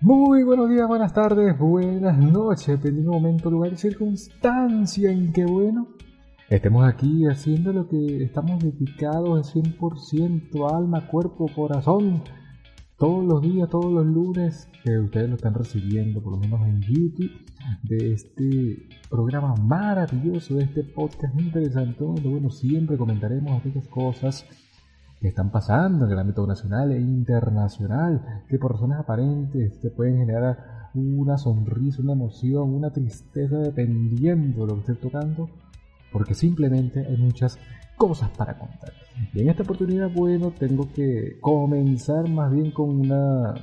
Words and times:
Muy 0.00 0.44
buenos 0.44 0.70
días, 0.70 0.86
buenas 0.86 1.12
tardes, 1.12 1.58
buenas 1.58 2.16
noches, 2.16 2.68
dependiendo 2.68 3.10
momento, 3.10 3.50
lugar 3.50 3.72
y 3.72 3.76
circunstancia 3.76 5.10
en 5.10 5.32
que, 5.32 5.44
bueno, 5.44 5.88
estemos 6.48 6.86
aquí 6.86 7.26
haciendo 7.26 7.72
lo 7.72 7.88
que 7.88 8.22
estamos 8.22 8.60
dedicados 8.62 9.56
al 9.56 9.62
100%, 9.64 10.72
alma, 10.72 11.08
cuerpo, 11.08 11.46
corazón, 11.52 12.22
todos 12.96 13.24
los 13.24 13.42
días, 13.42 13.68
todos 13.70 13.92
los 13.92 14.06
lunes, 14.06 14.68
que 14.84 15.00
ustedes 15.00 15.30
lo 15.30 15.34
están 15.34 15.54
recibiendo, 15.54 16.22
por 16.22 16.34
lo 16.34 16.38
menos 16.38 16.60
en 16.60 16.80
YouTube, 16.80 17.32
de 17.82 18.12
este 18.12 18.88
programa 19.10 19.56
maravilloso, 19.56 20.54
de 20.54 20.62
este 20.62 20.84
podcast 20.84 21.36
interesante, 21.40 22.04
donde, 22.04 22.28
bueno, 22.28 22.50
siempre 22.50 22.96
comentaremos 22.96 23.58
aquellas 23.58 23.88
cosas 23.88 24.46
que 25.20 25.28
están 25.28 25.50
pasando 25.50 26.06
en 26.06 26.12
el 26.12 26.18
ámbito 26.18 26.46
nacional 26.46 26.92
e 26.92 27.00
internacional, 27.00 28.44
que 28.48 28.58
por 28.58 28.72
razones 28.72 28.98
aparentes 28.98 29.80
te 29.80 29.90
pueden 29.90 30.18
generar 30.18 30.90
una 30.94 31.36
sonrisa, 31.38 32.02
una 32.02 32.12
emoción, 32.12 32.74
una 32.74 32.90
tristeza, 32.90 33.58
dependiendo 33.58 34.62
de 34.62 34.66
lo 34.66 34.74
que 34.74 34.92
estés 34.92 35.00
tocando, 35.00 35.48
porque 36.12 36.34
simplemente 36.34 37.04
hay 37.06 37.16
muchas 37.16 37.58
cosas 37.96 38.30
para 38.30 38.58
contar. 38.58 38.92
Y 39.34 39.40
en 39.40 39.50
esta 39.50 39.64
oportunidad, 39.64 40.10
bueno, 40.14 40.52
tengo 40.56 40.90
que 40.92 41.38
comenzar 41.40 42.28
más 42.28 42.52
bien 42.52 42.70
con 42.70 42.90
una 42.90 43.54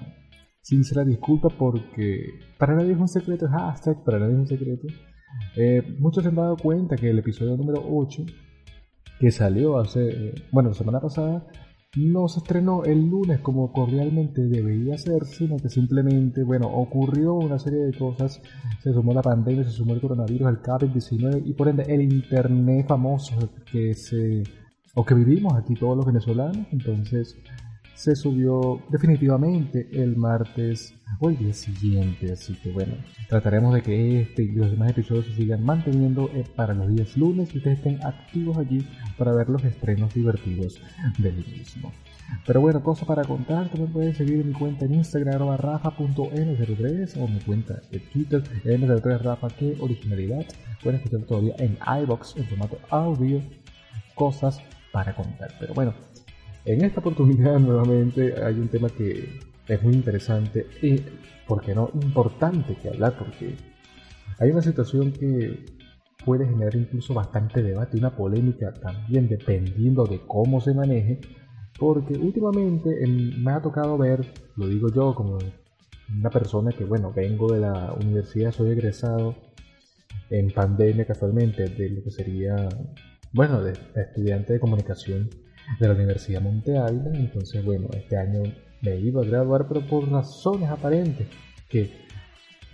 sincera 0.61 1.03
disculpa 1.05 1.47
porque 1.49 2.39
para 2.57 2.75
nadie 2.75 2.93
es 2.93 2.99
un 2.99 3.07
secreto, 3.07 3.47
hashtag 3.47 4.03
para 4.03 4.19
nadie 4.19 4.33
es 4.33 4.39
un 4.39 4.47
secreto. 4.47 4.87
Eh, 5.55 5.81
muchos 5.99 6.23
se 6.23 6.29
han 6.29 6.35
dado 6.35 6.57
cuenta 6.57 6.95
que 6.95 7.09
el 7.09 7.19
episodio 7.19 7.55
número 7.55 7.83
8 7.87 8.25
que 9.19 9.31
salió 9.31 9.77
hace, 9.79 10.33
bueno, 10.51 10.69
la 10.69 10.75
semana 10.75 10.99
pasada, 10.99 11.45
no 11.95 12.27
se 12.27 12.39
estrenó 12.39 12.83
el 12.83 13.09
lunes 13.09 13.39
como 13.39 13.71
cordialmente 13.71 14.41
debería 14.41 14.97
ser, 14.97 15.25
sino 15.25 15.57
que 15.57 15.69
simplemente, 15.69 16.43
bueno, 16.43 16.67
ocurrió 16.67 17.33
una 17.35 17.57
serie 17.57 17.79
de 17.79 17.97
cosas, 17.97 18.41
se 18.83 18.93
sumó 18.93 19.13
la 19.13 19.21
pandemia, 19.21 19.63
se 19.63 19.71
sumó 19.71 19.93
el 19.93 20.01
coronavirus, 20.01 20.49
el 20.49 20.61
COVID-19 20.61 21.43
y 21.45 21.53
por 21.53 21.69
ende 21.69 21.83
el 21.87 22.01
Internet 22.01 22.87
famoso 22.87 23.35
que 23.71 23.93
se, 23.93 24.43
o 24.93 25.05
que 25.05 25.13
vivimos 25.13 25.53
aquí 25.53 25.73
todos 25.75 25.95
los 25.95 26.05
venezolanos, 26.05 26.67
entonces 26.71 27.37
se 27.95 28.15
subió 28.15 28.81
definitivamente 28.89 29.87
el 29.93 30.15
martes 30.17 30.93
o 31.19 31.29
el 31.29 31.37
día 31.37 31.53
siguiente. 31.53 32.31
Así 32.31 32.53
que 32.55 32.71
bueno, 32.71 32.93
trataremos 33.29 33.73
de 33.73 33.81
que 33.81 34.21
este 34.21 34.43
y 34.43 34.51
los 34.51 34.69
demás 34.69 34.91
episodios 34.91 35.25
se 35.25 35.35
sigan 35.35 35.63
manteniendo 35.63 36.29
eh, 36.33 36.43
para 36.55 36.73
los 36.73 36.93
días 36.93 37.15
lunes 37.17 37.53
y 37.53 37.57
ustedes 37.57 37.77
estén 37.77 38.05
activos 38.05 38.57
allí 38.57 38.85
para 39.17 39.33
ver 39.33 39.49
los 39.49 39.63
estrenos 39.63 40.13
divertidos 40.13 40.79
del 41.17 41.37
mismo. 41.37 41.91
Pero 42.45 42.59
bueno, 42.59 42.83
cosa 42.83 43.05
para 43.05 43.23
contar, 43.23 43.69
también 43.69 43.91
pueden 43.91 44.15
seguir 44.15 44.43
mi 44.43 44.53
cuenta 44.53 44.85
en 44.85 44.95
Instagram, 44.95 45.57
rafa.n03 45.57 47.17
o 47.21 47.27
mi 47.27 47.39
cuenta 47.39 47.81
de 47.91 47.99
Twitter, 47.99 48.43
n03rafa, 48.63 49.47
que 49.55 49.77
originalidad. 49.79 50.45
Pueden 50.83 50.99
escuchar 50.99 51.25
todavía 51.25 51.55
en 51.59 51.77
iBox 52.03 52.35
en 52.37 52.45
formato 52.45 52.79
audio, 52.89 53.41
cosas 54.15 54.59
para 54.91 55.15
contar. 55.15 55.53
Pero 55.59 55.73
bueno, 55.73 55.93
en 56.65 56.83
esta 56.83 56.99
oportunidad 56.99 57.59
nuevamente 57.59 58.43
hay 58.43 58.55
un 58.55 58.67
tema 58.67 58.89
que 58.89 59.39
es 59.67 59.83
muy 59.83 59.93
interesante 59.93 60.67
y, 60.81 60.99
¿por 61.47 61.61
qué 61.61 61.73
no?, 61.75 61.89
importante 61.93 62.75
que 62.75 62.89
hablar 62.89 63.17
porque 63.17 63.55
hay 64.39 64.51
una 64.51 64.61
situación 64.61 65.11
que 65.11 65.65
puede 66.25 66.45
generar 66.45 66.75
incluso 66.75 67.13
bastante 67.13 67.61
debate, 67.61 67.97
una 67.97 68.15
polémica 68.15 68.73
también 68.73 69.27
dependiendo 69.27 70.05
de 70.05 70.19
cómo 70.25 70.59
se 70.59 70.73
maneje, 70.73 71.19
porque 71.79 72.13
últimamente 72.13 72.89
me 73.07 73.51
ha 73.51 73.61
tocado 73.61 73.97
ver, 73.97 74.25
lo 74.55 74.67
digo 74.67 74.89
yo 74.89 75.13
como 75.13 75.37
una 76.17 76.29
persona 76.29 76.71
que, 76.71 76.83
bueno, 76.83 77.13
vengo 77.13 77.51
de 77.53 77.61
la 77.61 77.93
universidad, 77.93 78.51
soy 78.51 78.71
egresado 78.71 79.35
en 80.31 80.51
pandemia 80.51 81.05
casualmente 81.05 81.67
de 81.67 81.89
lo 81.89 82.03
que 82.03 82.11
sería, 82.11 82.69
bueno, 83.31 83.61
de 83.61 83.73
estudiante 83.95 84.53
de 84.53 84.59
comunicación 84.59 85.29
de 85.79 85.87
la 85.87 85.93
Universidad 85.93 86.41
Monte 86.41 86.77
Ávila. 86.77 87.11
Entonces, 87.13 87.63
bueno, 87.63 87.87
este 87.93 88.17
año 88.17 88.43
me 88.81 88.97
iba 88.97 89.21
a 89.21 89.25
graduar, 89.25 89.67
pero 89.67 89.85
por 89.85 90.09
razones 90.09 90.69
aparentes 90.69 91.27
que 91.69 92.05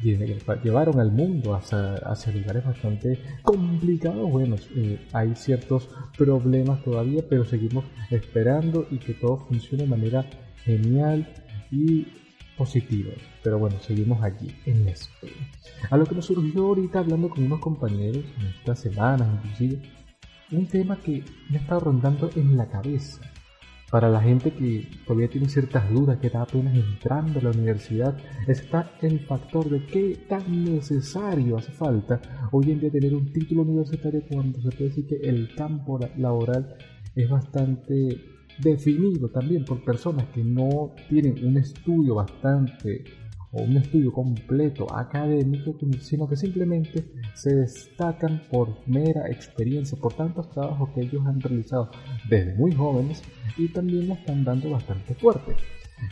llevaron 0.02 1.00
al 1.00 1.12
mundo 1.12 1.54
hacia, 1.54 1.96
hacia 1.96 2.34
lugares 2.34 2.66
bastante 2.66 3.20
complicados. 3.44 4.30
Bueno, 4.30 4.56
eh, 4.76 5.00
hay 5.14 5.36
ciertos 5.36 5.90
problemas 6.18 6.84
todavía, 6.84 7.24
pero 7.28 7.46
seguimos 7.46 7.86
esperando 8.10 8.88
y 8.90 8.98
que 8.98 9.14
todo 9.14 9.38
funcione 9.38 9.84
de 9.84 9.90
manera 9.90 10.26
genial 10.64 11.28
y 11.72 12.08
positiva. 12.58 13.14
Pero 13.44 13.60
bueno, 13.60 13.78
seguimos 13.80 14.24
aquí 14.24 14.54
en 14.66 14.88
esto. 14.88 15.28
A 15.90 15.98
lo 15.98 16.06
que 16.06 16.16
nos 16.16 16.26
surgió 16.26 16.68
ahorita 16.68 17.00
hablando 17.00 17.30
con 17.30 17.44
unos 17.44 17.60
compañeros 17.60 18.24
en 18.40 18.48
estas 18.48 18.80
semanas, 18.80 19.28
inclusive 19.36 19.82
un 20.52 20.68
tema 20.68 20.98
que 20.98 21.24
me 21.50 21.58
ha 21.58 21.62
estado 21.62 21.82
rondando 21.82 22.30
en 22.36 22.58
la 22.58 22.70
cabeza. 22.70 23.22
Para 23.90 24.10
la 24.10 24.22
gente 24.22 24.52
que 24.52 24.88
todavía 25.06 25.30
tiene 25.30 25.50
ciertas 25.50 25.90
dudas, 25.92 26.18
que 26.20 26.28
está 26.28 26.44
apenas 26.44 26.74
entrando 26.76 27.40
a 27.40 27.44
la 27.44 27.50
universidad, 27.50 28.18
está 28.48 28.90
el 29.02 29.20
factor 29.20 29.70
de 29.70 29.86
qué 29.86 30.18
tan 30.30 30.64
necesario 30.64 31.58
hace 31.58 31.74
falta 31.74 32.22
hoy 32.52 32.72
en 32.72 32.80
día 32.80 32.90
tener 32.90 33.14
un 33.14 33.34
título 33.34 33.64
universitario 33.64 34.24
cuando 34.32 34.62
se 34.62 34.70
puede 34.70 34.90
decir 34.90 35.08
que 35.08 35.18
el 35.28 35.54
campo 35.56 36.00
laboral 36.18 36.78
es 37.16 37.30
bastante 37.30 38.18
definido 38.60 39.30
también 39.30 39.66
por 39.66 39.84
personas 39.84 40.26
que 40.28 40.44
no 40.44 40.94
tienen 41.10 41.46
un 41.46 41.58
estudio 41.58 42.16
bastante 42.16 43.04
o 43.52 43.64
un 43.64 43.78
estudio 43.78 44.12
completo 44.12 44.88
académico, 44.94 45.76
sino 46.00 46.28
que 46.28 46.36
simplemente 46.36 47.06
se 47.34 47.56
destacan 47.56 48.42
por 48.50 48.88
mera 48.88 49.30
experiencia, 49.30 49.98
por 49.98 50.14
tantos 50.14 50.50
trabajos 50.50 50.90
que 50.94 51.02
ellos 51.02 51.26
han 51.26 51.42
realizado 51.42 51.92
desde 52.30 52.56
muy 52.56 52.72
jóvenes 52.74 53.22
y 53.58 53.68
también 53.68 54.08
lo 54.08 54.14
están 54.14 54.44
dando 54.44 54.72
bastante 54.72 55.14
fuerte. 55.16 55.56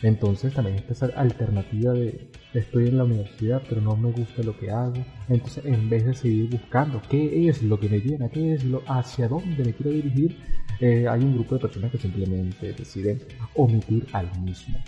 Entonces 0.02 0.54
también 0.54 0.76
está 0.76 0.92
esa 0.92 1.06
alternativa 1.18 1.92
de 1.92 2.30
estoy 2.54 2.88
en 2.88 2.98
la 2.98 3.04
universidad 3.04 3.60
pero 3.68 3.80
no 3.80 3.96
me 3.96 4.12
gusta 4.12 4.42
lo 4.42 4.56
que 4.56 4.70
hago. 4.70 5.04
Entonces 5.28 5.64
en 5.64 5.88
vez 5.88 6.04
de 6.04 6.14
seguir 6.14 6.50
buscando 6.50 7.02
qué 7.08 7.48
es 7.48 7.62
lo 7.62 7.78
que 7.80 7.88
me 7.88 7.98
llena, 8.00 8.28
qué 8.28 8.54
es 8.54 8.64
lo 8.64 8.82
hacia 8.86 9.28
dónde 9.28 9.64
me 9.64 9.72
quiero 9.72 9.90
dirigir, 9.90 10.38
eh, 10.80 11.08
hay 11.08 11.20
un 11.20 11.34
grupo 11.34 11.56
de 11.56 11.62
personas 11.62 11.90
que 11.90 11.98
simplemente 11.98 12.72
deciden 12.72 13.20
omitir 13.54 14.06
al 14.12 14.30
mismo 14.40 14.78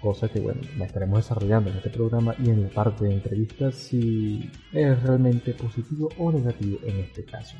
cosa 0.00 0.28
que 0.28 0.40
bueno, 0.40 0.60
la 0.78 0.86
estaremos 0.86 1.18
desarrollando 1.18 1.70
en 1.70 1.76
este 1.76 1.90
programa 1.90 2.34
y 2.38 2.50
en 2.50 2.62
la 2.62 2.68
parte 2.68 3.04
de 3.04 3.14
entrevistas 3.14 3.74
si 3.74 4.50
es 4.72 5.02
realmente 5.02 5.54
positivo 5.54 6.08
o 6.18 6.30
negativo 6.32 6.78
en 6.84 7.00
este 7.00 7.24
caso. 7.24 7.56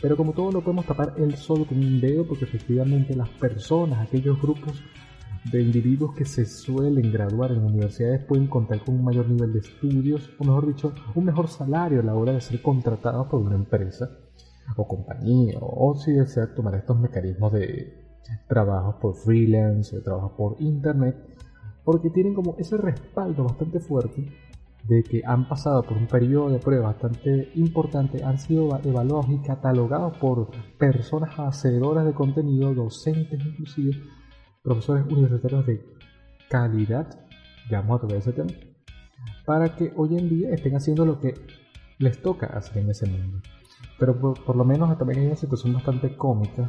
Pero 0.00 0.16
como 0.16 0.32
todo 0.32 0.52
no 0.52 0.60
podemos 0.60 0.86
tapar 0.86 1.14
el 1.16 1.36
sol 1.36 1.66
con 1.66 1.78
un 1.78 2.00
dedo 2.00 2.26
porque 2.26 2.44
efectivamente 2.44 3.14
las 3.14 3.28
personas, 3.30 4.06
aquellos 4.06 4.40
grupos 4.40 4.82
de 5.50 5.62
individuos 5.62 6.14
que 6.14 6.24
se 6.24 6.44
suelen 6.44 7.12
graduar 7.12 7.52
en 7.52 7.64
universidades 7.64 8.24
pueden 8.24 8.48
contar 8.48 8.80
con 8.80 8.96
un 8.96 9.04
mayor 9.04 9.28
nivel 9.28 9.52
de 9.52 9.60
estudios 9.60 10.30
o 10.38 10.44
mejor 10.44 10.66
dicho, 10.66 10.92
un 11.14 11.24
mejor 11.24 11.48
salario 11.48 12.00
a 12.00 12.04
la 12.04 12.14
hora 12.14 12.32
de 12.32 12.40
ser 12.40 12.60
contratados 12.60 13.28
por 13.28 13.40
una 13.40 13.54
empresa 13.54 14.10
o 14.76 14.86
compañía 14.86 15.58
o 15.60 15.94
si 15.94 16.12
desea 16.12 16.52
tomar 16.54 16.74
estos 16.74 16.98
mecanismos 16.98 17.52
de 17.52 18.06
trabajo 18.48 18.98
por 18.98 19.14
freelance, 19.14 19.96
o 19.96 20.02
trabajo 20.02 20.36
por 20.36 20.56
internet 20.60 21.16
porque 21.86 22.10
tienen 22.10 22.34
como 22.34 22.56
ese 22.58 22.76
respaldo 22.76 23.44
bastante 23.44 23.78
fuerte 23.78 24.26
de 24.88 25.04
que 25.04 25.22
han 25.24 25.48
pasado 25.48 25.84
por 25.84 25.96
un 25.96 26.08
periodo 26.08 26.50
de 26.50 26.58
prueba 26.58 26.88
bastante 26.88 27.52
importante, 27.54 28.24
han 28.24 28.40
sido 28.40 28.76
evaluados 28.84 29.26
y 29.30 29.38
catalogados 29.38 30.16
por 30.18 30.50
personas 30.78 31.38
hacedoras 31.38 32.04
de 32.04 32.12
contenido, 32.12 32.74
docentes 32.74 33.40
inclusive, 33.40 33.96
profesores 34.64 35.06
universitarios 35.06 35.64
de 35.64 35.86
calidad, 36.48 37.24
vamos 37.70 37.98
a 37.98 38.00
tocar 38.00 38.16
ese 38.16 38.32
tema, 38.32 38.50
para 39.44 39.76
que 39.76 39.92
hoy 39.94 40.18
en 40.18 40.28
día 40.28 40.50
estén 40.50 40.74
haciendo 40.74 41.06
lo 41.06 41.20
que 41.20 41.34
les 41.98 42.20
toca 42.20 42.46
hacer 42.46 42.78
en 42.82 42.90
ese 42.90 43.06
mundo. 43.06 43.38
Pero 43.96 44.34
por, 44.34 44.56
lo 44.56 44.64
menos 44.64 44.98
también 44.98 45.20
hay 45.20 45.26
una 45.26 45.36
situación 45.36 45.72
bastante 45.72 46.16
cómica 46.16 46.68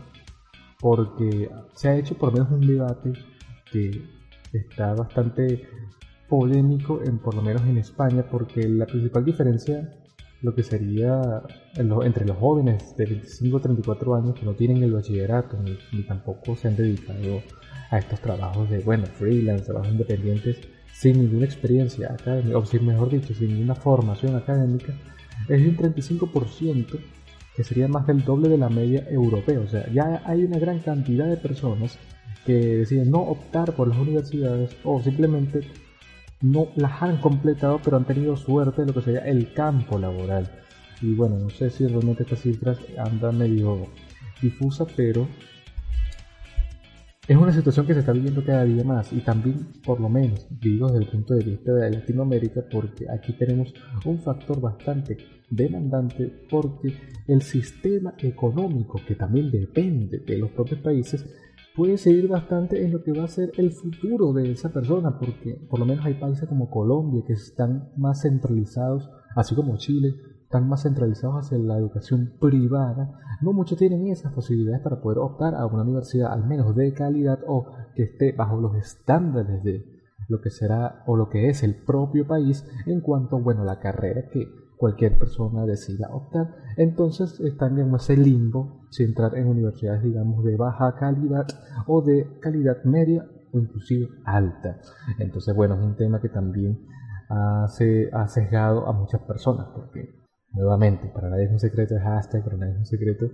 porque 0.80 1.50
se 1.74 1.90
ha 1.90 1.98
hecho 1.98 2.16
por 2.16 2.30
lo 2.30 2.34
menos 2.34 2.52
un 2.52 2.68
debate 2.68 3.14
que 3.72 4.17
está 4.58 4.94
bastante 4.94 5.68
polémico 6.28 7.02
en 7.04 7.20
por 7.20 7.36
lo 7.36 7.42
menos 7.42 7.64
en 7.64 7.78
España 7.78 8.26
porque 8.30 8.68
la 8.68 8.86
principal 8.86 9.24
diferencia 9.24 9.90
lo 10.42 10.54
que 10.54 10.64
sería 10.64 11.42
entre 11.76 12.26
los 12.26 12.38
jóvenes 12.38 12.96
de 12.96 13.06
25 13.06 13.58
a 13.58 13.62
34 13.62 14.16
años 14.16 14.36
que 14.36 14.46
no 14.46 14.54
tienen 14.54 14.84
el 14.84 14.94
bachillerato 14.94 15.58
ni, 15.92 16.04
tampoco 16.04 16.56
se 16.56 16.68
han 16.68 16.76
dedicado 16.76 17.42
a 17.90 17.98
estos 17.98 18.20
trabajos 18.20 18.70
de, 18.70 18.80
bueno, 18.80 19.06
freelance, 19.06 19.66
trabajos 19.66 19.92
independientes 19.92 20.60
sin 20.94 21.20
ninguna 21.20 21.46
experiencia 21.46 22.12
académica, 22.12 22.58
o 22.58 22.66
sin, 22.66 22.86
mejor 22.86 23.10
dicho, 23.10 23.34
sin 23.34 23.50
ninguna 23.50 23.76
formación 23.76 24.36
académica, 24.36 24.94
es 25.48 25.62
un 25.62 25.78
35%, 25.78 27.00
que 27.56 27.64
sería 27.64 27.88
más 27.88 28.06
del 28.08 28.24
doble 28.24 28.50
de 28.50 28.58
la 28.58 28.70
media 28.70 29.08
europea. 29.10 29.60
O 29.60 29.68
sea, 29.68 29.88
ya 29.92 30.22
hay 30.26 30.44
una 30.44 30.60
gran 30.60 30.80
cantidad 30.80 31.28
de 31.28 31.38
personas 31.38 31.98
que 32.48 32.78
deciden 32.78 33.12
no 33.12 33.20
optar 33.20 33.76
por 33.76 33.90
las 33.90 33.98
universidades 33.98 34.74
o 34.86 35.02
simplemente 35.02 35.60
no 36.42 36.70
las 36.78 37.04
han 37.04 37.20
completado, 37.20 37.82
pero 37.84 37.98
han 37.98 38.06
tenido 38.06 38.38
suerte 38.38 38.82
de 38.82 38.88
lo 38.88 38.94
que 38.94 39.02
sería 39.02 39.28
el 39.28 39.54
campo 39.54 40.00
laboral. 40.00 40.50
Y 41.02 41.14
bueno, 41.14 41.38
no 41.38 41.50
sé 41.50 41.70
si 41.70 41.86
realmente 41.86 42.24
estas 42.24 42.40
cifras 42.40 42.80
andan 42.98 43.38
medio 43.38 43.88
difusa, 44.42 44.88
pero 44.96 45.28
es 47.28 47.36
una 47.36 47.52
situación 47.52 47.86
que 47.86 47.94
se 47.94 48.00
está 48.00 48.14
viviendo 48.14 48.46
cada 48.46 48.64
día 48.64 48.86
más 48.86 49.12
y 49.12 49.20
también, 49.20 49.68
por 49.84 50.00
lo 50.00 50.08
menos, 50.08 50.48
digo 50.50 50.88
desde 50.88 51.04
el 51.04 51.12
punto 51.12 51.34
de 51.34 51.44
vista 51.44 51.74
de 51.74 51.92
Latinoamérica, 51.92 52.64
porque 52.72 53.08
aquí 53.10 53.34
tenemos 53.34 53.74
un 54.06 54.20
factor 54.20 54.62
bastante 54.62 55.18
demandante 55.50 56.46
porque 56.50 56.94
el 57.28 57.42
sistema 57.42 58.14
económico, 58.20 59.02
que 59.06 59.16
también 59.16 59.52
depende 59.52 60.20
de 60.20 60.38
los 60.38 60.52
propios 60.52 60.80
países, 60.80 61.26
puede 61.78 62.00
seguir 62.00 62.28
bastante 62.28 62.84
en 62.84 62.92
lo 62.92 63.04
que 63.04 63.14
va 63.14 63.26
a 63.26 63.28
ser 63.28 63.52
el 63.58 63.72
futuro 63.72 64.34
de 64.34 64.52
esa 64.52 64.74
persona, 64.74 65.20
porque 65.20 65.62
por 65.70 65.80
lo 65.80 65.86
menos 65.86 66.04
hay 66.06 66.16
países 66.16 66.50
como 66.50 66.72
Colombia 66.72 67.24
que 67.26 67.34
están 67.34 67.92
más 67.96 68.24
centralizados, 68.24 69.08
así 69.36 69.54
como 69.54 69.78
Chile, 69.78 70.16
están 70.42 70.68
más 70.68 70.84
centralizados 70.84 71.46
hacia 71.46 71.60
la 71.60 71.78
educación 71.78 72.34
privada, 72.42 73.20
no 73.42 73.54
muchos 73.54 73.78
tienen 73.78 74.08
esas 74.08 74.34
posibilidades 74.34 74.82
para 74.82 75.02
poder 75.02 75.20
optar 75.20 75.54
a 75.54 75.68
una 75.68 75.84
universidad 75.84 76.34
al 76.34 76.48
menos 76.48 76.76
de 76.76 76.94
calidad 76.94 77.40
o 77.46 77.68
que 77.96 78.04
esté 78.04 78.32
bajo 78.32 78.60
los 78.60 78.76
estándares 78.76 79.64
de 79.64 79.86
lo 80.30 80.42
que 80.42 80.50
será 80.50 81.04
o 81.06 81.16
lo 81.16 81.30
que 81.30 81.50
es 81.50 81.62
el 81.62 81.76
propio 81.76 82.26
país 82.26 82.66
en 82.88 83.02
cuanto 83.02 83.40
bueno 83.40 83.64
la 83.64 83.80
carrera 83.80 84.30
que 84.32 84.48
cualquier 84.78 85.18
persona 85.18 85.66
decida 85.66 86.10
optar. 86.14 86.56
Entonces 86.78 87.40
están 87.40 87.78
en 87.80 87.94
ese 87.96 88.16
limbo 88.16 88.86
si 88.90 89.04
entrar 89.04 89.36
en 89.36 89.48
universidades, 89.48 90.04
digamos, 90.04 90.46
de 90.46 90.56
baja 90.56 90.96
calidad 90.96 91.48
o 91.88 92.02
de 92.02 92.40
calidad 92.40 92.84
media 92.84 93.26
o 93.52 93.60
inclusive 93.60 94.08
alta. 94.24 94.80
Entonces, 95.20 95.56
bueno, 95.56 95.76
es 95.76 95.82
un 95.82 95.96
tema 95.96 96.22
que 96.22 96.30
también 96.30 96.80
hace, 97.30 98.10
ha 98.14 98.28
sesgado 98.28 98.88
a 98.88 98.94
muchas 98.94 99.22
personas, 99.22 99.68
porque 99.74 100.14
nuevamente, 100.52 101.08
para 101.14 101.30
nadie 101.30 101.46
es 101.46 101.52
un 101.52 101.60
secreto, 101.60 101.96
es 101.96 102.04
hashtag, 102.04 102.44
para 102.44 102.58
nadie 102.58 102.74
es 102.74 102.80
un 102.80 102.86
secreto, 102.86 103.26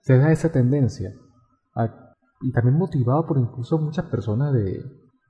se 0.00 0.18
da 0.18 0.32
esa 0.32 0.50
tendencia. 0.50 1.14
y 2.42 2.52
también 2.52 2.76
motivado 2.76 3.26
por 3.26 3.38
incluso 3.38 3.78
muchas 3.78 4.06
personas 4.06 4.52
de, 4.52 4.84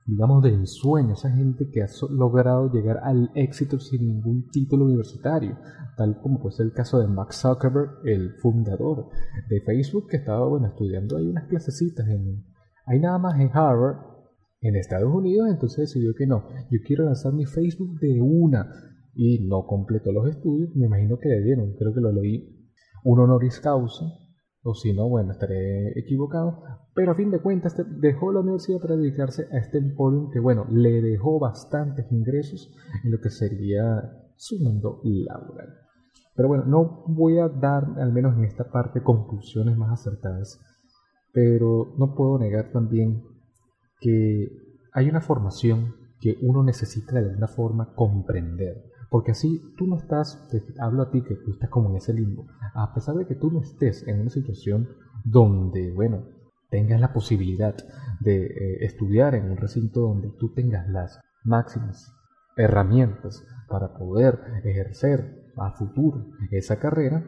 digamos, 0.07 0.41
del 0.41 0.65
sueño, 0.67 1.13
esa 1.13 1.29
gente 1.29 1.69
que 1.69 1.83
ha 1.83 1.87
logrado 2.09 2.71
llegar 2.71 3.01
al 3.03 3.29
éxito 3.35 3.77
sin 3.77 4.07
ningún 4.07 4.47
título 4.49 4.85
universitario, 4.85 5.57
tal 5.97 6.17
como 6.21 6.39
puede 6.39 6.55
ser 6.55 6.67
el 6.67 6.71
caso 6.71 6.99
de 6.99 7.07
Max 7.07 7.41
Zuckerberg, 7.41 7.99
el 8.05 8.35
fundador 8.41 9.09
de 9.49 9.61
Facebook, 9.61 10.07
que 10.09 10.17
estaba, 10.17 10.47
bueno, 10.47 10.67
estudiando 10.67 11.17
ahí 11.17 11.27
unas 11.27 11.47
clasecitas 11.49 12.07
en, 12.07 12.45
ahí 12.85 12.99
nada 13.01 13.17
más 13.17 13.37
en 13.37 13.49
Harvard, 13.53 13.97
en 14.61 14.77
Estados 14.77 15.13
Unidos, 15.13 15.49
entonces 15.49 15.89
decidió 15.89 16.15
que 16.15 16.25
no, 16.25 16.47
yo 16.71 16.79
quiero 16.85 17.03
lanzar 17.03 17.33
mi 17.33 17.45
Facebook 17.45 17.99
de 17.99 18.21
una, 18.21 18.65
y 19.13 19.39
no 19.45 19.65
completó 19.67 20.13
los 20.13 20.29
estudios, 20.29 20.73
me 20.75 20.85
imagino 20.85 21.17
que 21.19 21.27
le 21.27 21.41
dieron, 21.41 21.73
creo 21.73 21.93
que 21.93 21.99
lo 21.99 22.13
leí, 22.13 22.71
un 23.03 23.19
honoris 23.19 23.59
causa, 23.59 24.05
o 24.67 24.75
si 24.75 24.91
no, 24.91 25.07
bueno, 25.07 25.31
estaré 25.31 25.97
equivocado, 25.97 26.61
pero 26.93 27.11
a 27.11 27.15
fin 27.15 27.31
de 27.31 27.39
cuentas 27.39 27.73
dejó 28.01 28.33
la 28.33 28.41
universidad 28.41 28.81
para 28.81 28.97
dedicarse 28.97 29.47
a 29.49 29.59
este 29.59 29.77
emporio 29.77 30.29
que, 30.29 30.41
bueno, 30.41 30.65
le 30.69 31.01
dejó 31.01 31.39
bastantes 31.39 32.11
ingresos 32.11 32.69
en 33.05 33.11
lo 33.11 33.21
que 33.21 33.29
sería 33.29 34.11
su 34.35 34.59
mundo 34.59 34.99
laboral. 35.03 35.73
Pero 36.35 36.49
bueno, 36.49 36.65
no 36.65 37.05
voy 37.07 37.39
a 37.39 37.47
dar, 37.47 37.85
al 37.97 38.11
menos 38.11 38.35
en 38.35 38.43
esta 38.43 38.69
parte, 38.69 39.01
conclusiones 39.01 39.77
más 39.77 40.01
acertadas, 40.01 40.59
pero 41.31 41.93
no 41.97 42.13
puedo 42.13 42.37
negar 42.37 42.69
también 42.73 43.23
que 44.01 44.49
hay 44.91 45.07
una 45.07 45.21
formación 45.21 45.95
que 46.19 46.37
uno 46.41 46.61
necesita 46.61 47.13
de 47.13 47.29
alguna 47.29 47.47
forma 47.47 47.93
comprender. 47.95 48.83
Porque 49.09 49.31
así 49.31 49.61
tú 49.77 49.87
no 49.87 49.97
estás, 49.97 50.49
hablo 50.79 51.03
a 51.03 51.11
ti 51.11 51.21
que 51.21 51.35
tú 51.35 51.51
estás 51.51 51.69
como 51.69 51.89
en 51.89 51.97
ese 51.97 52.13
limbo, 52.13 52.45
a 52.73 52.93
pesar 52.93 53.15
de 53.15 53.25
que 53.25 53.35
tú 53.35 53.51
no 53.51 53.61
estés 53.61 54.05
en 54.07 54.21
una 54.21 54.29
situación 54.29 54.89
donde, 55.23 55.91
bueno, 55.91 56.25
tengas 56.69 56.99
la 56.99 57.13
posibilidad 57.13 57.75
de 58.19 58.45
eh, 58.45 58.85
estudiar 58.85 59.35
en 59.35 59.49
un 59.49 59.57
recinto 59.57 60.01
donde 60.01 60.29
tú 60.37 60.53
tengas 60.53 60.89
las 60.89 61.19
máximas 61.43 62.13
herramientas 62.57 63.45
para 63.69 63.93
poder 63.93 64.39
ejercer 64.63 65.51
a 65.57 65.71
futuro 65.71 66.25
esa 66.51 66.79
carrera, 66.79 67.23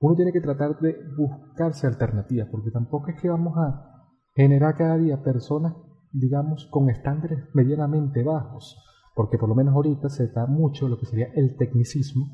uno 0.00 0.14
tiene 0.14 0.32
que 0.32 0.40
tratar 0.40 0.78
de 0.78 0.96
buscarse 1.16 1.86
alternativas, 1.86 2.48
porque 2.50 2.70
tampoco 2.70 3.08
es 3.08 3.20
que 3.20 3.28
vamos 3.28 3.56
a 3.56 4.06
generar 4.34 4.76
cada 4.76 4.98
día 4.98 5.22
personas, 5.22 5.74
digamos, 6.12 6.68
con 6.70 6.90
estándares 6.90 7.44
medianamente 7.54 8.22
bajos, 8.22 8.76
porque 9.16 9.38
por 9.38 9.48
lo 9.48 9.54
menos 9.54 9.74
ahorita 9.74 10.10
se 10.10 10.28
da 10.28 10.46
mucho 10.46 10.88
lo 10.88 10.98
que 10.98 11.06
sería 11.06 11.28
el 11.34 11.56
tecnicismo, 11.56 12.28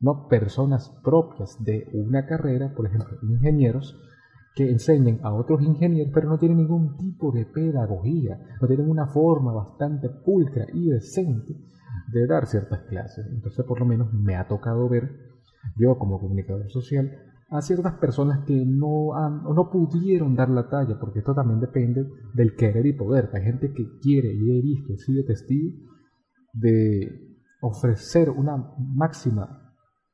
no 0.00 0.26
personas 0.26 0.90
propias 1.04 1.62
de 1.62 1.88
una 1.92 2.26
carrera, 2.26 2.74
por 2.74 2.86
ejemplo, 2.86 3.16
ingenieros, 3.22 3.96
que 4.56 4.68
enseñen 4.68 5.20
a 5.22 5.32
otros 5.32 5.62
ingenieros, 5.62 6.12
pero 6.12 6.28
no 6.28 6.36
tienen 6.38 6.58
ningún 6.58 6.96
tipo 6.96 7.30
de 7.30 7.46
pedagogía, 7.46 8.40
no 8.60 8.66
tienen 8.66 8.90
una 8.90 9.06
forma 9.06 9.52
bastante 9.52 10.08
pulcra 10.08 10.66
y 10.72 10.88
decente 10.90 11.54
de 12.12 12.26
dar 12.26 12.46
ciertas 12.46 12.80
clases. 12.88 13.26
Entonces, 13.30 13.64
por 13.64 13.78
lo 13.78 13.86
menos 13.86 14.12
me 14.12 14.34
ha 14.34 14.48
tocado 14.48 14.88
ver, 14.88 15.10
yo 15.76 15.96
como 15.98 16.18
comunicador 16.18 16.68
social, 16.68 17.12
a 17.48 17.62
ciertas 17.62 17.94
personas 17.94 18.44
que 18.44 18.64
no, 18.66 19.14
han, 19.14 19.46
o 19.46 19.54
no 19.54 19.70
pudieron 19.70 20.34
dar 20.34 20.50
la 20.50 20.68
talla, 20.68 20.98
porque 20.98 21.20
esto 21.20 21.32
también 21.32 21.60
depende 21.60 22.08
del 22.32 22.56
querer 22.56 22.86
y 22.86 22.92
poder. 22.92 23.30
Hay 23.32 23.42
gente 23.42 23.72
que 23.72 23.86
quiere, 24.00 24.34
y 24.34 24.58
he 24.58 24.62
visto, 24.62 24.92
he 24.94 24.98
sido 24.98 25.24
testigo, 25.24 25.93
de 26.54 27.36
ofrecer 27.60 28.30
una 28.30 28.56
máxima 28.78 29.72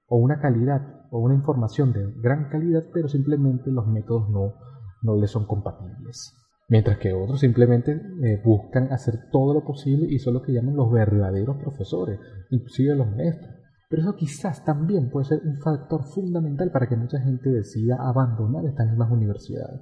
o 0.09 0.17
una 0.17 0.41
calidad 0.41 1.07
o 1.11 1.19
una 1.19 1.35
información 1.35 1.93
de 1.93 2.13
gran 2.21 2.49
calidad, 2.49 2.85
pero 2.93 3.09
simplemente 3.09 3.71
los 3.71 3.87
métodos 3.87 4.29
no, 4.31 4.55
no 5.03 5.17
le 5.17 5.27
son 5.27 5.47
compatibles. 5.47 6.37
Mientras 6.69 6.99
que 6.99 7.13
otros 7.13 7.41
simplemente 7.41 8.01
eh, 8.23 8.41
buscan 8.45 8.93
hacer 8.93 9.29
todo 9.33 9.55
lo 9.55 9.65
posible 9.65 10.07
y 10.09 10.21
son 10.21 10.35
lo 10.35 10.43
que 10.43 10.53
llaman 10.53 10.77
los 10.77 10.91
verdaderos 10.91 11.57
profesores, 11.57 12.21
inclusive 12.51 12.95
los 12.95 13.11
maestros. 13.11 13.51
Pero 13.89 14.03
eso 14.03 14.15
quizás 14.15 14.65
también 14.65 15.11
puede 15.11 15.27
ser 15.27 15.43
un 15.45 15.59
factor 15.59 16.05
fundamental 16.05 16.71
para 16.71 16.89
que 16.89 16.95
mucha 16.95 17.21
gente 17.21 17.51
decida 17.51 17.97
abandonar 17.97 18.65
estas 18.67 18.87
mismas 18.87 19.11
universidades. 19.11 19.81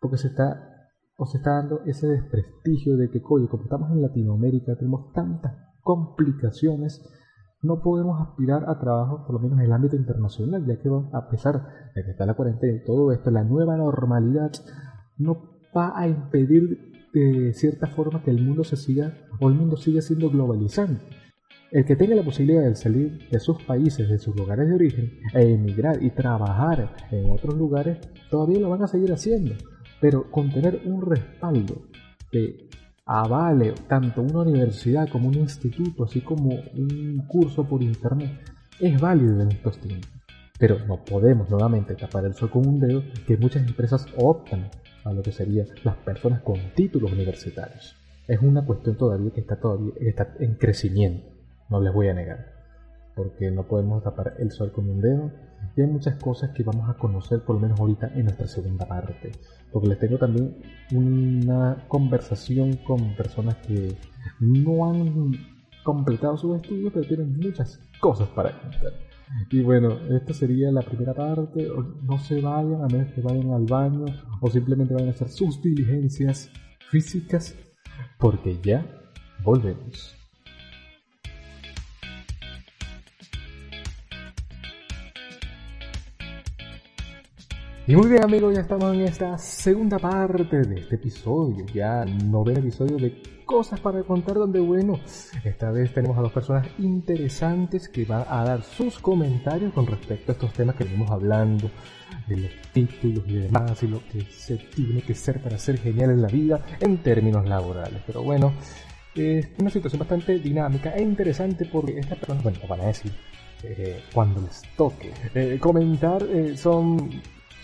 Porque 0.00 0.16
se 0.16 0.26
está, 0.26 0.90
o 1.16 1.24
se 1.24 1.38
está 1.38 1.52
dando 1.52 1.82
ese 1.86 2.08
desprestigio 2.08 2.96
de 2.96 3.10
que, 3.10 3.22
oye, 3.28 3.46
como 3.46 3.62
estamos 3.62 3.92
en 3.92 4.02
Latinoamérica, 4.02 4.74
tenemos 4.74 5.12
tantas 5.12 5.54
complicaciones 5.84 7.08
no 7.62 7.80
podemos 7.80 8.20
aspirar 8.20 8.68
a 8.68 8.78
trabajo, 8.78 9.24
por 9.26 9.34
lo 9.34 9.40
menos 9.40 9.58
en 9.58 9.66
el 9.66 9.72
ámbito 9.72 9.96
internacional, 9.96 10.66
ya 10.66 10.78
que 10.78 10.90
a 11.12 11.28
pesar 11.30 11.66
de 11.94 12.04
que 12.04 12.10
está 12.10 12.26
la 12.26 12.34
cuarentena 12.34 12.74
y 12.74 12.84
todo 12.84 13.10
esto, 13.12 13.30
la 13.30 13.42
nueva 13.42 13.76
normalidad 13.76 14.52
no 15.16 15.60
va 15.74 15.98
a 15.98 16.06
impedir 16.06 16.92
de 17.12 17.52
cierta 17.54 17.86
forma 17.86 18.22
que 18.22 18.30
el 18.30 18.42
mundo 18.42 18.64
se 18.64 18.76
siga 18.76 19.14
o 19.40 19.48
el 19.48 19.54
mundo 19.54 19.76
siga 19.76 20.02
siendo 20.02 20.30
globalizante. 20.30 21.02
El 21.70 21.84
que 21.84 21.96
tenga 21.96 22.14
la 22.14 22.22
posibilidad 22.22 22.62
de 22.62 22.74
salir 22.74 23.28
de 23.30 23.40
sus 23.40 23.62
países, 23.62 24.08
de 24.08 24.18
sus 24.18 24.36
lugares 24.36 24.68
de 24.68 24.74
origen, 24.74 25.12
e 25.32 25.54
emigrar 25.54 26.02
y 26.02 26.10
trabajar 26.10 26.94
en 27.10 27.30
otros 27.30 27.56
lugares, 27.56 27.98
todavía 28.30 28.60
lo 28.60 28.68
van 28.68 28.82
a 28.82 28.88
seguir 28.88 29.12
haciendo, 29.12 29.54
pero 30.00 30.30
con 30.30 30.52
tener 30.52 30.82
un 30.84 31.02
respaldo 31.02 31.82
de 32.30 32.68
avale 33.06 33.74
tanto 33.86 34.22
una 34.22 34.40
universidad 34.40 35.08
como 35.08 35.28
un 35.28 35.34
instituto, 35.34 36.04
así 36.04 36.20
como 36.20 36.50
un 36.74 37.24
curso 37.28 37.64
por 37.68 37.82
internet, 37.82 38.30
es 38.80 39.00
válido 39.00 39.42
en 39.42 39.52
estos 39.52 39.78
tiempos. 39.78 40.10
Pero 40.58 40.78
no 40.86 41.04
podemos 41.04 41.50
nuevamente 41.50 41.94
tapar 41.94 42.24
el 42.24 42.34
sol 42.34 42.50
con 42.50 42.66
un 42.66 42.80
dedo 42.80 43.02
que 43.26 43.36
muchas 43.36 43.66
empresas 43.66 44.06
optan 44.16 44.70
a 45.04 45.12
lo 45.12 45.22
que 45.22 45.32
serían 45.32 45.66
las 45.82 45.96
personas 45.96 46.40
con 46.40 46.58
títulos 46.74 47.12
universitarios. 47.12 47.94
Es 48.26 48.40
una 48.40 48.64
cuestión 48.64 48.96
todavía 48.96 49.30
que 49.32 49.40
está, 49.40 49.56
todavía, 49.56 49.92
está 50.00 50.34
en 50.38 50.54
crecimiento, 50.54 51.28
no 51.68 51.80
les 51.80 51.92
voy 51.92 52.08
a 52.08 52.14
negar. 52.14 52.53
Porque 53.14 53.50
no 53.50 53.64
podemos 53.64 54.02
tapar 54.02 54.34
el 54.38 54.50
sol 54.50 54.72
con 54.72 54.88
un 54.88 55.00
dedo. 55.00 55.30
Y 55.76 55.80
hay 55.80 55.86
muchas 55.86 56.16
cosas 56.22 56.50
que 56.50 56.62
vamos 56.62 56.88
a 56.88 56.94
conocer, 56.94 57.40
por 57.44 57.56
lo 57.56 57.62
menos 57.62 57.80
ahorita, 57.80 58.12
en 58.14 58.24
nuestra 58.24 58.46
segunda 58.46 58.86
parte. 58.86 59.32
Porque 59.72 59.88
les 59.88 59.98
tengo 59.98 60.18
también 60.18 60.56
una 60.92 61.84
conversación 61.88 62.76
con 62.76 63.16
personas 63.16 63.56
que 63.56 63.96
no 64.40 64.90
han 64.90 65.32
completado 65.82 66.36
sus 66.36 66.56
estudios, 66.56 66.92
pero 66.92 67.06
tienen 67.06 67.36
muchas 67.36 67.80
cosas 68.00 68.28
para 68.28 68.60
contar. 68.60 68.92
Y 69.50 69.62
bueno, 69.62 69.98
esta 70.10 70.32
sería 70.32 70.70
la 70.70 70.82
primera 70.82 71.14
parte. 71.14 71.68
No 72.02 72.18
se 72.18 72.40
vayan 72.40 72.82
a 72.82 72.86
menos 72.86 73.12
que 73.12 73.20
vayan 73.20 73.50
al 73.52 73.64
baño 73.64 74.04
o 74.40 74.50
simplemente 74.50 74.94
vayan 74.94 75.08
a 75.08 75.12
hacer 75.12 75.28
sus 75.28 75.60
diligencias 75.62 76.50
físicas, 76.90 77.56
porque 78.18 78.58
ya 78.62 78.86
volvemos. 79.42 80.23
Y 87.86 87.94
muy 87.94 88.08
bien 88.08 88.24
amigos, 88.24 88.54
ya 88.54 88.62
estamos 88.62 88.94
en 88.94 89.02
esta 89.02 89.36
segunda 89.36 89.98
parte 89.98 90.62
de 90.62 90.80
este 90.80 90.94
episodio, 90.94 91.66
ya 91.66 92.06
noveno 92.06 92.60
episodio 92.60 92.96
de 92.96 93.22
Cosas 93.44 93.78
para 93.78 94.02
contar 94.04 94.36
donde 94.36 94.58
bueno, 94.58 94.98
esta 95.44 95.70
vez 95.70 95.92
tenemos 95.92 96.16
a 96.16 96.22
dos 96.22 96.32
personas 96.32 96.66
interesantes 96.78 97.90
que 97.90 98.06
van 98.06 98.24
a 98.26 98.42
dar 98.42 98.62
sus 98.62 98.98
comentarios 98.98 99.74
con 99.74 99.86
respecto 99.86 100.32
a 100.32 100.34
estos 100.34 100.54
temas 100.54 100.76
que 100.76 100.84
venimos 100.84 101.10
hablando, 101.10 101.70
de 102.26 102.36
los 102.38 102.50
títulos 102.72 103.22
y 103.26 103.34
demás, 103.34 103.82
y 103.82 103.88
lo 103.88 104.00
que 104.10 104.22
se 104.30 104.56
tiene 104.56 105.02
que 105.02 105.14
ser 105.14 105.42
para 105.42 105.58
ser 105.58 105.78
genial 105.78 106.12
en 106.12 106.22
la 106.22 106.28
vida 106.28 106.64
en 106.80 107.02
términos 107.02 107.46
laborales. 107.46 108.00
Pero 108.06 108.22
bueno, 108.22 108.54
es 109.14 109.46
una 109.58 109.68
situación 109.68 109.98
bastante 109.98 110.38
dinámica 110.38 110.94
e 110.96 111.02
interesante 111.02 111.66
porque 111.66 111.98
estas 111.98 112.16
personas, 112.16 112.44
bueno, 112.44 112.58
van 112.66 112.80
a 112.80 112.86
decir 112.86 113.12
eh, 113.62 114.04
cuando 114.12 114.40
les 114.40 114.62
toque 114.74 115.12
eh, 115.34 115.58
comentar, 115.60 116.22
eh, 116.22 116.56
son 116.56 117.10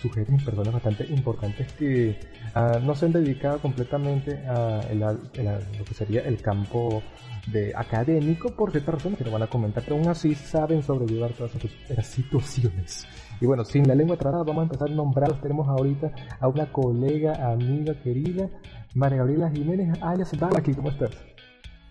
sujetos 0.00 0.42
personas 0.42 0.72
bastante 0.72 1.06
importantes 1.06 1.72
que 1.74 2.18
uh, 2.54 2.84
no 2.84 2.94
se 2.94 3.06
han 3.06 3.12
dedicado 3.12 3.58
completamente 3.58 4.44
a, 4.46 4.80
lo 4.94 5.84
que 5.84 5.94
sería 5.94 6.22
el 6.22 6.40
campo 6.40 7.02
de 7.46 7.72
académico 7.74 8.50
por 8.54 8.70
ciertas 8.70 8.96
razones 8.96 9.18
que 9.18 9.24
no 9.24 9.30
van 9.30 9.42
a 9.42 9.46
comentar, 9.46 9.82
pero 9.82 9.96
aún 9.96 10.08
así 10.08 10.34
saben 10.34 10.82
sobrellevar 10.82 11.32
todas 11.32 11.52
esas 11.88 12.06
situaciones. 12.06 13.06
Y 13.40 13.46
bueno, 13.46 13.64
sin 13.64 13.88
la 13.88 13.94
lengua 13.94 14.16
tratada, 14.16 14.42
vamos 14.44 14.60
a 14.60 14.64
empezar 14.64 14.88
a 14.88 14.92
nombrar. 14.92 15.40
Tenemos 15.40 15.66
ahorita 15.66 16.12
a 16.38 16.48
una 16.48 16.70
colega, 16.70 17.50
amiga, 17.50 17.94
querida, 18.02 18.48
María 18.94 19.18
Gabriela 19.18 19.50
Jiménez, 19.50 19.98
alias 20.02 20.32
aquí 20.56 20.74
¿cómo 20.74 20.90
estás? 20.90 21.10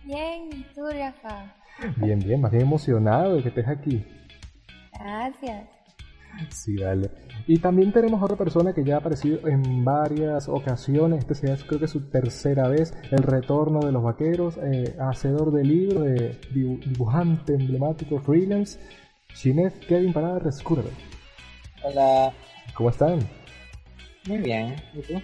Bien, 0.03 0.49
tú, 0.75 0.85
Rafa. 0.85 1.55
Bien, 1.95 2.19
bien, 2.19 2.41
más 2.41 2.51
bien 2.51 2.63
emocionado 2.63 3.35
de 3.35 3.43
que 3.43 3.49
estés 3.49 3.67
aquí. 3.67 4.05
Gracias. 4.93 5.78
Sí, 6.49 6.75
dale. 6.77 7.09
Y 7.47 7.59
también 7.59 7.91
tenemos 7.91 8.21
otra 8.21 8.37
persona 8.37 8.73
que 8.73 8.83
ya 8.83 8.95
ha 8.95 8.97
aparecido 8.99 9.47
en 9.47 9.83
varias 9.83 10.47
ocasiones. 10.47 11.19
Este 11.19 11.35
sea, 11.35 11.57
creo 11.67 11.79
que 11.79 11.85
es 11.85 11.91
su 11.91 12.09
tercera 12.09 12.67
vez. 12.67 12.93
El 13.11 13.23
retorno 13.23 13.79
de 13.79 13.91
los 13.91 14.03
vaqueros, 14.03 14.57
eh, 14.57 14.95
hacedor 14.99 15.51
de 15.51 15.63
libros, 15.63 16.07
dibujante 16.53 17.53
emblemático, 17.53 18.19
freelance. 18.19 18.79
Chinef 19.33 19.77
Kevin 19.85 20.13
Parada 20.13 20.39
Rescurve. 20.39 20.89
Hola. 21.83 22.33
¿Cómo 22.73 22.89
están? 22.89 23.19
Muy 24.27 24.37
bien. 24.37 24.75
¿Y 24.93 25.01
tú? 25.01 25.21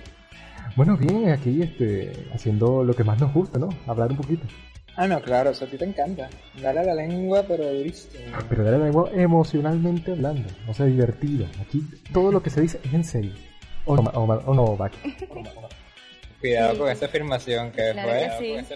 Bueno, 0.75 0.97
bien, 0.97 1.29
aquí 1.29 1.61
este, 1.61 2.27
haciendo 2.33 2.83
lo 2.83 2.93
que 2.93 3.03
más 3.03 3.19
nos 3.19 3.33
gusta, 3.33 3.59
¿no? 3.59 3.69
Hablar 3.87 4.11
un 4.11 4.17
poquito. 4.17 4.45
Ah, 4.97 5.07
no, 5.07 5.21
claro, 5.21 5.49
eso 5.49 5.65
a 5.65 5.67
ti 5.67 5.77
te 5.77 5.85
encanta. 5.85 6.29
Dale 6.61 6.79
a 6.79 6.83
la 6.83 6.95
lengua, 6.95 7.43
pero 7.47 7.65
durísimo. 7.65 8.13
Pero 8.47 8.63
dale 8.63 8.77
a 8.77 8.79
la 8.79 8.85
lengua 8.85 9.11
emocionalmente 9.13 10.11
hablando, 10.11 10.47
o 10.67 10.73
sea, 10.73 10.85
divertido. 10.85 11.45
Aquí 11.61 11.83
todo 12.13 12.31
lo 12.31 12.41
que 12.41 12.49
se 12.49 12.61
dice 12.61 12.79
es 12.83 12.93
en 12.93 13.03
serio. 13.03 13.33
O 13.85 13.95
no, 13.97 14.09
o, 14.11 14.53
no, 14.53 14.77
Cuidado 16.39 16.77
con 16.77 16.89
esa 16.89 17.05
afirmación 17.05 17.71
que 17.71 17.91
claro. 17.91 18.11
Que 18.39 18.63
sí. 18.63 18.75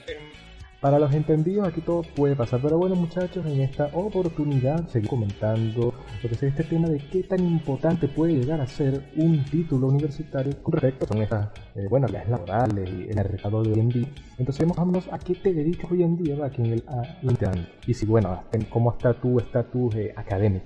Para 0.82 0.98
los 0.98 1.14
entendidos 1.14 1.68
aquí 1.68 1.82
todo 1.82 2.04
puede 2.16 2.38
pasar, 2.38 2.62
pero 2.62 2.78
bueno 2.78 2.96
muchachos, 2.96 3.46
en 3.46 3.60
esta 3.60 3.88
oportunidad 3.94 4.88
seguir 4.88 5.10
comentando 5.10 5.94
lo 6.24 6.30
que 6.30 6.36
es 6.36 6.44
este 6.44 6.64
tema 6.64 6.88
de 6.88 7.00
qué 7.00 7.24
tan 7.24 7.42
importante 7.46 8.08
puede 8.08 8.36
llegar 8.36 8.62
a 8.62 8.68
ser 8.68 9.12
un 9.18 9.44
título 9.44 9.88
universitario 9.88 10.64
con 10.64 10.76
respecto 10.76 11.14
a 11.14 11.22
estas, 11.22 11.50
eh, 11.76 11.86
bueno, 11.90 12.08
las 12.08 12.30
laborales 12.30 12.90
y 12.90 13.10
el 13.10 13.16
mercado 13.16 13.62
de 13.62 13.74
hoy 13.74 13.80
en 13.82 13.90
día. 13.90 14.08
Entonces 14.38 14.66
vamos 14.74 15.10
a 15.12 15.20
qué 15.20 15.36
te 15.36 15.54
dedicas 15.54 15.92
hoy 15.92 16.04
en 16.04 16.16
día 16.16 16.46
aquí 16.46 16.62
en 16.62 16.72
el 16.72 16.84
a, 16.88 17.04
y 17.86 17.94
si 17.94 18.06
bueno, 18.06 18.46
cómo 18.70 18.94
está 18.94 19.14
tu 19.14 19.38
estatus 19.38 19.96
eh, 19.96 20.14
académico. 20.16 20.66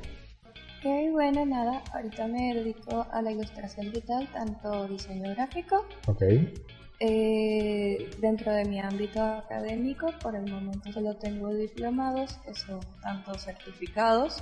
Ok, 0.78 1.12
bueno, 1.12 1.44
nada, 1.44 1.82
ahorita 1.92 2.28
me 2.28 2.54
dedico 2.54 3.08
a 3.12 3.20
la 3.24 3.32
ilustración 3.32 3.88
digital, 3.88 4.28
tanto 4.32 4.88
diseño 4.88 5.34
gráfico, 5.34 5.86
okay. 6.06 6.54
Eh, 7.06 8.10
dentro 8.20 8.54
de 8.54 8.64
mi 8.64 8.80
ámbito 8.80 9.22
académico, 9.22 10.14
por 10.22 10.38
el 10.38 10.50
momento 10.50 10.90
solo 10.94 11.18
tengo 11.18 11.54
diplomados, 11.54 12.36
que 12.46 12.56
son 12.56 12.80
tanto 13.02 13.38
certificados 13.38 14.42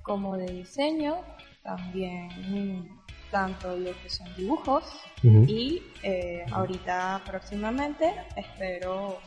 como 0.00 0.38
de 0.38 0.46
diseño, 0.46 1.16
también 1.62 2.88
tanto 3.30 3.76
lo 3.76 3.90
que 4.02 4.08
son 4.08 4.26
dibujos 4.38 4.84
y 5.22 5.82
eh, 6.02 6.46
ahorita 6.50 7.20
próximamente 7.26 8.14
espero 8.36 9.18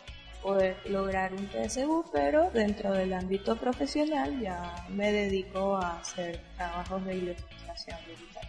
poder 0.42 0.76
lograr 0.90 1.34
un 1.34 1.46
TSU, 1.50 2.04
pero 2.12 2.50
dentro 2.50 2.94
del 2.94 3.14
ámbito 3.14 3.58
profesional 3.58 4.42
ya 4.42 4.88
me 4.90 5.12
dedico 5.12 5.76
a 5.76 6.00
hacer 6.00 6.40
trabajos 6.58 7.06
de 7.06 7.16
ilustración 7.16 7.98
digital. 8.08 8.48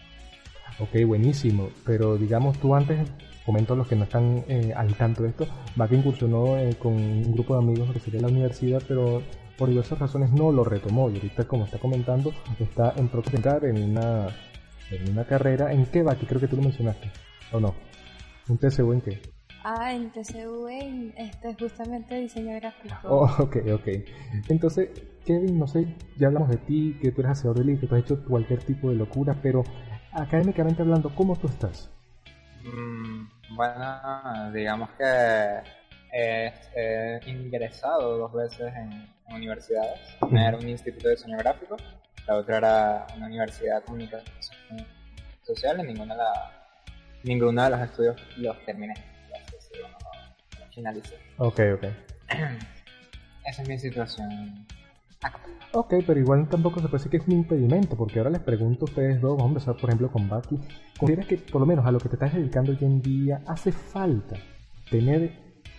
Ok, 0.79 1.07
buenísimo, 1.07 1.69
pero 1.85 2.17
digamos 2.17 2.59
tú 2.59 2.75
antes 2.75 2.99
comento 3.45 3.75
a 3.75 3.77
los 3.77 3.89
que 3.89 3.97
no 3.97 4.05
están 4.05 4.45
eh, 4.49 4.73
al 4.75 4.95
tanto 4.95 5.23
de 5.23 5.31
esto, 5.31 5.47
que 5.89 5.97
incursionó 5.97 6.57
eh, 6.59 6.75
con 6.79 6.93
un 6.93 7.33
grupo 7.33 7.55
de 7.55 7.61
amigos 7.61 7.91
que 7.93 8.01
sería 8.01 8.21
la 8.21 8.29
universidad, 8.29 8.83
pero 8.87 9.23
por 9.59 9.69
diversas 9.69 9.99
razones 9.99 10.33
no 10.33 10.51
lo 10.53 10.65
retomó 10.65 11.11
y 11.11 11.15
ahorita 11.15 11.45
como 11.45 11.65
está 11.65 11.79
comentando 11.79 12.33
está 12.59 12.95
en 12.97 13.11
entrar 13.33 13.65
en 13.65 13.83
una, 13.83 14.29
en 14.91 15.11
una 15.11 15.25
carrera. 15.25 15.73
¿En 15.73 15.87
qué 15.87 16.03
Baki? 16.03 16.27
Creo 16.27 16.41
que 16.41 16.49
tú 16.49 16.57
lo 16.57 16.63
mencionaste, 16.63 17.11
¿o 17.53 17.61
no? 17.61 17.75
¿Un 18.49 18.59
TCU 18.59 18.93
en 18.93 19.01
qué? 19.01 19.21
Ah, 19.65 19.95
en 19.95 20.11
TCU 20.11 20.67
en 20.67 21.15
este, 21.17 21.55
justamente 21.55 22.17
diseño 22.17 22.57
gráfico. 22.57 22.95
Oh, 23.05 23.31
ok, 23.39 23.57
ok. 23.75 23.89
Entonces, 24.49 24.91
Kevin, 25.25 25.59
no 25.59 25.69
sé, 25.69 25.87
ya 26.19 26.27
hablamos 26.29 26.49
de 26.49 26.57
ti, 26.57 26.99
que 27.01 27.13
tú 27.13 27.21
eres 27.21 27.33
hacedor 27.33 27.59
de 27.59 27.65
libros, 27.65 27.83
que 27.83 27.87
tú 27.87 27.95
has 27.95 28.03
hecho 28.03 28.25
cualquier 28.25 28.61
tipo 28.61 28.91
de 28.91 28.97
locura, 28.97 29.39
pero 29.41 29.63
académicamente 30.13 30.83
hablando, 30.83 31.15
¿cómo 31.15 31.37
tú 31.37 31.47
estás? 31.47 31.91
Mm, 32.65 33.29
bueno, 33.57 34.53
digamos 34.53 34.91
que 34.91 35.63
he, 36.13 37.21
ingresado 37.27 38.19
dos 38.19 38.33
veces 38.33 38.73
en, 38.75 39.13
universidades. 39.35 39.99
Una 40.21 40.49
era 40.49 40.59
un 40.59 40.69
instituto 40.69 41.09
de 41.09 41.15
diseño 41.15 41.39
gráfico, 41.39 41.77
la 42.27 42.37
otra 42.37 42.59
era 42.59 43.07
una 43.17 43.27
universidad 43.27 43.81
de 43.81 43.85
comunicación 43.87 44.87
social 45.43 45.81
y 45.81 45.85
ninguna 45.85 46.15
de, 46.15 46.19
la, 46.19 46.73
ninguna 47.23 47.65
de 47.65 47.71
los 47.71 47.81
estudios 47.81 48.37
los 48.37 48.65
terminé. 48.67 48.95
Finalicé. 50.71 51.19
Ok, 51.39 51.61
ok. 51.75 51.85
Esa 53.45 53.63
es 53.63 53.69
mi 53.69 53.79
situación 53.79 54.67
Ok, 55.75 55.95
pero 56.07 56.21
igual 56.21 56.49
tampoco 56.49 56.81
se 56.81 56.89
decir 56.89 57.11
que 57.11 57.17
es 57.17 57.27
un 57.27 57.33
impedimento, 57.33 57.97
porque 57.97 58.19
ahora 58.19 58.31
les 58.31 58.43
pregunto 58.43 58.85
a 58.85 58.89
ustedes 58.91 59.23
dos, 59.23 59.39
vamos 59.39 59.45
a 59.45 59.49
empezar 59.49 59.77
por 59.77 59.89
ejemplo 59.89 60.13
con 60.13 60.29
Baki, 60.29 60.59
¿consideras 60.99 61.27
que 61.27 61.39
por 61.39 61.63
lo 61.63 61.67
menos 61.67 61.87
a 61.87 61.91
lo 61.91 61.99
que 61.99 62.11
te 62.11 62.17
estás 62.17 62.35
dedicando 62.35 62.73
hoy 62.73 62.79
en 62.83 63.01
día 63.01 63.43
hace 63.47 63.73
falta 63.73 64.37
tener 64.91 65.33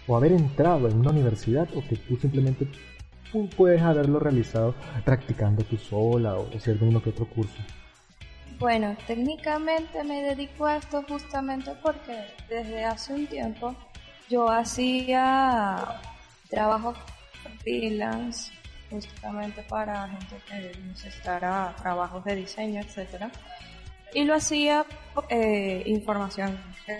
o 0.08 0.18
haber 0.18 0.32
entrado 0.32 0.88
en 0.88 0.98
una 0.98 1.12
universidad 1.12 1.68
o 1.76 1.84
que 1.88 1.96
tú 1.96 2.16
simplemente 2.18 2.68
puedes 3.56 3.82
haberlo 3.82 4.20
realizado 4.20 4.74
practicando 5.06 5.64
tú 5.64 5.78
sola 5.78 6.38
o 6.38 6.48
haciendo 6.56 6.86
uno 6.86 7.02
que 7.02 7.12
otro 7.12 7.28
curso? 7.28 7.62
Bueno, 8.60 8.96
técnicamente 9.06 10.04
me 10.04 10.24
dedico 10.24 10.66
a 10.66 10.78
esto 10.78 11.04
justamente 11.08 11.72
porque 11.84 12.18
desde 12.50 12.84
hace 12.84 13.14
un 13.14 13.28
tiempo 13.28 13.76
yo 14.28 14.50
hacía 14.50 16.00
trabajo 16.50 16.94
freelance 17.60 18.52
justamente 19.02 19.64
para 19.64 20.08
gente 20.08 20.36
que 20.48 20.78
necesitara 20.80 21.76
trabajos 21.78 22.24
de 22.26 22.36
diseño, 22.36 22.82
etcétera. 22.82 23.32
Y 24.14 24.26
lo 24.26 24.36
hacía 24.36 24.86
eh, 25.30 25.84
información 25.86 26.60
que 26.86 26.98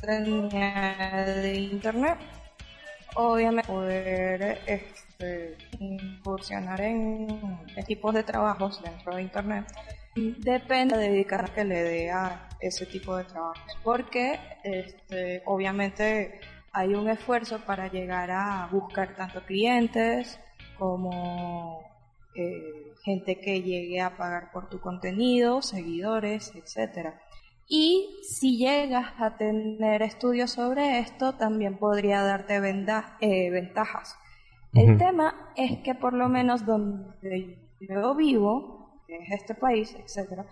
tenía 0.00 1.24
de 1.26 1.54
internet. 1.54 2.18
Obviamente 3.14 3.68
poder 3.68 4.60
este, 4.66 5.56
incursionar 5.80 6.80
en 6.80 7.58
tipos 7.86 8.14
de 8.14 8.22
trabajos 8.22 8.82
dentro 8.82 9.16
de 9.16 9.22
internet 9.22 9.66
depende 10.14 10.96
de 10.96 11.10
dedicar 11.10 11.52
que 11.52 11.64
le 11.64 11.82
dé 11.82 12.10
a 12.10 12.48
ese 12.60 12.86
tipo 12.86 13.16
de 13.16 13.24
trabajos 13.24 13.78
porque 13.82 14.38
este, 14.64 15.42
obviamente 15.46 16.40
hay 16.72 16.94
un 16.94 17.08
esfuerzo 17.08 17.60
para 17.60 17.88
llegar 17.88 18.30
a 18.30 18.68
buscar 18.70 19.14
tanto 19.14 19.42
clientes 19.42 20.38
como 20.78 21.80
eh, 22.34 22.92
gente 23.02 23.40
que 23.40 23.62
llegue 23.62 24.00
a 24.00 24.16
pagar 24.16 24.52
por 24.52 24.68
tu 24.68 24.80
contenido, 24.80 25.62
seguidores, 25.62 26.54
etc. 26.54 27.14
Y 27.68 28.20
si 28.22 28.56
llegas 28.56 29.12
a 29.18 29.36
tener 29.36 30.02
estudios 30.02 30.52
sobre 30.52 31.00
esto, 31.00 31.34
también 31.34 31.78
podría 31.78 32.22
darte 32.22 32.56
eh, 32.56 33.50
ventajas. 33.50 34.16
El 34.72 34.98
tema 34.98 35.52
es 35.56 35.78
que 35.78 35.94
por 35.94 36.12
lo 36.12 36.28
menos 36.28 36.64
donde 36.64 37.58
yo 37.80 38.14
vivo, 38.14 39.02
que 39.06 39.16
es 39.16 39.30
este 39.32 39.54
país, 39.54 39.94
etc., 39.94 40.44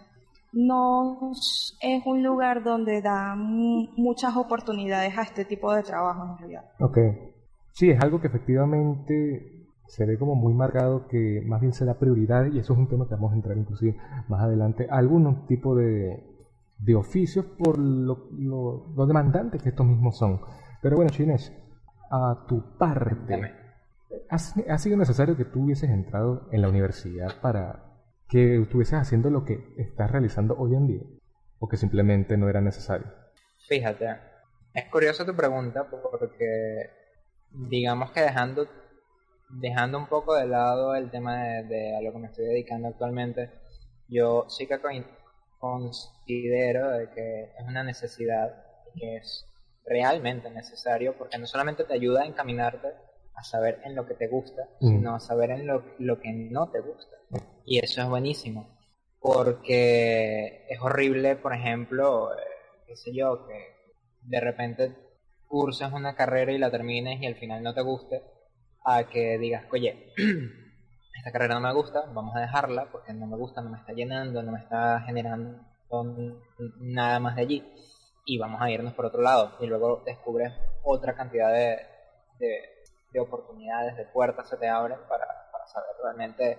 no 0.52 1.32
es 1.32 2.02
un 2.06 2.22
lugar 2.22 2.64
donde 2.64 3.02
da 3.02 3.34
muchas 3.36 4.36
oportunidades 4.36 5.16
a 5.18 5.22
este 5.22 5.44
tipo 5.44 5.72
de 5.74 5.82
trabajo 5.82 6.24
en 6.24 6.38
realidad. 6.38 6.64
Ok. 6.80 6.98
Sí, 7.72 7.90
es 7.90 8.00
algo 8.00 8.20
que 8.20 8.28
efectivamente 8.28 9.55
se 9.88 10.04
ve 10.06 10.18
como 10.18 10.34
muy 10.34 10.54
marcado 10.54 11.06
que 11.08 11.42
más 11.44 11.60
bien 11.60 11.72
se 11.72 11.84
da 11.84 11.98
prioridad 11.98 12.46
y 12.46 12.58
eso 12.58 12.72
es 12.72 12.78
un 12.78 12.88
tema 12.88 13.06
que 13.06 13.14
vamos 13.14 13.32
a 13.32 13.36
entrar 13.36 13.56
inclusive 13.56 13.96
más 14.28 14.42
adelante 14.42 14.88
a 14.90 14.96
algún 14.96 15.46
tipo 15.46 15.74
de, 15.74 16.22
de 16.78 16.94
oficios 16.94 17.44
por 17.44 17.78
lo, 17.78 18.28
lo, 18.38 19.06
demandantes 19.06 19.62
que 19.62 19.70
estos 19.70 19.86
mismos 19.86 20.16
son. 20.18 20.40
Pero 20.82 20.96
bueno, 20.96 21.10
Chines, 21.10 21.52
a 22.10 22.44
tu 22.48 22.76
parte, 22.76 23.54
¿ha 24.28 24.78
sido 24.78 24.96
necesario 24.96 25.36
que 25.36 25.44
tú 25.44 25.64
hubieses 25.64 25.90
entrado 25.90 26.48
en 26.52 26.62
la 26.62 26.68
universidad 26.68 27.40
para 27.40 27.84
que 28.28 28.60
estuvieses 28.60 28.94
haciendo 28.94 29.30
lo 29.30 29.44
que 29.44 29.74
estás 29.76 30.10
realizando 30.10 30.56
hoy 30.58 30.74
en 30.74 30.86
día 30.86 31.02
o 31.58 31.68
que 31.68 31.76
simplemente 31.76 32.36
no 32.36 32.48
era 32.48 32.60
necesario? 32.60 33.06
Fíjate, 33.68 34.16
es 34.74 34.84
curiosa 34.90 35.24
tu 35.24 35.34
pregunta 35.34 35.88
porque 35.88 36.90
digamos 37.50 38.10
que 38.10 38.20
dejando 38.20 38.66
dejando 39.48 39.98
un 39.98 40.06
poco 40.06 40.34
de 40.34 40.46
lado 40.46 40.94
el 40.94 41.10
tema 41.10 41.42
de, 41.62 41.96
a 41.96 42.00
lo 42.00 42.12
que 42.12 42.18
me 42.18 42.26
estoy 42.28 42.46
dedicando 42.46 42.88
actualmente, 42.88 43.50
yo 44.08 44.46
sí 44.48 44.66
que 44.66 44.78
considero 45.58 46.90
de 46.90 47.10
que 47.10 47.44
es 47.58 47.66
una 47.66 47.82
necesidad 47.82 48.64
que 48.94 49.16
es 49.16 49.46
realmente 49.84 50.50
necesario 50.50 51.16
porque 51.16 51.38
no 51.38 51.46
solamente 51.46 51.84
te 51.84 51.94
ayuda 51.94 52.22
a 52.22 52.26
encaminarte 52.26 52.88
a 53.34 53.42
saber 53.42 53.80
en 53.84 53.94
lo 53.94 54.06
que 54.06 54.14
te 54.14 54.28
gusta, 54.28 54.68
mm. 54.80 54.88
sino 54.88 55.14
a 55.14 55.20
saber 55.20 55.50
en 55.50 55.66
lo, 55.66 55.84
lo 55.98 56.20
que 56.20 56.32
no 56.32 56.70
te 56.70 56.80
gusta. 56.80 57.16
Y 57.64 57.78
eso 57.78 58.00
es 58.00 58.08
buenísimo. 58.08 58.76
Porque 59.20 60.66
es 60.68 60.80
horrible, 60.80 61.36
por 61.36 61.54
ejemplo, 61.54 62.32
eh, 62.32 62.40
qué 62.86 62.96
sé 62.96 63.12
yo, 63.14 63.46
que 63.46 63.76
de 64.22 64.40
repente 64.40 64.96
curses 65.46 65.92
una 65.92 66.14
carrera 66.14 66.52
y 66.52 66.58
la 66.58 66.70
termines 66.70 67.20
y 67.20 67.26
al 67.26 67.34
final 67.34 67.62
no 67.62 67.74
te 67.74 67.82
guste, 67.82 68.22
a 68.86 69.04
que 69.08 69.36
digas, 69.38 69.64
oye, 69.72 70.12
esta 71.18 71.32
carrera 71.32 71.54
no 71.56 71.60
me 71.60 71.74
gusta, 71.74 72.04
vamos 72.14 72.36
a 72.36 72.40
dejarla 72.40 72.86
porque 72.92 73.12
no 73.12 73.26
me 73.26 73.36
gusta, 73.36 73.60
no 73.60 73.70
me 73.70 73.78
está 73.78 73.92
llenando, 73.92 74.42
no 74.42 74.52
me 74.52 74.60
está 74.60 75.00
generando 75.00 75.60
nada 76.80 77.18
más 77.20 77.36
de 77.36 77.42
allí 77.42 77.72
y 78.24 78.38
vamos 78.38 78.60
a 78.62 78.70
irnos 78.70 78.94
por 78.94 79.06
otro 79.06 79.22
lado. 79.22 79.56
Y 79.60 79.66
luego 79.66 80.02
descubres 80.06 80.52
otra 80.84 81.14
cantidad 81.14 81.52
de, 81.52 81.78
de, 82.38 83.20
oportunidades, 83.20 83.96
de 83.96 84.04
puertas 84.04 84.48
se 84.48 84.58
te 84.58 84.68
abren 84.68 84.98
para, 85.08 85.26
saber 85.66 85.90
realmente 86.00 86.58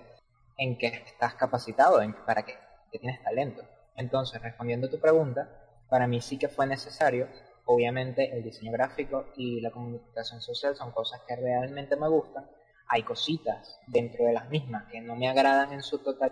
en 0.58 0.78
qué 0.78 0.88
estás 0.88 1.36
capacitado, 1.36 2.02
en 2.02 2.14
para 2.26 2.44
qué, 2.44 2.56
tienes 2.92 3.24
talento. 3.24 3.62
Entonces, 3.96 4.42
respondiendo 4.42 4.88
a 4.88 4.90
tu 4.90 5.00
pregunta, 5.00 5.48
para 5.88 6.08
mí 6.08 6.20
sí 6.20 6.38
que 6.38 6.50
fue 6.50 6.68
necesario, 6.68 7.28
obviamente 7.68 8.36
el 8.36 8.44
diseño 8.44 8.72
gráfico 8.72 9.28
y 9.36 9.62
la 9.62 9.72
comunicación 9.72 10.42
social 10.42 10.76
son 10.76 10.92
cosas 10.92 11.22
que 11.28 11.36
realmente 11.36 11.96
me 11.96 12.08
gustan. 12.10 12.46
Hay 12.90 13.04
cositas 13.04 13.80
dentro 13.88 14.26
de 14.26 14.34
las 14.34 14.50
mismas 14.50 14.86
que 14.92 15.02
no 15.02 15.16
me 15.16 15.30
agradan 15.30 15.74
en 15.74 15.82
su 15.82 16.00
total, 16.00 16.32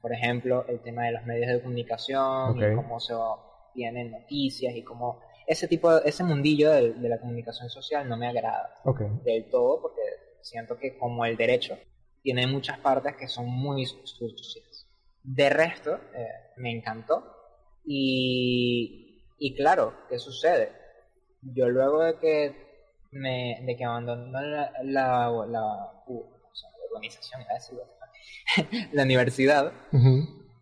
por 0.00 0.12
ejemplo 0.12 0.64
el 0.68 0.80
tema 0.80 1.04
de 1.04 1.12
los 1.12 1.24
medios 1.24 1.48
de 1.48 1.60
comunicación 1.60 2.56
y 2.56 2.74
cómo 2.74 3.00
se 3.00 3.14
tienen 3.74 4.10
noticias 4.10 4.74
y 4.74 4.82
cómo 4.82 5.20
ese 5.46 5.66
tipo, 5.66 5.94
de, 5.94 6.08
ese 6.08 6.24
mundillo 6.24 6.70
de, 6.70 7.08
la 7.08 7.18
comunicación 7.18 7.70
social 7.70 8.08
no 8.08 8.16
me 8.16 8.28
agrada 8.28 8.74
del 9.24 9.48
todo 9.48 9.80
porque 9.80 10.02
siento 10.42 10.76
que 10.78 10.98
como 10.98 11.24
el 11.24 11.36
derecho 11.36 11.78
tiene 12.22 12.46
muchas 12.46 12.78
partes 12.78 13.16
que 13.16 13.28
son 13.28 13.46
muy 13.46 13.86
sucias. 13.86 14.86
De 15.22 15.48
resto, 15.48 15.94
eh, 16.14 16.26
me 16.56 16.70
encantó. 16.70 17.24
Y, 17.84 19.07
y 19.38 19.54
claro, 19.54 19.94
¿qué 20.08 20.18
sucede? 20.18 20.72
Yo 21.42 21.68
luego 21.68 22.02
de 22.02 22.18
que 22.18 22.68
me, 23.12 23.60
de 23.64 23.76
que 23.76 23.84
abandoné 23.84 24.30
la, 24.32 24.72
la, 24.82 25.46
la, 25.46 25.92
organización, 26.90 27.42
la 28.92 29.02
universidad, 29.02 29.72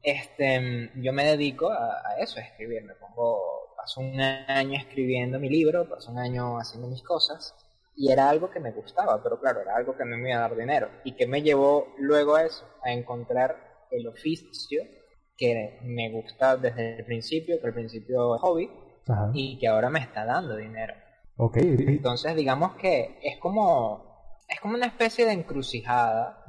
este, 0.02 0.90
yo 0.96 1.12
me 1.12 1.24
dedico 1.24 1.70
a, 1.70 2.02
a, 2.08 2.18
eso, 2.18 2.38
a 2.38 2.42
escribir. 2.42 2.84
Me 2.84 2.94
pongo, 2.94 3.74
paso 3.76 4.00
un 4.00 4.20
año 4.20 4.78
escribiendo 4.78 5.38
mi 5.38 5.48
libro, 5.48 5.88
paso 5.88 6.10
un 6.10 6.18
año 6.18 6.58
haciendo 6.58 6.88
mis 6.88 7.02
cosas 7.02 7.54
y 7.96 8.12
era 8.12 8.28
algo 8.28 8.50
que 8.50 8.60
me 8.60 8.72
gustaba, 8.72 9.22
pero 9.22 9.40
claro, 9.40 9.62
era 9.62 9.74
algo 9.74 9.96
que 9.96 10.04
no 10.04 10.18
me 10.18 10.28
iba 10.28 10.38
a 10.38 10.42
dar 10.42 10.56
dinero. 10.56 10.90
¿Y 11.02 11.12
que 11.12 11.26
me 11.26 11.40
llevó 11.40 11.94
luego 11.98 12.36
a 12.36 12.44
eso? 12.44 12.68
A 12.84 12.92
encontrar 12.92 13.86
el 13.90 14.06
oficio 14.06 14.82
que 15.36 15.78
me 15.82 16.10
gusta 16.10 16.56
desde 16.56 16.98
el 16.98 17.04
principio, 17.04 17.60
que 17.60 17.66
al 17.66 17.74
principio 17.74 18.36
es 18.36 18.40
hobby, 18.40 18.70
y 19.34 19.58
que 19.58 19.68
ahora 19.68 19.90
me 19.90 20.00
está 20.00 20.24
dando 20.24 20.56
dinero. 20.56 20.94
Okay. 21.36 21.76
Entonces, 21.78 22.34
digamos 22.34 22.72
que 22.74 23.18
es 23.22 23.38
como, 23.38 24.38
es 24.48 24.58
como 24.60 24.74
una 24.74 24.86
especie 24.86 25.26
de 25.26 25.32
encrucijada, 25.32 26.44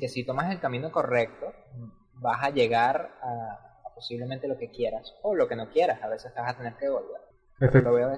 que 0.00 0.08
si 0.08 0.24
tomas 0.24 0.50
el 0.50 0.60
camino 0.60 0.90
correcto, 0.90 1.52
vas 2.14 2.42
a 2.42 2.50
llegar 2.50 3.12
a, 3.22 3.92
posiblemente 3.94 4.48
lo 4.48 4.58
que 4.58 4.70
quieras, 4.70 5.14
o 5.22 5.34
lo 5.34 5.48
que 5.48 5.56
no 5.56 5.68
quieras, 5.70 6.02
a 6.02 6.08
veces 6.08 6.34
te 6.34 6.40
vas 6.40 6.54
a 6.54 6.56
tener 6.56 6.74
que 6.76 6.88
volver. 6.88 7.20
Pero 7.58 7.80
lo 7.82 7.94
veo 7.94 8.10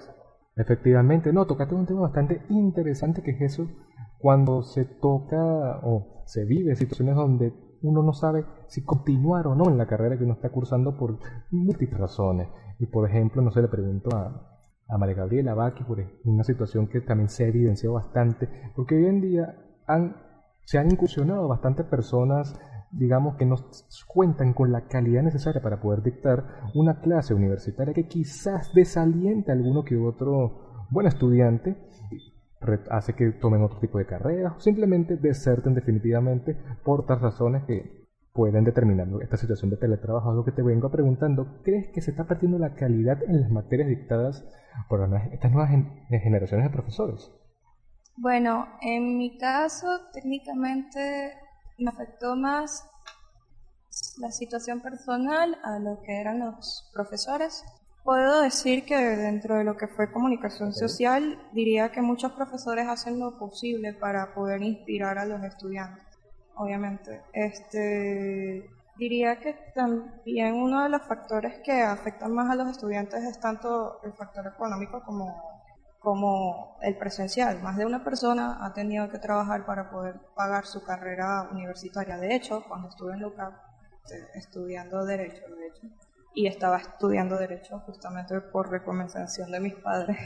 Efectivamente, 0.56 1.32
no, 1.32 1.46
tocaste 1.46 1.74
un 1.74 1.84
tema 1.84 2.02
bastante 2.02 2.42
interesante 2.48 3.22
que 3.22 3.32
es 3.32 3.40
eso 3.40 3.68
cuando 4.18 4.62
se 4.62 4.84
toca 4.84 5.80
o 5.82 6.22
se 6.26 6.44
vive 6.44 6.76
situaciones 6.76 7.16
donde 7.16 7.52
uno 7.84 8.02
no 8.02 8.12
sabe 8.12 8.44
si 8.66 8.82
continuar 8.82 9.46
o 9.46 9.54
no 9.54 9.70
en 9.70 9.78
la 9.78 9.86
carrera 9.86 10.16
que 10.16 10.24
uno 10.24 10.34
está 10.34 10.50
cursando 10.50 10.96
por 10.96 11.18
múltiples 11.50 12.00
razones. 12.00 12.48
Y 12.78 12.86
por 12.86 13.08
ejemplo, 13.08 13.42
no 13.42 13.50
sé, 13.50 13.62
le 13.62 13.68
pregunto 13.68 14.14
a, 14.16 14.58
a 14.88 14.98
María 14.98 15.14
Gabriela 15.14 15.54
Baki 15.54 15.84
por 15.84 16.04
una 16.24 16.44
situación 16.44 16.88
que 16.88 17.00
también 17.00 17.28
se 17.28 17.44
ha 17.44 17.48
evidenciado 17.48 17.94
bastante, 17.94 18.48
porque 18.74 18.96
hoy 18.96 19.06
en 19.06 19.20
día 19.20 19.54
han, 19.86 20.16
se 20.64 20.78
han 20.78 20.90
incursionado 20.90 21.46
bastantes 21.46 21.86
personas 21.86 22.58
digamos 22.96 23.36
que 23.36 23.44
no 23.44 23.56
cuentan 24.06 24.52
con 24.52 24.70
la 24.70 24.82
calidad 24.86 25.22
necesaria 25.22 25.60
para 25.60 25.80
poder 25.80 26.02
dictar 26.02 26.44
una 26.74 27.00
clase 27.00 27.34
universitaria 27.34 27.92
que 27.92 28.06
quizás 28.06 28.72
desaliente 28.72 29.50
a 29.50 29.54
alguno 29.54 29.84
que 29.84 29.96
otro 29.96 30.86
buen 30.90 31.06
estudiante, 31.06 31.76
hace 32.90 33.14
que 33.14 33.30
tomen 33.32 33.62
otro 33.62 33.78
tipo 33.78 33.98
de 33.98 34.06
carreras 34.06 34.54
o 34.56 34.60
simplemente 34.60 35.16
deserten 35.16 35.74
definitivamente 35.74 36.56
por 36.82 37.00
otras 37.00 37.20
razones 37.20 37.64
que 37.64 38.04
pueden 38.32 38.64
determinar 38.64 39.06
esta 39.22 39.36
situación 39.36 39.70
de 39.70 39.76
teletrabajo. 39.76 40.30
Algo 40.30 40.44
que 40.44 40.52
te 40.52 40.62
vengo 40.62 40.90
preguntando, 40.90 41.60
¿crees 41.62 41.88
que 41.88 42.00
se 42.00 42.10
está 42.10 42.24
perdiendo 42.24 42.58
la 42.58 42.74
calidad 42.74 43.22
en 43.22 43.40
las 43.40 43.50
materias 43.50 43.88
dictadas 43.88 44.44
por 44.88 45.08
estas 45.32 45.52
nuevas 45.52 45.70
generaciones 46.10 46.66
de 46.66 46.72
profesores? 46.72 47.30
Bueno, 48.16 48.66
en 48.80 49.18
mi 49.18 49.38
caso, 49.38 49.86
técnicamente 50.12 51.34
me 51.78 51.90
afectó 51.90 52.36
más 52.36 52.88
la 54.18 54.30
situación 54.30 54.80
personal 54.80 55.58
a 55.62 55.78
lo 55.78 56.00
que 56.02 56.20
eran 56.20 56.40
los 56.40 56.90
profesores. 56.92 57.64
Puedo 58.04 58.42
decir 58.42 58.84
que 58.84 58.96
dentro 58.96 59.56
de 59.56 59.64
lo 59.64 59.78
que 59.78 59.88
fue 59.88 60.12
comunicación 60.12 60.74
social, 60.74 61.38
diría 61.52 61.90
que 61.90 62.02
muchos 62.02 62.32
profesores 62.32 62.86
hacen 62.86 63.18
lo 63.18 63.38
posible 63.38 63.94
para 63.94 64.34
poder 64.34 64.62
inspirar 64.62 65.18
a 65.18 65.24
los 65.24 65.42
estudiantes, 65.42 66.04
obviamente. 66.54 67.22
Este, 67.32 68.68
diría 68.98 69.40
que 69.40 69.54
también 69.74 70.54
uno 70.54 70.82
de 70.82 70.90
los 70.90 71.00
factores 71.02 71.62
que 71.64 71.80
afectan 71.80 72.34
más 72.34 72.50
a 72.50 72.56
los 72.56 72.68
estudiantes 72.68 73.24
es 73.24 73.40
tanto 73.40 74.02
el 74.04 74.12
factor 74.12 74.46
económico 74.46 75.02
como 75.02 75.54
como 76.04 76.76
el 76.82 76.98
presencial. 76.98 77.62
Más 77.62 77.78
de 77.78 77.86
una 77.86 78.04
persona 78.04 78.58
ha 78.62 78.74
tenido 78.74 79.08
que 79.08 79.18
trabajar 79.18 79.64
para 79.64 79.90
poder 79.90 80.20
pagar 80.36 80.66
su 80.66 80.84
carrera 80.84 81.48
universitaria. 81.50 82.18
De 82.18 82.34
hecho, 82.34 82.62
cuando 82.68 82.88
estuve 82.88 83.14
en 83.14 83.20
LUCAP, 83.20 83.54
eh, 84.12 84.28
estudiando 84.34 85.02
Derecho, 85.06 85.46
de 85.48 85.66
hecho, 85.66 85.88
y 86.34 86.46
estaba 86.46 86.78
estudiando 86.78 87.38
Derecho 87.38 87.78
justamente 87.80 88.40
por 88.40 88.70
recomendación 88.70 89.50
de 89.50 89.60
mis 89.60 89.74
padres, 89.74 90.18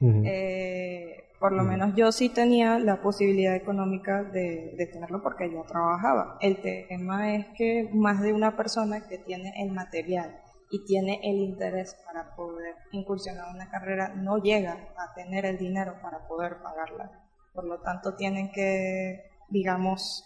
eh, 0.00 1.28
por 1.38 1.52
lo 1.52 1.62
menos 1.62 1.94
yo 1.94 2.10
sí 2.12 2.30
tenía 2.30 2.78
la 2.78 3.02
posibilidad 3.02 3.54
económica 3.54 4.22
de, 4.22 4.74
de 4.76 4.86
tenerlo 4.86 5.22
porque 5.22 5.50
yo 5.50 5.62
trabajaba. 5.64 6.38
El 6.40 6.60
tema 6.60 7.34
es 7.34 7.46
que 7.56 7.90
más 7.92 8.20
de 8.20 8.32
una 8.32 8.56
persona 8.56 9.06
que 9.06 9.18
tiene 9.18 9.52
el 9.62 9.72
material 9.72 10.40
y 10.70 10.84
tiene 10.84 11.20
el 11.24 11.36
interés 11.36 11.96
para 12.06 12.34
poder 12.36 12.76
incursionar 12.92 13.52
una 13.52 13.68
carrera, 13.68 14.14
no 14.14 14.38
llega 14.38 14.72
a 14.96 15.12
tener 15.14 15.44
el 15.44 15.58
dinero 15.58 15.96
para 16.00 16.26
poder 16.28 16.58
pagarla. 16.62 17.10
Por 17.52 17.64
lo 17.64 17.80
tanto, 17.80 18.14
tienen 18.14 18.52
que, 18.52 19.30
digamos, 19.48 20.24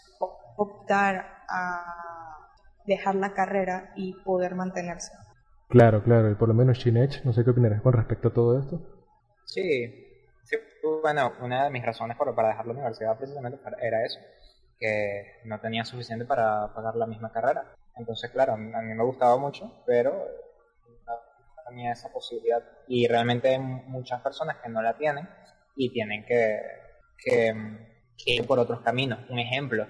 optar 0.57 1.45
a 1.49 1.83
dejar 2.87 3.15
la 3.15 3.33
carrera 3.33 3.93
y 3.97 4.13
poder 4.23 4.55
mantenerse. 4.55 5.13
Claro, 5.69 6.03
claro, 6.03 6.31
y 6.31 6.35
por 6.35 6.49
lo 6.49 6.55
menos 6.55 6.79
Shinech, 6.79 7.25
no 7.25 7.33
sé 7.33 7.45
qué 7.45 7.51
opinarás 7.51 7.83
con 7.83 7.93
respecto 7.93 8.29
a 8.29 8.33
todo 8.33 8.59
esto. 8.59 8.81
Sí, 9.45 9.89
sí 10.45 10.57
bueno, 11.03 11.33
una 11.41 11.65
de 11.65 11.71
mis 11.71 11.85
razones 11.85 12.17
para 12.17 12.49
dejar 12.49 12.67
la 12.67 12.73
universidad 12.73 13.17
precisamente 13.17 13.59
era 13.81 14.05
eso, 14.05 14.19
que 14.79 15.41
no 15.45 15.61
tenía 15.61 15.85
suficiente 15.85 16.25
para 16.25 16.73
pagar 16.75 16.97
la 16.97 17.07
misma 17.07 17.33
carrera. 17.33 17.75
Entonces, 17.97 18.31
claro, 18.31 18.55
a 18.55 18.57
mí 18.57 18.95
me 18.95 19.05
gustaba 19.05 19.37
mucho, 19.37 19.83
pero 19.87 20.27
no 21.07 21.13
tenía 21.69 21.93
esa 21.93 22.13
posibilidad. 22.13 22.63
Y 22.89 23.07
realmente 23.07 23.49
hay 23.49 23.59
muchas 23.59 24.21
personas 24.23 24.57
que 24.63 24.69
no 24.69 24.83
la 24.83 24.97
tienen 24.97 25.29
y 25.77 25.91
tienen 25.91 26.25
que, 26.25 26.61
que, 27.19 27.55
ir 28.27 28.47
por 28.47 28.59
otros 28.59 28.81
caminos. 28.81 29.19
Un 29.31 29.39
ejemplo, 29.39 29.87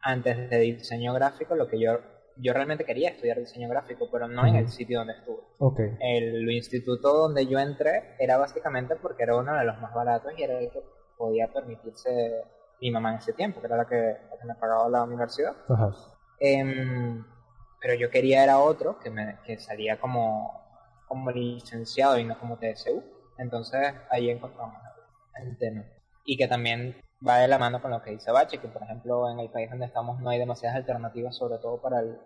antes 0.00 0.50
de 0.50 0.58
diseño 0.58 1.14
gráfico, 1.14 1.54
lo 1.54 1.68
que 1.68 1.80
yo 1.80 1.98
yo 2.38 2.52
realmente 2.52 2.84
quería 2.84 3.10
estudiar 3.10 3.38
diseño 3.38 3.68
gráfico, 3.68 4.08
pero 4.10 4.28
no 4.28 4.46
en 4.46 4.56
el 4.56 4.68
sitio 4.68 4.98
donde 4.98 5.14
estuve. 5.14 5.42
Okay. 5.58 5.96
El, 6.00 6.50
instituto 6.50 7.12
donde 7.12 7.46
yo 7.46 7.58
entré 7.58 8.14
era 8.18 8.36
básicamente 8.36 8.96
porque 8.96 9.22
era 9.22 9.36
uno 9.36 9.54
de 9.54 9.64
los 9.64 9.80
más 9.80 9.94
baratos 9.94 10.32
y 10.36 10.42
era 10.42 10.58
el 10.58 10.70
que 10.70 10.82
podía 11.16 11.52
permitirse 11.52 12.44
mi 12.80 12.90
mamá 12.90 13.12
en 13.12 13.18
ese 13.18 13.32
tiempo, 13.32 13.60
que 13.60 13.66
era 13.66 13.76
la 13.76 13.86
que, 13.86 14.16
me 14.44 14.54
pagaba 14.54 14.88
la 14.88 15.02
universidad. 15.02 15.56
Em, 16.38 17.24
pero 17.80 17.94
yo 17.94 18.10
quería 18.10 18.44
era 18.44 18.58
otro 18.58 18.98
que, 18.98 19.10
me, 19.10 19.38
que 19.44 19.58
salía 19.58 19.98
como, 19.98 20.62
como 21.08 21.30
licenciado 21.30 22.18
y 22.18 22.24
no 22.24 22.38
como 22.38 22.58
TSU. 22.58 23.02
Entonces 23.38 23.94
ahí 24.10 24.30
encontramos 24.30 24.74
el 25.42 25.56
tema. 25.58 25.84
Y 26.24 26.36
que 26.36 26.48
también 26.48 26.96
va 27.26 27.38
de 27.38 27.48
la 27.48 27.58
mano 27.58 27.80
con 27.80 27.90
lo 27.90 28.02
que 28.02 28.10
dice 28.10 28.30
Bache, 28.30 28.58
que 28.58 28.68
por 28.68 28.82
ejemplo 28.82 29.30
en 29.30 29.40
el 29.40 29.48
país 29.48 29.70
donde 29.70 29.86
estamos 29.86 30.20
no 30.20 30.30
hay 30.30 30.38
demasiadas 30.38 30.76
alternativas, 30.76 31.36
sobre 31.36 31.58
todo 31.58 31.80
para 31.80 32.00
el, 32.00 32.18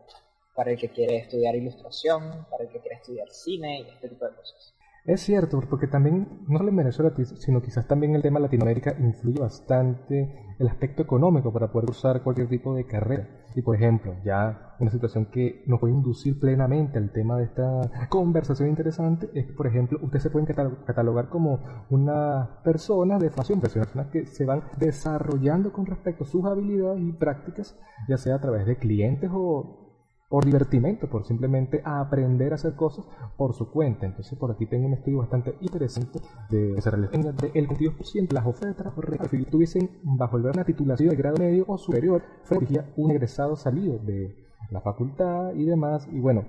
para 0.55 0.71
el 0.71 0.79
que 0.79 0.91
quiere 0.91 1.19
estudiar 1.19 1.55
ilustración, 1.55 2.47
para 2.51 2.65
el 2.65 2.71
que 2.71 2.81
quiere 2.81 2.97
estudiar 2.97 3.31
cine 3.31 3.81
y 3.81 3.89
este 3.89 4.09
tipo 4.09 4.25
de 4.25 4.35
cosas. 4.35 4.75
Es 5.05 5.23
cierto, 5.23 5.61
porque 5.69 5.87
también, 5.87 6.45
no 6.47 6.59
solo 6.59 6.71
en 6.71 6.77
Venezuela, 6.77 7.13
sino 7.39 7.63
quizás 7.63 7.87
también 7.89 8.15
el 8.15 8.23
tema 8.23 8.39
Latinoamérica 8.39 8.95
influye 8.99 9.41
bastante 9.41 10.55
el 10.59 10.69
aspecto 10.69 11.03
económico 11.03 11.53
para 11.53 11.73
poder 11.73 11.89
usar 11.89 12.23
cualquier 12.23 12.49
tipo 12.49 12.75
de 12.75 12.87
carrera. 12.87 13.29
Y 13.55 13.63
por 13.63 13.75
ejemplo, 13.75 14.15
ya 14.25 14.77
una 14.79 14.91
situación 14.91 15.27
que 15.27 15.65
nos 15.67 15.81
puede 15.81 15.95
inducir 15.95 16.39
plenamente 16.39 16.99
al 16.99 17.13
tema 17.13 17.39
de 17.39 17.45
esta 17.45 18.09
conversación 18.11 18.69
interesante 18.69 19.31
es 19.35 19.47
que, 19.47 19.53
por 19.55 19.67
ejemplo, 19.67 19.99
ustedes 20.03 20.25
se 20.25 20.31
pueden 20.31 20.47
catalogar 20.47 21.31
como 21.31 21.61
una 21.89 22.61
persona 22.63 23.19
de 23.19 23.31
fashion, 23.31 23.61
personas 23.61 24.09
que 24.13 24.27
se 24.27 24.45
van 24.45 24.63
desarrollando 24.79 25.73
con 25.73 25.87
respecto 25.87 26.25
a 26.25 26.27
sus 26.27 26.45
habilidades 26.45 27.01
y 27.01 27.13
prácticas, 27.13 27.79
ya 28.07 28.19
sea 28.19 28.37
a 28.37 28.41
través 28.41 28.67
de 28.67 28.77
clientes 28.77 29.31
o 29.33 29.90
por 30.31 30.45
divertimento, 30.45 31.09
por 31.09 31.27
simplemente 31.27 31.83
aprender 31.85 32.53
a 32.53 32.55
hacer 32.55 32.77
cosas 32.77 33.05
por 33.37 33.53
su 33.53 33.69
cuenta. 33.69 34.07
Entonces 34.07 34.39
por 34.39 34.53
aquí 34.53 34.65
tengo 34.65 34.87
un 34.87 34.95
estudio 34.95 35.19
bastante 35.19 35.57
interesante 35.61 36.21
de 36.49 36.81
realiza 36.81 37.33
del 37.33 37.69
22% 37.69 38.29
de 38.29 38.35
las 38.35 38.47
ofertas 38.47 38.95
si 39.29 39.45
tuviesen 39.45 39.91
bajo 40.05 40.37
el 40.37 40.47
una 40.47 40.65
titulación 40.65 41.11
de 41.11 41.17
grado 41.17 41.37
medio 41.37 41.65
o 41.67 41.77
superior, 41.77 42.23
sería 42.45 42.93
un 42.97 43.11
egresado 43.11 43.57
salido 43.57 43.99
de 43.99 44.37
la 44.71 44.81
facultad 44.81 45.53
y 45.55 45.65
demás. 45.65 46.09
Y 46.13 46.21
bueno, 46.21 46.45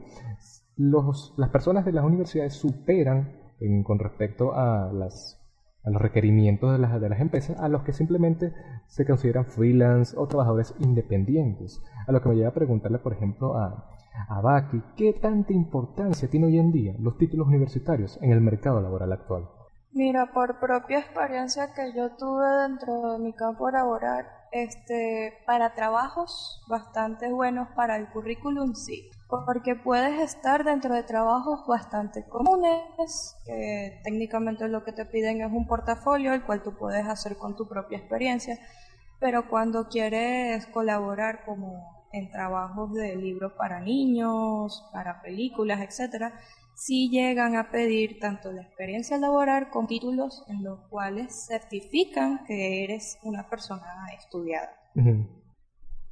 los, 0.78 1.34
las 1.38 1.50
personas 1.50 1.84
de 1.84 1.92
las 1.92 2.06
universidades 2.06 2.54
superan 2.54 3.42
con 3.84 3.98
respecto 3.98 4.54
a 4.54 4.94
las 4.94 5.41
a 5.84 5.90
los 5.90 6.02
requerimientos 6.02 6.72
de 6.72 6.78
las, 6.78 7.00
de 7.00 7.10
las 7.10 7.20
empresas 7.20 7.60
a 7.60 7.68
los 7.68 7.84
que 7.84 7.94
simplemente 7.94 8.54
se 8.88 9.06
consideran 9.06 9.46
freelance 9.46 10.16
o 10.18 10.28
trabajadores 10.28 10.74
independientes. 10.80 11.82
A 12.08 12.12
lo 12.12 12.22
que 12.22 12.30
me 12.30 12.36
lleva 12.36 12.50
a 12.50 12.54
preguntarle, 12.54 13.00
por 13.00 13.14
ejemplo, 13.14 13.58
a, 13.58 13.90
a 14.28 14.42
Baki, 14.42 14.82
¿qué 14.96 15.14
tanta 15.14 15.54
importancia 15.54 16.30
tiene 16.30 16.48
hoy 16.48 16.60
en 16.60 16.72
día 16.72 16.96
los 17.00 17.18
títulos 17.18 17.48
universitarios 17.48 18.20
en 18.22 18.32
el 18.32 18.42
mercado 18.42 18.82
laboral 18.82 19.12
actual? 19.12 19.50
Mira, 19.94 20.32
por 20.34 20.60
propia 20.60 21.00
experiencia 21.00 21.74
que 21.74 21.92
yo 21.94 22.12
tuve 22.16 22.46
dentro 22.68 23.14
de 23.14 23.20
mi 23.20 23.34
campo 23.34 23.70
laboral, 23.70 24.26
este, 24.52 25.34
para 25.46 25.76
trabajos 25.76 26.64
bastante 26.70 27.32
buenos 27.32 27.68
para 27.76 27.98
el 27.98 28.08
currículum, 28.10 28.74
sí 28.74 29.10
porque 29.46 29.76
puedes 29.76 30.20
estar 30.22 30.66
dentro 30.66 30.94
de 30.94 31.04
trabajos 31.04 31.66
bastante 31.66 32.26
comunes, 32.28 33.38
que 33.46 34.02
técnicamente 34.04 34.68
lo 34.68 34.84
que 34.84 34.92
te 34.92 35.06
piden 35.06 35.42
es 35.42 35.52
un 35.52 35.68
portafolio, 35.68 36.34
el 36.34 36.44
cual 36.44 36.62
tú 36.62 36.74
puedes 36.78 37.08
hacer 37.08 37.38
con 37.38 37.56
tu 37.56 37.68
propia 37.68 37.98
experiencia, 37.98 38.60
pero 39.20 39.50
cuando 39.50 39.88
quieres 39.88 40.68
colaborar 40.68 41.46
como 41.46 42.08
en 42.12 42.30
trabajos 42.30 42.94
de 42.94 43.16
libros 43.16 43.54
para 43.54 43.80
niños, 43.80 44.90
para 44.92 45.22
películas, 45.22 45.80
etcétera, 45.80 46.34
sí 46.76 47.10
llegan 47.10 47.56
a 47.56 47.72
pedir 47.72 48.20
tanto 48.20 48.52
la 48.52 48.64
experiencia 48.64 49.18
laboral 49.18 49.70
con 49.70 49.88
títulos 49.88 50.44
en 50.50 50.62
los 50.64 50.82
cuales 50.90 51.48
certifican 51.48 52.44
que 52.46 52.84
eres 52.84 53.18
una 53.24 53.48
persona 53.50 54.08
estudiada. 54.18 54.72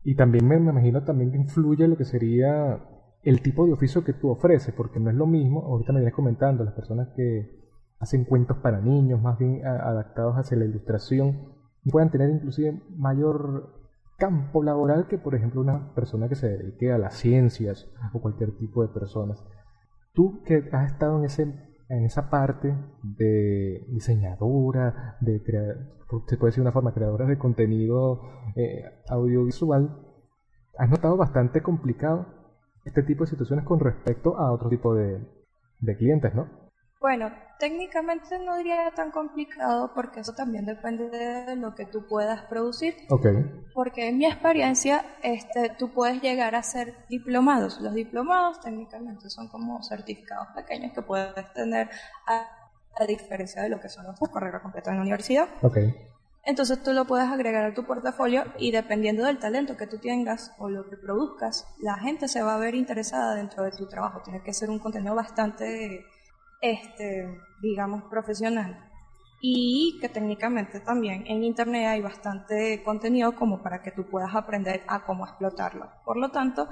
Y 0.06 0.16
también 0.16 0.48
me, 0.48 0.58
me 0.58 0.72
imagino 0.72 1.04
también 1.04 1.32
que 1.32 1.38
influye 1.38 1.86
lo 1.86 1.98
que 1.98 2.06
sería 2.06 2.80
el 3.24 3.42
tipo 3.42 3.66
de 3.66 3.74
oficio 3.74 4.04
que 4.04 4.14
tú 4.14 4.30
ofreces, 4.30 4.74
porque 4.74 5.00
no 5.00 5.10
es 5.10 5.16
lo 5.16 5.28
mismo, 5.28 5.62
ahorita 5.66 5.92
me 5.92 6.00
vienes 6.00 6.16
comentando, 6.16 6.64
las 6.64 6.74
personas 6.74 7.10
que 7.16 7.60
hacen 8.00 8.24
cuentos 8.24 8.58
para 8.58 8.80
niños, 8.80 9.22
más 9.22 9.38
bien 9.38 9.66
adaptados 9.66 10.36
hacia 10.36 10.58
la 10.58 10.66
ilustración, 10.66 11.54
puedan 11.92 12.12
tener 12.12 12.30
inclusive 12.30 12.82
mayor 12.96 13.74
campo 14.18 14.64
laboral 14.64 15.08
que, 15.08 15.18
por 15.18 15.36
ejemplo, 15.36 15.62
una 15.62 15.94
persona 15.94 16.30
que 16.30 16.36
se 16.36 16.50
dedique 16.50 16.92
a 16.92 16.98
las 16.98 17.16
ciencias 17.16 17.90
o 18.14 18.22
cualquier 18.22 18.58
tipo 18.58 18.82
de 18.82 18.90
personas. 18.90 19.44
Tú 20.14 20.44
que 20.44 20.70
has 20.72 20.92
estado 20.92 21.20
en, 21.20 21.26
ese, 21.26 21.44
en 21.90 22.06
esa 22.06 22.30
parte 22.30 22.76
de 23.02 23.86
diseñadora, 23.90 25.18
de 25.22 25.42
crear, 25.44 25.78
se 26.28 26.38
puede 26.38 26.52
decir 26.52 26.62
una 26.62 26.72
forma, 26.72 26.94
creadora 26.94 27.26
de 27.26 27.38
contenido 27.38 28.22
eh, 28.56 28.84
audiovisual, 29.10 30.06
has 30.78 30.90
notado 30.90 31.18
bastante 31.18 31.62
complicado 31.62 32.39
este 32.90 33.04
tipo 33.04 33.24
de 33.24 33.30
situaciones 33.30 33.66
con 33.66 33.80
respecto 33.80 34.38
a 34.38 34.52
otro 34.52 34.70
tipo 34.70 34.94
de, 34.94 35.20
clientes, 35.98 36.34
¿no? 36.36 36.48
Bueno, 37.00 37.32
técnicamente 37.60 38.38
no 38.40 38.58
diría 38.58 38.92
tan 38.94 39.12
complicado 39.12 39.94
porque 39.96 40.20
eso 40.20 40.34
también 40.34 40.66
depende 40.66 41.10
de 41.10 41.56
lo 41.56 41.74
que 41.74 41.86
tú 41.86 42.06
puedas 42.08 42.44
producir. 42.44 42.94
Ok. 43.10 43.28
Porque 43.74 44.10
en 44.10 44.18
mi 44.18 44.26
experiencia, 44.26 45.06
este, 45.24 45.70
tú 45.78 45.94
puedes 45.94 46.22
llegar 46.22 46.56
a 46.56 46.64
ser 46.64 46.96
diplomados. 47.08 47.80
Los 47.80 47.94
diplomados 47.94 48.60
técnicamente 48.60 49.30
son 49.30 49.48
como 49.48 49.82
certificados 49.82 50.50
pequeños 50.54 50.92
que 50.94 51.02
puedes 51.02 51.54
tener 51.54 51.90
a, 52.28 52.46
a 52.98 53.06
diferencia 53.06 53.62
de 53.62 53.70
lo 53.70 53.80
que 53.80 53.88
son 53.88 54.06
los 54.06 54.20
carreras 54.20 54.62
completas 54.62 54.92
en 54.92 54.98
la 54.98 55.04
universidad. 55.04 55.48
Ok. 55.62 55.78
Entonces 56.46 56.82
tú 56.82 56.94
lo 56.94 57.06
puedes 57.06 57.28
agregar 57.28 57.66
a 57.66 57.74
tu 57.74 57.86
portafolio 57.86 58.44
y 58.58 58.72
dependiendo 58.72 59.26
del 59.26 59.40
talento 59.40 59.78
que 59.78 59.88
tú 59.88 59.98
tengas 60.00 60.54
o 60.58 60.70
lo 60.70 60.90
que 60.90 60.98
produzcas, 60.98 61.68
la 61.80 61.96
gente 61.98 62.28
se 62.28 62.42
va 62.42 62.56
a 62.56 62.60
ver 62.60 62.76
interesada 62.76 63.36
dentro 63.36 63.64
de 63.64 63.72
tu 63.72 63.88
trabajo. 63.88 64.22
Tiene 64.24 64.42
que 64.42 64.54
ser 64.54 64.70
un 64.70 64.80
contenido 64.80 65.16
bastante, 65.16 66.06
este, 66.62 67.40
digamos, 67.62 68.04
profesional. 68.10 68.86
Y 69.42 70.00
que 70.02 70.10
técnicamente 70.10 70.80
también 70.82 71.26
en 71.28 71.44
Internet 71.44 71.88
hay 71.88 72.02
bastante 72.02 72.84
contenido 72.84 73.36
como 73.36 73.62
para 73.62 73.82
que 73.82 73.92
tú 73.92 74.10
puedas 74.10 74.36
aprender 74.36 74.84
a 74.88 75.06
cómo 75.06 75.26
explotarlo. 75.26 75.90
Por 76.04 76.18
lo 76.18 76.32
tanto, 76.32 76.68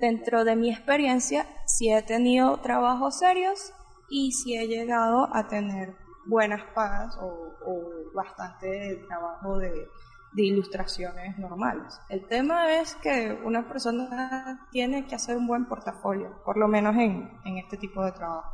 dentro 0.00 0.44
de 0.44 0.56
mi 0.56 0.70
experiencia, 0.70 1.46
sí 1.66 1.92
he 1.92 2.02
tenido 2.02 2.60
trabajos 2.60 3.18
serios 3.18 3.72
y 4.10 4.32
sí 4.32 4.56
he 4.56 4.66
llegado 4.66 5.28
a 5.34 5.48
tener 5.48 6.07
buenas 6.28 6.62
pagas 6.74 7.18
o, 7.20 7.48
bastante 8.14 9.02
trabajo 9.06 9.58
de, 9.58 9.88
ilustraciones 10.36 11.36
normales. 11.38 12.00
El 12.08 12.26
tema 12.26 12.80
es 12.80 12.94
que 12.96 13.36
una 13.44 13.66
persona 13.66 14.68
tiene 14.70 15.06
que 15.06 15.16
hacer 15.16 15.36
un 15.36 15.48
buen 15.48 15.64
portafolio, 15.66 16.30
por 16.44 16.56
lo 16.56 16.68
menos 16.68 16.94
en, 16.96 17.58
este 17.58 17.76
tipo 17.76 18.04
de 18.04 18.12
trabajo. 18.12 18.52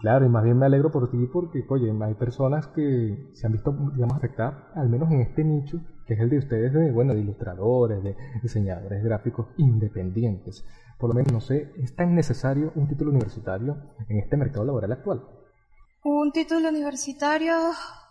Claro, 0.00 0.26
y 0.26 0.28
más 0.28 0.42
bien 0.42 0.58
me 0.58 0.66
alegro 0.66 0.90
por 0.90 1.10
ti 1.10 1.26
porque, 1.32 1.64
oye, 1.68 1.90
hay 2.02 2.14
personas 2.14 2.66
que 2.66 3.30
se 3.32 3.46
han 3.46 3.52
visto, 3.52 3.72
digamos, 3.94 4.16
afectadas, 4.16 4.54
al 4.74 4.88
menos 4.88 5.10
en 5.12 5.20
este 5.20 5.44
nicho, 5.44 5.80
que 6.04 6.14
es 6.14 6.20
el 6.20 6.28
de 6.28 6.38
ustedes, 6.38 6.74
de, 6.74 6.90
bueno, 6.90 7.14
de 7.14 7.20
ilustradores, 7.20 8.02
de 8.02 8.16
diseñadores 8.42 9.02
gráficos 9.02 9.46
independientes. 9.56 10.66
Por 10.98 11.10
lo 11.10 11.14
menos, 11.14 11.32
no 11.32 11.40
sé, 11.40 11.72
¿es 11.76 11.94
tan 11.94 12.14
necesario 12.14 12.72
un 12.74 12.88
título 12.88 13.12
universitario 13.12 13.76
en 14.08 14.18
este 14.18 14.36
mercado 14.36 14.64
laboral 14.64 14.92
actual? 14.92 15.22
Un 16.04 16.32
título 16.32 16.68
universitario, 16.68 17.54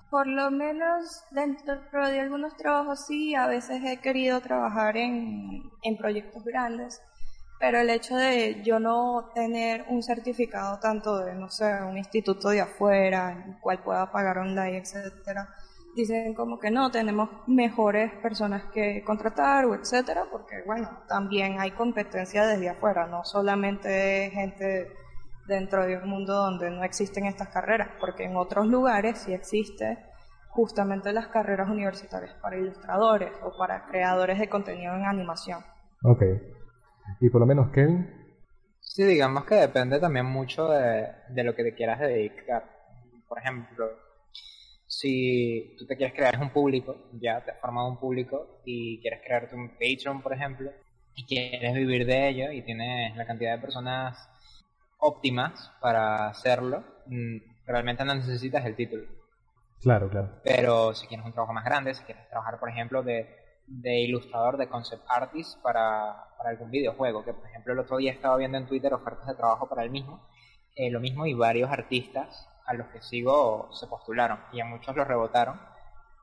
por 0.09 0.25
lo 0.25 0.49
menos 0.49 1.25
dentro 1.29 2.07
de 2.07 2.21
algunos 2.21 2.55
trabajos 2.55 3.05
sí, 3.05 3.35
a 3.35 3.47
veces 3.47 3.83
he 3.83 3.97
querido 3.97 4.39
trabajar 4.39 4.95
en, 4.95 5.69
en 5.83 5.97
proyectos 5.97 6.41
grandes, 6.45 7.01
pero 7.59 7.79
el 7.79 7.89
hecho 7.89 8.15
de 8.15 8.61
yo 8.63 8.79
no 8.79 9.29
tener 9.35 9.83
un 9.89 10.03
certificado 10.03 10.79
tanto 10.79 11.17
de, 11.17 11.35
no 11.35 11.49
sé, 11.49 11.83
un 11.83 11.97
instituto 11.97 12.47
de 12.47 12.61
afuera, 12.61 13.43
el 13.45 13.59
cual 13.59 13.83
pueda 13.83 14.09
pagar 14.09 14.37
online, 14.37 14.77
etcétera, 14.77 15.49
dicen 15.93 16.33
como 16.33 16.59
que 16.59 16.71
no, 16.71 16.91
tenemos 16.91 17.29
mejores 17.47 18.13
personas 18.21 18.63
que 18.73 19.03
contratar 19.03 19.65
etcétera, 19.65 20.27
porque 20.31 20.63
bueno, 20.65 20.89
también 21.09 21.59
hay 21.59 21.71
competencia 21.71 22.45
desde 22.45 22.69
afuera, 22.69 23.07
no 23.07 23.25
solamente 23.25 24.31
gente 24.33 24.87
dentro 25.51 25.85
de 25.85 25.97
un 25.97 26.09
mundo 26.09 26.33
donde 26.33 26.71
no 26.71 26.83
existen 26.83 27.25
estas 27.25 27.49
carreras, 27.49 27.89
porque 27.99 28.23
en 28.23 28.35
otros 28.35 28.65
lugares 28.67 29.19
sí 29.19 29.33
existe 29.33 29.97
justamente 30.49 31.13
las 31.13 31.27
carreras 31.27 31.69
universitarias 31.69 32.33
para 32.41 32.57
ilustradores 32.57 33.31
o 33.43 33.57
para 33.57 33.85
creadores 33.85 34.39
de 34.39 34.49
contenido 34.49 34.95
en 34.95 35.05
animación. 35.05 35.59
Ok. 36.03 36.23
Y 37.19 37.29
por 37.29 37.41
lo 37.41 37.47
menos 37.47 37.71
Kevin. 37.71 38.09
Sí, 38.79 39.03
digamos 39.03 39.45
que 39.45 39.55
depende 39.55 39.99
también 39.99 40.25
mucho 40.25 40.67
de, 40.69 41.07
de 41.29 41.43
lo 41.43 41.55
que 41.55 41.63
te 41.63 41.75
quieras 41.75 41.99
dedicar. 41.99 42.63
Por 43.27 43.39
ejemplo, 43.39 43.85
si 44.87 45.75
tú 45.77 45.85
te 45.85 45.95
quieres 45.95 46.15
crear 46.15 46.37
un 46.41 46.49
público, 46.49 47.09
ya 47.13 47.43
te 47.43 47.51
has 47.51 47.59
formado 47.59 47.89
un 47.89 47.99
público 47.99 48.61
y 48.65 48.99
quieres 49.01 49.21
crearte 49.25 49.55
un 49.55 49.69
Patreon, 49.69 50.21
por 50.21 50.33
ejemplo, 50.33 50.71
y 51.15 51.25
quieres 51.25 51.73
vivir 51.73 52.05
de 52.05 52.29
ello 52.29 52.51
y 52.51 52.61
tienes 52.61 53.15
la 53.15 53.25
cantidad 53.25 53.55
de 53.55 53.61
personas 53.61 54.30
óptimas 55.01 55.71
para 55.81 56.27
hacerlo, 56.27 56.83
mm, 57.07 57.37
realmente 57.65 58.05
no 58.05 58.15
necesitas 58.15 58.63
el 58.65 58.75
título. 58.75 59.03
Claro, 59.81 60.09
claro. 60.09 60.29
Pero 60.43 60.93
si 60.93 61.07
quieres 61.07 61.25
un 61.25 61.33
trabajo 61.33 61.53
más 61.53 61.65
grande, 61.65 61.93
si 61.93 62.03
quieres 62.03 62.29
trabajar, 62.29 62.59
por 62.59 62.69
ejemplo, 62.69 63.01
de, 63.01 63.27
de 63.65 63.99
ilustrador, 64.01 64.57
de 64.57 64.69
concept 64.69 65.03
artist 65.09 65.59
para, 65.61 66.27
para, 66.37 66.51
algún 66.51 66.69
videojuego, 66.69 67.25
que 67.25 67.33
por 67.33 67.47
ejemplo 67.47 67.73
el 67.73 67.79
otro 67.79 67.97
día 67.97 68.11
estaba 68.11 68.37
viendo 68.37 68.57
en 68.57 68.67
Twitter 68.67 68.93
ofertas 68.93 69.27
de 69.27 69.35
trabajo 69.35 69.67
para 69.67 69.83
el 69.83 69.89
mismo, 69.89 70.27
eh, 70.75 70.91
lo 70.91 70.99
mismo 70.99 71.25
y 71.25 71.33
varios 71.33 71.71
artistas 71.71 72.47
a 72.65 72.73
los 72.73 72.87
que 72.87 73.01
sigo 73.01 73.69
se 73.73 73.87
postularon 73.87 74.39
y 74.53 74.61
a 74.61 74.65
muchos 74.65 74.95
los 74.95 75.07
rebotaron 75.07 75.59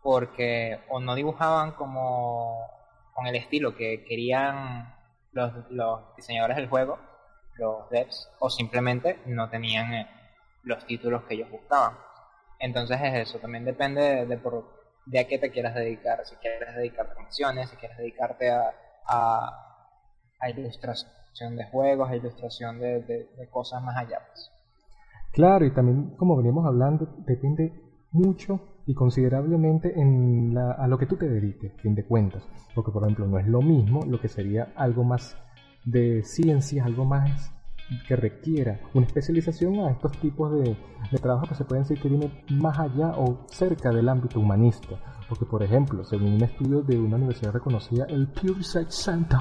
porque 0.03 0.81
o 0.89 1.01
no 1.01 1.17
dibujaban 1.17 1.73
como 1.73 2.65
con 3.13 3.27
el 3.27 3.35
estilo 3.35 3.75
que 3.75 4.05
querían 4.05 4.95
los, 5.33 5.53
los 5.71 6.15
diseñadores 6.17 6.57
del 6.57 6.69
juego, 6.69 6.99
los 7.59 7.89
devs, 7.91 8.31
o 8.39 8.49
simplemente 8.51 9.19
no 9.27 9.51
tenían 9.51 9.93
eh, 9.93 10.07
los 10.63 10.87
títulos 10.87 11.25
que 11.25 11.35
ellos 11.35 11.51
buscaban. 11.51 11.97
Entonces 12.59 12.99
es 13.03 13.29
eso, 13.29 13.39
también 13.39 13.65
depende 13.65 14.27
de, 14.27 14.37
por, 14.39 14.65
de 15.07 15.21
a 15.21 15.29
qué 15.29 15.39
te 15.39 15.51
quieras 15.51 15.75
dedicar, 15.75 16.25
si 16.25 16.37
quieres 16.37 16.75
dedicarte 16.75 17.13
a 17.13 17.17
funciones, 17.17 17.71
si 17.71 17.77
quieres 17.77 17.99
dedicarte 17.99 18.51
a, 18.51 18.73
a, 19.09 20.51
ilustración 20.51 21.57
de 21.57 21.65
juegos, 21.65 22.09
a 22.11 22.17
ilustración 22.17 22.81
de, 22.81 23.01
de 23.03 23.49
cosas 23.51 23.83
más 23.83 23.97
allá. 23.97 24.21
Pues. 24.29 24.51
Claro, 25.33 25.65
y 25.65 25.71
también 25.71 26.17
como 26.17 26.37
veníamos 26.37 26.67
hablando, 26.67 27.07
depende 27.19 27.73
mucho 28.11 28.61
y 28.87 28.95
considerablemente 28.95 30.01
en 30.01 30.55
la, 30.55 30.73
a 30.73 30.89
lo 30.89 30.99
que 30.99 31.07
tú 31.07 31.17
te 31.17 31.29
dediques, 31.29 31.73
fin 31.83 31.95
de 31.95 32.05
cuentas. 32.05 32.43
Porque, 32.75 32.91
por 32.91 33.03
ejemplo, 33.03 33.27
no 33.27 33.39
es 33.39 33.47
lo 33.47 33.61
mismo 33.61 34.05
lo 34.07 34.21
que 34.21 34.29
sería 34.29 34.73
algo 34.77 35.05
más 35.05 35.37
de 35.85 36.23
ciencias, 36.25 36.87
algo 36.87 37.05
más 37.05 37.53
que 38.07 38.17
requiera 38.17 38.81
una 38.93 39.07
especialización 39.07 39.81
a 39.81 39.91
estos 39.91 40.13
tipos 40.19 40.53
de, 40.53 40.77
de 41.11 41.19
trabajos 41.19 41.49
que 41.49 41.55
se 41.55 41.65
pueden 41.65 41.85
decir 41.85 42.01
que 42.01 42.09
vienen 42.09 42.33
más 42.51 42.79
allá 42.79 43.15
o 43.17 43.47
cerca 43.49 43.91
del 43.91 44.09
ámbito 44.09 44.41
humanista. 44.41 44.97
Porque, 45.29 45.45
por 45.45 45.63
ejemplo, 45.63 46.05
según 46.05 46.35
un 46.35 46.43
estudio 46.43 46.83
de 46.83 46.99
una 46.99 47.17
universidad 47.17 47.53
reconocida, 47.53 48.07
el 48.09 48.29
Pure 48.29 48.63
Science 48.63 48.93
Center, 48.93 49.41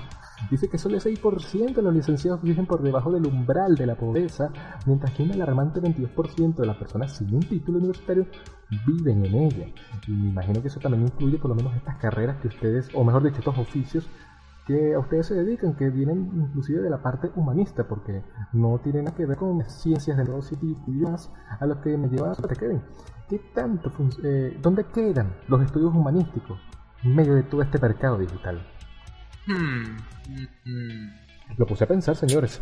dice 0.51 0.69
que 0.69 0.77
solo 0.77 0.95
el 0.95 1.01
6% 1.01 1.73
de 1.73 1.81
los 1.81 1.93
licenciados 1.93 2.41
viven 2.41 2.65
por 2.65 2.81
debajo 2.81 3.09
del 3.11 3.25
umbral 3.25 3.75
de 3.75 3.85
la 3.85 3.95
pobreza, 3.95 4.51
mientras 4.85 5.13
que 5.13 5.23
un 5.23 5.31
alarmante 5.31 5.81
22% 5.81 6.55
de 6.55 6.65
las 6.65 6.75
personas 6.75 7.15
sin 7.15 7.33
un 7.33 7.41
título 7.41 7.77
universitario 7.77 8.27
viven 8.85 9.25
en 9.25 9.35
ella. 9.35 9.67
Y 10.07 10.11
me 10.11 10.29
imagino 10.29 10.61
que 10.61 10.67
eso 10.67 10.79
también 10.81 11.03
incluye 11.03 11.37
por 11.37 11.49
lo 11.49 11.55
menos 11.55 11.73
estas 11.75 11.95
carreras 11.97 12.37
que 12.41 12.49
ustedes, 12.49 12.89
o 12.93 13.05
mejor 13.05 13.23
dicho, 13.23 13.39
estos 13.39 13.57
oficios 13.57 14.09
que 14.67 14.93
a 14.93 14.99
ustedes 14.99 15.27
se 15.27 15.33
dedican, 15.33 15.75
que 15.75 15.89
vienen 15.89 16.29
inclusive 16.35 16.81
de 16.81 16.89
la 16.89 17.01
parte 17.01 17.31
humanista, 17.35 17.87
porque 17.87 18.21
no 18.51 18.79
tienen 18.79 19.05
nada 19.05 19.15
que 19.15 19.25
ver 19.25 19.37
con 19.37 19.63
ciencias 19.63 20.17
de 20.17 20.25
los 20.25 20.51
y 20.51 20.75
demás 20.85 21.31
a 21.59 21.65
los 21.65 21.77
que 21.77 21.97
me 21.97 22.09
llevan 22.09 22.31
a 22.31 22.55
queden. 22.55 22.83
¿Qué 23.29 23.39
tanto, 23.53 23.91
eh, 24.23 24.57
dónde 24.61 24.85
quedan 24.93 25.35
los 25.47 25.63
estudios 25.63 25.93
humanísticos 25.93 26.59
en 27.03 27.15
medio 27.15 27.35
de 27.35 27.43
todo 27.43 27.61
este 27.61 27.79
mercado 27.79 28.17
digital? 28.17 28.61
Hmm, 29.45 29.97
hmm. 30.65 31.57
Lo 31.57 31.65
puse 31.65 31.85
a 31.85 31.87
pensar, 31.87 32.15
señores. 32.15 32.61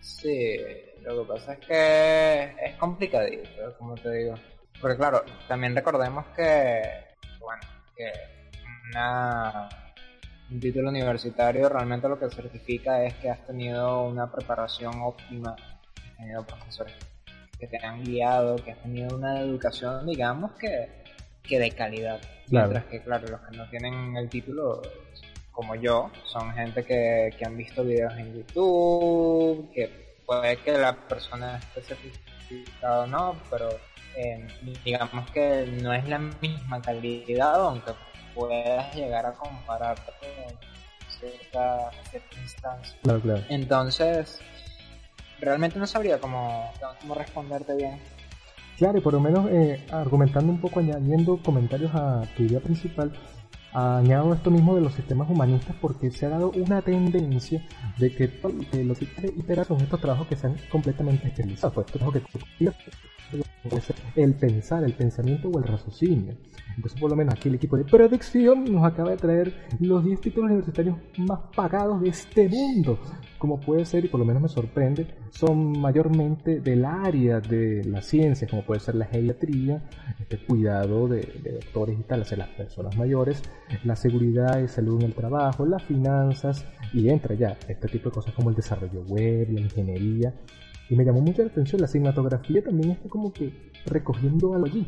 Sí, 0.00 0.56
lo 1.02 1.22
que 1.22 1.32
pasa 1.32 1.54
es 1.54 1.66
que 1.66 2.56
es 2.66 2.76
complicadito, 2.76 3.48
como 3.78 3.94
te 3.94 4.10
digo. 4.12 4.34
Porque 4.80 4.96
claro, 4.96 5.22
también 5.48 5.74
recordemos 5.74 6.26
que, 6.36 6.82
bueno, 7.40 7.62
que 7.96 8.12
una 8.92 9.68
un 10.50 10.60
título 10.60 10.88
universitario 10.88 11.68
realmente 11.68 12.08
lo 12.08 12.18
que 12.18 12.30
certifica 12.30 13.04
es 13.04 13.14
que 13.14 13.30
has 13.30 13.46
tenido 13.46 14.04
una 14.04 14.30
preparación 14.30 15.00
óptima, 15.02 15.54
que 15.94 16.08
has 16.08 16.16
tenido 16.16 16.46
profesores 16.46 16.94
que 17.58 17.66
te 17.66 17.84
han 17.84 18.04
guiado, 18.04 18.56
que 18.56 18.72
has 18.72 18.78
tenido 18.78 19.16
una 19.16 19.40
educación, 19.40 20.06
digamos, 20.06 20.52
que, 20.52 20.88
que 21.42 21.58
de 21.58 21.70
calidad. 21.72 22.20
Mientras 22.48 22.84
que, 22.84 23.02
claro, 23.02 23.26
los 23.28 23.40
que 23.40 23.56
no 23.56 23.68
tienen 23.68 24.16
el 24.16 24.28
título, 24.28 24.80
como 25.50 25.74
yo, 25.74 26.10
son 26.24 26.52
gente 26.52 26.84
que, 26.84 27.34
que 27.36 27.44
han 27.44 27.56
visto 27.56 27.84
videos 27.84 28.16
en 28.16 28.32
YouTube, 28.32 29.70
que 29.74 30.16
puede 30.24 30.56
que 30.58 30.78
la 30.78 30.94
persona 30.94 31.58
esté 31.58 31.82
certificada 31.82 33.00
o 33.00 33.06
no, 33.06 33.36
pero 33.50 33.70
eh, 34.16 34.46
digamos 34.84 35.30
que 35.32 35.66
no 35.82 35.92
es 35.92 36.08
la 36.08 36.18
misma 36.18 36.80
calidad, 36.80 37.60
aunque 37.60 37.92
puedas 38.38 38.94
llegar 38.94 39.26
a 39.26 39.32
compararte 39.32 40.12
con 40.20 40.56
cierta, 41.18 41.90
instancia. 42.40 42.96
Claro, 43.02 43.20
claro. 43.20 43.42
Entonces, 43.48 44.40
realmente 45.40 45.78
no 45.78 45.86
sabría 45.86 46.20
cómo, 46.20 46.72
cómo 47.00 47.14
responderte 47.14 47.74
bien. 47.74 47.98
Claro, 48.76 48.98
y 48.98 49.00
por 49.00 49.12
lo 49.12 49.20
menos 49.20 49.50
eh, 49.50 49.84
argumentando 49.90 50.52
un 50.52 50.60
poco, 50.60 50.78
añadiendo 50.78 51.42
comentarios 51.42 51.90
a 51.94 52.22
tu 52.36 52.44
idea 52.44 52.60
principal, 52.60 53.12
añado 53.98 54.32
esto 54.34 54.50
mismo 54.50 54.74
de 54.74 54.80
los 54.80 54.94
sistemas 54.94 55.28
humanistas 55.30 55.76
porque 55.80 56.10
se 56.10 56.26
ha 56.26 56.30
dado 56.30 56.50
una 56.50 56.82
tendencia 56.82 57.64
de 57.98 58.14
que, 58.14 58.30
que 58.70 58.84
los 58.84 59.00
iterar 59.02 59.66
son 59.66 59.80
estos 59.80 60.00
trabajos 60.00 60.26
que 60.26 60.36
sean 60.36 60.56
completamente 60.70 61.28
esterilizados, 61.28 61.74
pues, 61.74 61.86
que 61.86 62.68
el 64.16 64.34
pensar, 64.34 64.84
el 64.84 64.94
pensamiento 64.94 65.48
o 65.48 65.58
el 65.58 65.64
raciocinio. 65.64 66.34
Entonces, 66.76 67.00
por 67.00 67.10
lo 67.10 67.16
menos 67.16 67.34
aquí 67.34 67.48
el 67.48 67.56
equipo 67.56 67.76
de 67.76 67.84
predicción 67.84 68.64
nos 68.64 68.84
acaba 68.84 69.10
de 69.10 69.16
traer 69.16 69.66
los 69.80 70.04
10 70.04 70.20
títulos 70.20 70.50
universitarios 70.50 70.96
más 71.18 71.40
pagados 71.54 72.00
de 72.00 72.08
este 72.10 72.48
mundo. 72.48 72.98
Como 73.36 73.60
puede 73.60 73.84
ser, 73.84 74.04
y 74.04 74.08
por 74.08 74.20
lo 74.20 74.26
menos 74.26 74.42
me 74.42 74.48
sorprende, 74.48 75.06
son 75.30 75.78
mayormente 75.80 76.60
del 76.60 76.84
área 76.84 77.40
de 77.40 77.84
la 77.84 78.00
ciencia, 78.02 78.48
como 78.48 78.62
puede 78.62 78.80
ser 78.80 78.94
la 78.94 79.06
geriatría, 79.06 79.82
este 80.30 80.44
cuidado 80.44 81.08
de, 81.08 81.22
doctores 81.62 81.98
y 81.98 82.02
tal, 82.02 82.22
hacia 82.22 82.36
las 82.36 82.48
personas 82.50 82.94
mayores, 82.96 83.42
la 83.84 83.96
seguridad 83.96 84.60
y 84.60 84.68
salud 84.68 85.00
en 85.00 85.06
el 85.06 85.14
trabajo, 85.14 85.64
las 85.64 85.82
finanzas, 85.84 86.66
y 86.92 87.08
entra 87.08 87.34
ya 87.34 87.56
este 87.66 87.88
tipo 87.88 88.10
de 88.10 88.14
cosas 88.14 88.34
como 88.34 88.50
el 88.50 88.56
desarrollo 88.56 89.02
web, 89.04 89.48
la 89.50 89.60
ingeniería, 89.60 90.34
y 90.90 90.96
me 90.96 91.04
llamó 91.04 91.22
mucho 91.22 91.42
la 91.42 91.48
atención, 91.48 91.80
la 91.80 91.88
cinematografía 91.88 92.62
también 92.62 92.90
está 92.90 93.08
como 93.08 93.32
que 93.32 93.70
recogiendo 93.86 94.54
algo 94.54 94.66
allí. 94.66 94.86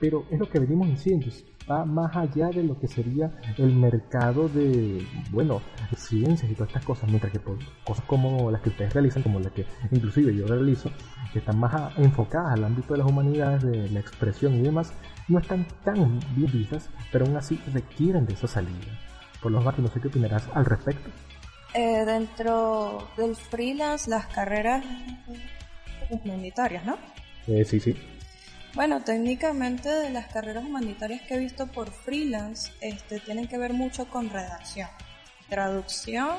Pero 0.00 0.24
es 0.30 0.38
lo 0.38 0.48
que 0.48 0.60
venimos 0.60 0.88
diciendo, 0.88 1.26
va 1.68 1.84
más 1.84 2.14
allá 2.16 2.48
de 2.48 2.62
lo 2.62 2.78
que 2.78 2.88
sería 2.88 3.30
el 3.56 3.74
mercado 3.74 4.48
de, 4.48 5.04
bueno, 5.30 5.60
ciencias 5.96 6.50
y 6.50 6.54
todas 6.54 6.68
estas 6.68 6.84
cosas, 6.84 7.08
mientras 7.08 7.32
que 7.32 7.40
pues, 7.40 7.58
cosas 7.84 8.04
como 8.06 8.50
las 8.50 8.62
que 8.62 8.70
ustedes 8.70 8.94
realizan, 8.94 9.22
como 9.22 9.40
las 9.40 9.52
que 9.52 9.66
inclusive 9.90 10.34
yo 10.34 10.46
realizo, 10.46 10.90
que 11.32 11.40
están 11.40 11.58
más 11.58 11.96
enfocadas 11.98 12.52
al 12.52 12.64
ámbito 12.64 12.94
de 12.94 12.98
las 12.98 13.08
humanidades, 13.08 13.62
de 13.62 13.88
la 13.90 14.00
expresión 14.00 14.54
y 14.54 14.62
demás, 14.62 14.92
no 15.28 15.38
están 15.38 15.66
tan 15.84 16.20
bien 16.34 16.50
vistas, 16.52 16.88
pero 17.12 17.26
aún 17.26 17.36
así 17.36 17.60
requieren 17.72 18.24
de 18.26 18.34
esa 18.34 18.46
salida. 18.46 18.98
Por 19.42 19.52
lo 19.52 19.62
tanto, 19.62 19.82
no 19.82 19.88
sé 19.88 20.00
qué 20.00 20.08
opinarás 20.08 20.48
al 20.54 20.64
respecto. 20.64 21.10
Eh, 21.74 22.04
dentro 22.04 23.08
del 23.16 23.36
freelance, 23.36 24.08
las 24.08 24.26
carreras 24.26 24.84
humanitarias, 26.08 26.84
¿no? 26.84 26.96
Eh, 27.46 27.64
sí, 27.64 27.78
sí. 27.78 27.94
Bueno, 28.78 29.02
técnicamente 29.02 29.88
de 29.88 30.10
las 30.10 30.28
carreras 30.28 30.64
humanitarias 30.64 31.22
que 31.22 31.34
he 31.34 31.38
visto 31.40 31.66
por 31.66 31.90
freelance, 31.90 32.70
este, 32.80 33.18
tienen 33.18 33.48
que 33.48 33.58
ver 33.58 33.72
mucho 33.72 34.08
con 34.08 34.30
redacción, 34.30 34.86
traducción 35.48 36.36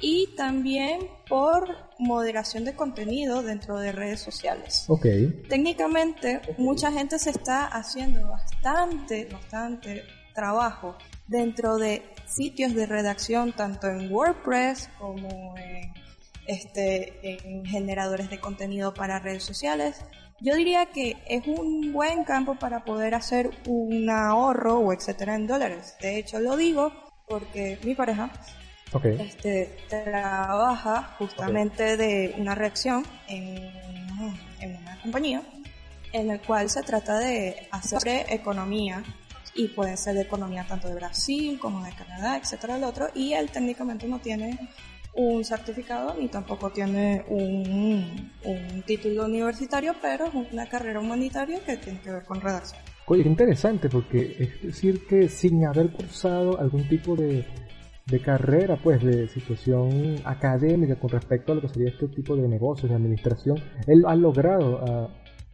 y 0.00 0.28
también 0.36 1.00
por 1.28 1.76
moderación 1.98 2.64
de 2.64 2.76
contenido 2.76 3.42
dentro 3.42 3.80
de 3.80 3.90
redes 3.90 4.20
sociales. 4.20 4.84
Ok. 4.86 5.06
Técnicamente, 5.48 6.40
mucha 6.56 6.92
gente 6.92 7.18
se 7.18 7.30
está 7.30 7.66
haciendo 7.66 8.28
bastante, 8.28 9.24
bastante 9.24 10.04
trabajo 10.36 10.96
dentro 11.26 11.78
de 11.78 12.04
sitios 12.28 12.76
de 12.76 12.86
redacción 12.86 13.50
tanto 13.50 13.88
en 13.88 14.12
WordPress 14.12 14.88
como 15.00 15.56
en 15.58 15.92
este, 16.46 17.40
en 17.44 17.66
generadores 17.66 18.30
de 18.30 18.38
contenido 18.38 18.94
para 18.94 19.18
redes 19.18 19.42
sociales. 19.42 19.96
Yo 20.40 20.54
diría 20.54 20.86
que 20.86 21.16
es 21.28 21.46
un 21.46 21.92
buen 21.92 22.24
campo 22.24 22.56
para 22.56 22.84
poder 22.84 23.14
hacer 23.14 23.50
un 23.66 24.08
ahorro 24.10 24.78
o 24.78 24.92
etcétera 24.92 25.34
en 25.34 25.46
dólares. 25.46 25.96
De 26.00 26.18
hecho, 26.18 26.38
lo 26.40 26.56
digo 26.56 26.92
porque 27.26 27.78
mi 27.82 27.94
pareja 27.94 28.30
este, 29.18 29.76
trabaja 29.88 31.14
justamente 31.18 31.96
de 31.96 32.34
una 32.38 32.54
reacción 32.54 33.04
en, 33.28 33.70
en 34.60 34.76
una 34.76 35.00
compañía 35.02 35.42
en 36.12 36.30
el 36.30 36.40
cual 36.40 36.70
se 36.70 36.82
trata 36.82 37.18
de 37.18 37.68
hacer 37.70 38.26
economía 38.28 39.02
y 39.54 39.68
puede 39.68 39.96
ser 39.96 40.14
de 40.14 40.22
economía 40.22 40.64
tanto 40.66 40.88
de 40.88 40.94
Brasil 40.94 41.58
como 41.58 41.84
de 41.84 41.92
Canadá, 41.92 42.36
etcétera, 42.36 42.76
el 42.76 42.84
otro, 42.84 43.08
y 43.14 43.32
él 43.32 43.50
técnicamente 43.50 44.06
no 44.06 44.18
tiene 44.18 44.58
un 45.16 45.44
certificado 45.44 46.14
ni 46.18 46.28
tampoco 46.28 46.70
tiene 46.70 47.24
un, 47.28 48.30
un 48.44 48.82
título 48.82 49.24
universitario, 49.24 49.94
pero 50.00 50.26
es 50.26 50.52
una 50.52 50.66
carrera 50.66 51.00
humanitaria 51.00 51.60
que 51.64 51.76
tiene 51.78 52.00
que 52.00 52.10
ver 52.10 52.24
con 52.24 52.40
redacción. 52.40 52.80
Oye, 53.06 53.22
qué 53.22 53.28
interesante, 53.28 53.88
porque 53.88 54.36
es 54.38 54.62
decir 54.62 55.06
que 55.06 55.28
sin 55.28 55.64
haber 55.64 55.90
cursado 55.90 56.58
algún 56.58 56.88
tipo 56.88 57.14
de, 57.16 57.46
de 58.04 58.20
carrera, 58.20 58.76
pues 58.82 59.02
de 59.02 59.28
situación 59.28 60.16
académica 60.24 60.96
con 60.96 61.10
respecto 61.10 61.52
a 61.52 61.54
lo 61.54 61.60
que 61.62 61.68
sería 61.68 61.88
este 61.88 62.08
tipo 62.08 62.36
de 62.36 62.48
negocios, 62.48 62.90
de 62.90 62.96
administración, 62.96 63.58
él 63.86 64.04
ha 64.06 64.16
logrado 64.16 64.82
uh, 64.82 65.08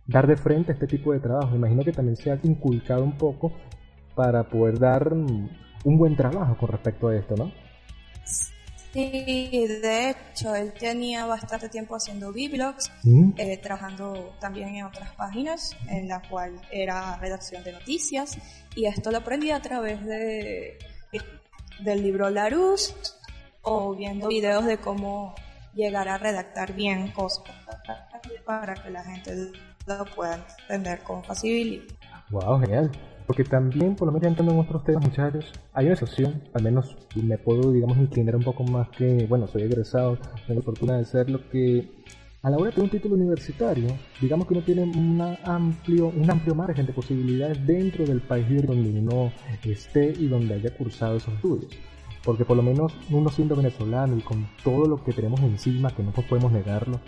dar 0.06 0.26
de 0.26 0.36
frente 0.36 0.72
a 0.72 0.74
este 0.74 0.86
tipo 0.86 1.12
de 1.12 1.20
trabajo. 1.20 1.54
Imagino 1.54 1.84
que 1.84 1.92
también 1.92 2.16
se 2.16 2.30
ha 2.30 2.38
inculcado 2.42 3.04
un 3.04 3.16
poco 3.16 3.52
para 4.14 4.44
poder 4.44 4.78
dar 4.78 5.12
un 5.12 5.98
buen 5.98 6.16
trabajo 6.16 6.56
con 6.56 6.68
respecto 6.68 7.08
a 7.08 7.16
esto, 7.16 7.36
¿no? 7.36 7.52
Sí, 8.92 9.66
de 9.66 10.10
hecho, 10.10 10.54
él 10.54 10.72
tenía 10.74 11.24
bastante 11.24 11.70
tiempo 11.70 11.96
haciendo 11.96 12.30
biblogs, 12.30 12.90
mm. 13.04 13.32
eh, 13.38 13.56
trabajando 13.56 14.34
también 14.38 14.76
en 14.76 14.84
otras 14.84 15.14
páginas, 15.14 15.74
en 15.88 16.08
la 16.08 16.20
cual 16.28 16.60
era 16.70 17.16
redacción 17.16 17.64
de 17.64 17.72
noticias, 17.72 18.36
y 18.74 18.84
esto 18.84 19.10
lo 19.10 19.18
aprendí 19.18 19.50
a 19.50 19.60
través 19.62 20.04
de 20.04 20.78
del 21.80 22.02
libro 22.02 22.30
Larousse 22.30 22.94
o 23.62 23.94
viendo 23.94 24.28
videos 24.28 24.64
de 24.66 24.78
cómo 24.78 25.34
llegar 25.74 26.08
a 26.08 26.18
redactar 26.18 26.74
bien 26.74 27.10
cosas 27.12 27.44
para 28.44 28.74
que 28.74 28.90
la 28.90 29.02
gente 29.04 29.52
lo 29.86 30.04
pueda 30.14 30.46
entender 30.68 31.02
con 31.02 31.24
facilidad. 31.24 31.84
Wow, 32.30 32.60
genial. 32.60 32.90
Porque 33.32 33.44
también, 33.44 33.96
por 33.96 34.04
lo 34.04 34.12
menos 34.12 34.28
entrando 34.28 34.52
en 34.52 34.58
otros 34.58 34.84
temas, 34.84 35.04
muchachos, 35.04 35.50
hay 35.72 35.86
una 35.86 35.94
excepción, 35.94 36.42
al 36.52 36.64
menos 36.64 36.98
me 37.14 37.38
puedo, 37.38 37.72
digamos, 37.72 37.96
inclinar 37.96 38.36
un 38.36 38.42
poco 38.42 38.62
más 38.62 38.90
que, 38.90 39.24
bueno, 39.26 39.46
soy 39.46 39.62
egresado, 39.62 40.18
tengo 40.46 40.60
la 40.60 40.62
fortuna 40.62 40.98
de 40.98 41.06
ser 41.06 41.30
lo 41.30 41.48
que 41.48 41.88
a 42.42 42.50
la 42.50 42.58
hora 42.58 42.66
de 42.66 42.72
tener 42.72 42.84
un 42.84 42.90
título 42.90 43.14
universitario, 43.14 43.86
digamos 44.20 44.46
que 44.46 44.52
uno 44.52 44.62
tiene 44.62 44.82
una 44.82 45.38
amplio, 45.44 46.08
un 46.08 46.30
amplio 46.30 46.54
margen 46.54 46.84
de 46.84 46.92
posibilidades 46.92 47.66
dentro 47.66 48.04
del 48.04 48.20
país 48.20 48.46
donde 48.66 49.00
uno 49.00 49.32
esté 49.64 50.12
y 50.12 50.28
donde 50.28 50.52
haya 50.52 50.76
cursado 50.76 51.16
esos 51.16 51.32
estudios. 51.32 51.72
Porque 52.22 52.44
por 52.44 52.58
lo 52.58 52.62
menos 52.62 52.92
uno 53.08 53.30
siendo 53.30 53.56
venezolano 53.56 54.14
y 54.14 54.20
con 54.20 54.46
todo 54.62 54.84
lo 54.84 55.02
que 55.02 55.14
tenemos 55.14 55.40
encima, 55.40 55.90
que 55.90 56.02
no 56.02 56.12
podemos 56.12 56.52
negarlo, 56.52 57.00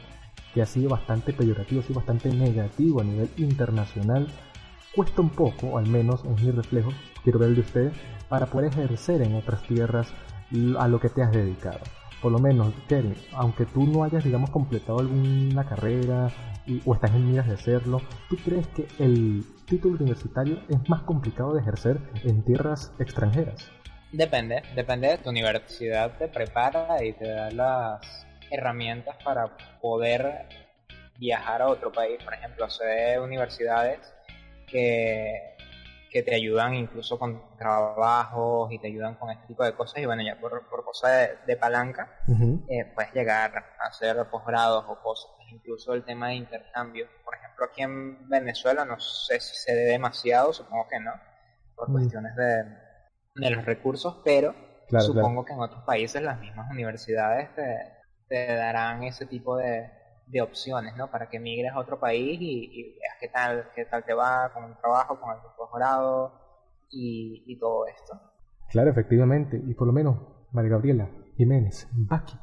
que 0.55 0.63
ha 0.63 0.67
sido 0.67 0.89
bastante 0.89 1.35
peyorativo, 1.35 1.83
ha 1.83 1.85
sido 1.85 1.97
bastante 1.97 2.33
negativo 2.33 3.03
a 3.03 3.05
nivel 3.05 3.29
internacional, 3.37 4.27
cuesta 4.94 5.20
un 5.20 5.30
poco, 5.30 5.78
al 5.78 5.87
menos 5.87 6.24
en 6.24 6.35
mi 6.35 6.50
reflejo, 6.50 6.90
quiero 7.22 7.38
ver 7.38 7.50
de 7.50 7.61
ustedes, 7.61 7.92
para 8.28 8.46
poder 8.46 8.72
ejercer 8.72 9.22
en 9.22 9.35
otras 9.35 9.62
tierras 9.62 10.12
a 10.78 10.88
lo 10.88 11.00
que 11.00 11.09
te 11.09 11.22
has 11.22 11.33
dedicado. 11.33 11.80
Por 12.22 12.33
lo 12.33 12.38
menos, 12.38 12.72
Kerry, 12.88 13.14
aunque 13.33 13.66
tú 13.66 13.85
no 13.87 14.02
hayas, 14.02 14.24
digamos, 14.24 14.50
completado 14.50 15.00
alguna 15.00 15.64
carrera 15.66 16.28
o 16.87 16.94
estás 16.94 17.11
en 17.11 17.30
miras 17.30 17.46
de 17.46 17.54
hacerlo, 17.54 18.00
¿tú 18.30 18.37
crees 18.42 18.66
que 18.68 18.87
el 18.98 19.44
título 19.66 19.96
universitario 19.96 20.61
es 20.68 20.88
más 20.88 21.02
complicado 21.02 21.52
de 21.52 21.61
ejercer 21.61 21.98
en 22.22 22.42
tierras 22.42 22.92
extranjeras? 22.98 23.70
Depende, 24.12 24.62
depende 24.74 25.09
de 25.09 25.18
tu 25.18 25.30
universidad, 25.30 26.16
te 26.16 26.28
prepara 26.28 27.04
y 27.04 27.12
te 27.12 27.28
da 27.28 27.50
las 27.50 28.26
herramientas 28.50 29.16
para 29.22 29.57
poder 29.83 30.46
viajar 31.18 31.62
a 31.62 31.68
otro 31.68 31.92
país. 31.92 32.22
Por 32.22 32.33
ejemplo, 32.33 32.70
sé 32.70 33.18
universidades 33.18 34.14
que, 34.66 35.57
que 36.11 36.22
te 36.22 36.35
ayudan 36.35 36.74
incluso 36.74 37.18
con 37.18 37.57
trabajos 37.57 38.70
y 38.72 38.79
te 38.79 38.87
ayudan 38.87 39.16
con 39.16 39.31
este 39.31 39.46
tipo 39.48 39.64
de 39.64 39.74
cosas. 39.74 40.00
Y 40.00 40.07
bueno, 40.07 40.22
ya 40.22 40.38
por, 40.38 40.68
por 40.68 40.85
cosa 40.85 41.09
de, 41.44 41.57
palanca 41.57 42.20
eh, 42.68 42.85
puedes 42.94 43.12
llegar 43.12 43.57
a 43.81 43.87
hacer 43.88 44.16
posgrados 44.31 44.85
o 44.88 45.00
cosas, 45.03 45.31
incluso 45.50 45.92
el 45.92 46.05
tema 46.05 46.29
de 46.29 46.35
intercambio. 46.35 47.09
Por 47.24 47.35
ejemplo, 47.35 47.66
aquí 47.66 47.83
en 47.83 48.29
Venezuela 48.29 48.85
no 48.85 49.00
sé 49.00 49.40
si 49.40 49.57
se 49.57 49.74
dé 49.74 49.85
demasiado, 49.87 50.53
supongo 50.53 50.87
que 50.88 51.00
no, 51.00 51.12
por 51.74 51.90
cuestiones 51.90 52.37
de, 52.37 52.64
de, 53.35 53.50
los 53.50 53.64
recursos, 53.64 54.20
pero 54.24 54.55
supongo 55.00 55.44
que 55.44 55.53
en 55.53 55.61
otros 55.61 55.83
países 55.83 56.22
las 56.22 56.38
mismas 56.38 56.70
universidades 56.70 57.53
te, 57.57 57.92
te 58.29 58.55
darán 58.55 59.03
ese 59.03 59.27
tipo 59.27 59.57
de, 59.57 59.90
de 60.27 60.43
opciones, 60.43 60.97
¿no? 60.97 61.11
Para 61.11 61.29
que 61.29 61.39
migres 61.39 61.73
a 61.73 61.79
otro 61.79 61.99
país 61.99 62.39
y, 62.41 62.97
veas 63.01 63.17
qué 63.21 63.29
tal, 63.29 63.71
qué 63.75 63.85
tal 63.85 64.05
te 64.05 64.15
va 64.15 64.53
con 64.53 64.65
el 64.65 64.77
trabajo, 64.79 65.21
con 65.21 65.31
el 65.31 65.41
posgrado 65.57 66.33
y, 66.91 67.45
y 67.47 67.59
todo 67.59 67.87
esto. 67.87 68.21
Claro, 68.71 68.91
efectivamente. 68.91 69.61
Y 69.65 69.75
por 69.75 69.87
lo 69.87 69.93
menos, 69.93 70.17
María 70.53 70.71
Gabriela 70.71 71.09
Jiménez, 71.37 71.89
Baki, 71.93 72.39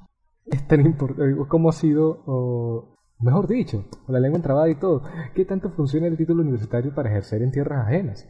es 0.46 0.67
tan 0.67 0.82
importante, 0.82 1.36
¿cómo 1.48 1.70
ha 1.70 1.74
sido, 1.74 2.24
o, 2.26 2.98
mejor 3.20 3.48
dicho, 3.48 3.86
con 4.06 4.13
la 4.13 4.20
lengua 4.20 4.38
entrabada 4.38 4.70
y 4.70 4.80
todo, 4.80 5.04
qué 5.34 5.46
tanto 5.46 5.72
funciona 5.72 6.08
el 6.08 6.17
título 6.17 6.41
universitario 6.41 6.94
para 6.94 7.10
ejercer 7.10 7.41
en 7.41 7.52
tierras 7.52 7.88
ajenas? 7.88 8.28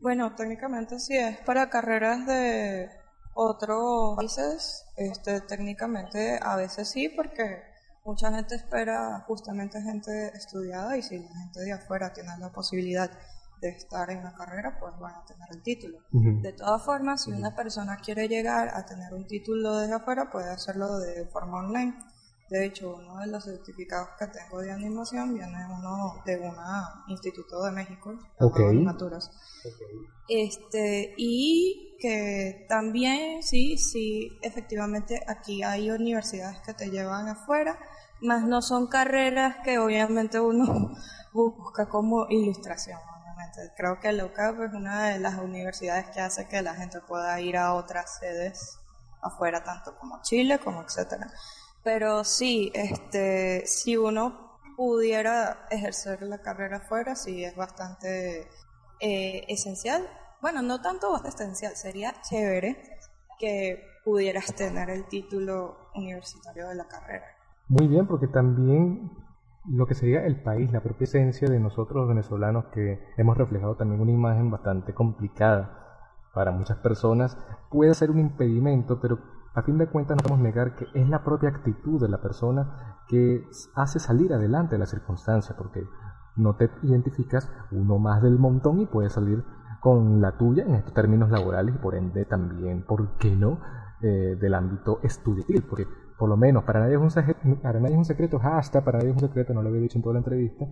Bueno, 0.00 0.34
técnicamente 0.34 0.98
sí 0.98 1.16
es 1.16 1.38
para 1.38 1.70
carreras 1.70 2.26
de 2.26 2.88
otros 3.34 4.16
países, 4.16 4.86
este, 4.96 5.40
técnicamente 5.40 6.38
a 6.40 6.56
veces 6.56 6.90
sí, 6.90 7.08
porque 7.08 7.62
mucha 8.04 8.30
gente 8.30 8.54
espera 8.54 9.24
justamente 9.26 9.80
gente 9.80 10.28
estudiada 10.36 10.96
y 10.96 11.02
si 11.02 11.18
la 11.18 11.34
gente 11.34 11.60
de 11.60 11.72
afuera 11.72 12.12
tiene 12.12 12.36
la 12.38 12.52
posibilidad 12.52 13.10
de 13.60 13.68
estar 13.70 14.10
en 14.10 14.22
la 14.22 14.34
carrera, 14.34 14.76
pues 14.78 14.92
van 14.98 15.14
a 15.14 15.24
tener 15.24 15.48
el 15.50 15.62
título. 15.62 15.98
De 16.10 16.52
todas 16.52 16.84
formas, 16.84 17.24
si 17.24 17.32
una 17.32 17.54
persona 17.54 17.96
quiere 17.96 18.28
llegar 18.28 18.68
a 18.68 18.84
tener 18.84 19.14
un 19.14 19.26
título 19.26 19.78
desde 19.78 19.94
afuera, 19.94 20.30
puede 20.30 20.50
hacerlo 20.50 20.98
de 20.98 21.24
forma 21.26 21.58
online. 21.58 21.94
De 22.50 22.66
hecho, 22.66 22.94
uno 22.96 23.18
de 23.20 23.26
los 23.28 23.44
certificados 23.44 24.10
que 24.18 24.26
tengo 24.26 24.60
de 24.60 24.70
animación 24.70 25.34
viene 25.34 25.66
uno 25.66 26.22
de 26.26 26.38
un 26.38 26.54
instituto 27.08 27.62
de 27.64 27.70
México, 27.72 28.14
okay. 28.38 28.84
Este, 30.28 31.14
y 31.16 31.96
que 31.98 32.66
también, 32.68 33.42
sí, 33.42 33.78
sí, 33.78 34.38
efectivamente 34.42 35.22
aquí 35.26 35.62
hay 35.62 35.90
universidades 35.90 36.60
que 36.60 36.74
te 36.74 36.90
llevan 36.90 37.28
afuera, 37.28 37.78
más 38.20 38.42
no 38.44 38.62
son 38.62 38.86
carreras 38.86 39.56
que 39.64 39.78
obviamente 39.78 40.40
uno 40.40 40.92
busca 41.32 41.88
como 41.88 42.26
ilustración. 42.28 42.98
Obviamente. 42.98 43.72
Creo 43.76 44.00
que 44.00 44.12
la 44.12 44.24
UCAP 44.24 44.60
es 44.60 44.72
una 44.72 45.08
de 45.08 45.18
las 45.18 45.38
universidades 45.38 46.06
que 46.10 46.20
hace 46.20 46.48
que 46.48 46.62
la 46.62 46.74
gente 46.74 47.00
pueda 47.00 47.40
ir 47.40 47.56
a 47.56 47.74
otras 47.74 48.18
sedes 48.18 48.78
afuera, 49.22 49.62
tanto 49.64 49.96
como 49.98 50.20
Chile, 50.22 50.58
como 50.58 50.82
etcétera. 50.82 51.30
Pero 51.84 52.24
sí, 52.24 52.72
este, 52.74 53.66
si 53.66 53.96
uno 53.96 54.58
pudiera 54.76 55.66
ejercer 55.70 56.22
la 56.22 56.38
carrera 56.38 56.78
afuera, 56.78 57.14
sí 57.14 57.44
es 57.44 57.54
bastante 57.54 58.48
eh, 59.00 59.44
esencial. 59.48 60.02
Bueno, 60.40 60.62
no 60.62 60.80
tanto 60.80 61.12
bastante 61.12 61.42
esencial, 61.42 61.76
sería 61.76 62.14
chévere 62.22 62.76
que 63.38 63.82
pudieras 64.04 64.54
tener 64.54 64.90
el 64.90 65.06
título 65.06 65.76
universitario 65.94 66.68
de 66.68 66.74
la 66.74 66.86
carrera. 66.86 67.26
Muy 67.68 67.86
bien, 67.86 68.06
porque 68.06 68.28
también 68.28 69.10
lo 69.66 69.86
que 69.86 69.94
sería 69.94 70.24
el 70.26 70.42
país, 70.42 70.70
la 70.72 70.82
propia 70.82 71.04
esencia 71.04 71.48
de 71.48 71.60
nosotros 71.60 71.96
los 71.96 72.08
venezolanos, 72.08 72.66
que 72.72 73.00
hemos 73.16 73.36
reflejado 73.36 73.76
también 73.76 74.00
una 74.00 74.12
imagen 74.12 74.50
bastante 74.50 74.92
complicada 74.92 75.80
para 76.34 76.50
muchas 76.50 76.78
personas, 76.78 77.38
puede 77.70 77.94
ser 77.94 78.10
un 78.10 78.18
impedimento, 78.18 79.00
pero 79.00 79.18
a 79.54 79.62
fin 79.62 79.78
de 79.78 79.86
cuentas 79.86 80.16
no 80.16 80.22
podemos 80.22 80.42
negar 80.42 80.74
que 80.74 80.86
es 80.94 81.08
la 81.08 81.22
propia 81.22 81.50
actitud 81.50 82.00
de 82.00 82.08
la 82.08 82.20
persona 82.20 82.98
que 83.08 83.44
hace 83.74 83.98
salir 83.98 84.32
adelante 84.32 84.78
la 84.78 84.86
circunstancia, 84.86 85.54
porque 85.56 85.84
no 86.36 86.56
te 86.56 86.70
identificas 86.82 87.50
uno 87.70 87.98
más 87.98 88.22
del 88.22 88.38
montón 88.38 88.80
y 88.80 88.86
puedes 88.86 89.12
salir 89.12 89.44
con 89.80 90.20
la 90.20 90.36
tuya 90.36 90.64
en 90.64 90.74
estos 90.74 90.94
términos 90.94 91.30
laborales 91.30 91.74
y 91.74 91.78
por 91.78 91.94
ende 91.94 92.24
también, 92.24 92.82
¿por 92.82 93.16
qué 93.18 93.36
no?, 93.36 93.60
eh, 94.02 94.36
del 94.40 94.54
ámbito 94.54 94.98
estudiantil, 95.02 95.62
porque 95.68 95.86
por 96.18 96.28
lo 96.28 96.36
menos 96.36 96.64
para 96.64 96.80
nadie 96.80 96.94
es 96.94 97.00
un, 97.00 97.10
secreto, 97.10 97.40
para 97.62 97.80
nadie 97.80 97.94
es 97.94 97.98
un 97.98 98.04
secreto, 98.04 98.40
hasta 98.42 98.84
para 98.84 98.98
nadie 98.98 99.10
es 99.10 99.22
un 99.22 99.28
secreto, 99.28 99.54
no 99.54 99.62
lo 99.62 99.68
había 99.68 99.80
dicho 99.80 99.98
en 99.98 100.02
toda 100.02 100.14
la 100.14 100.18
entrevista, 100.20 100.66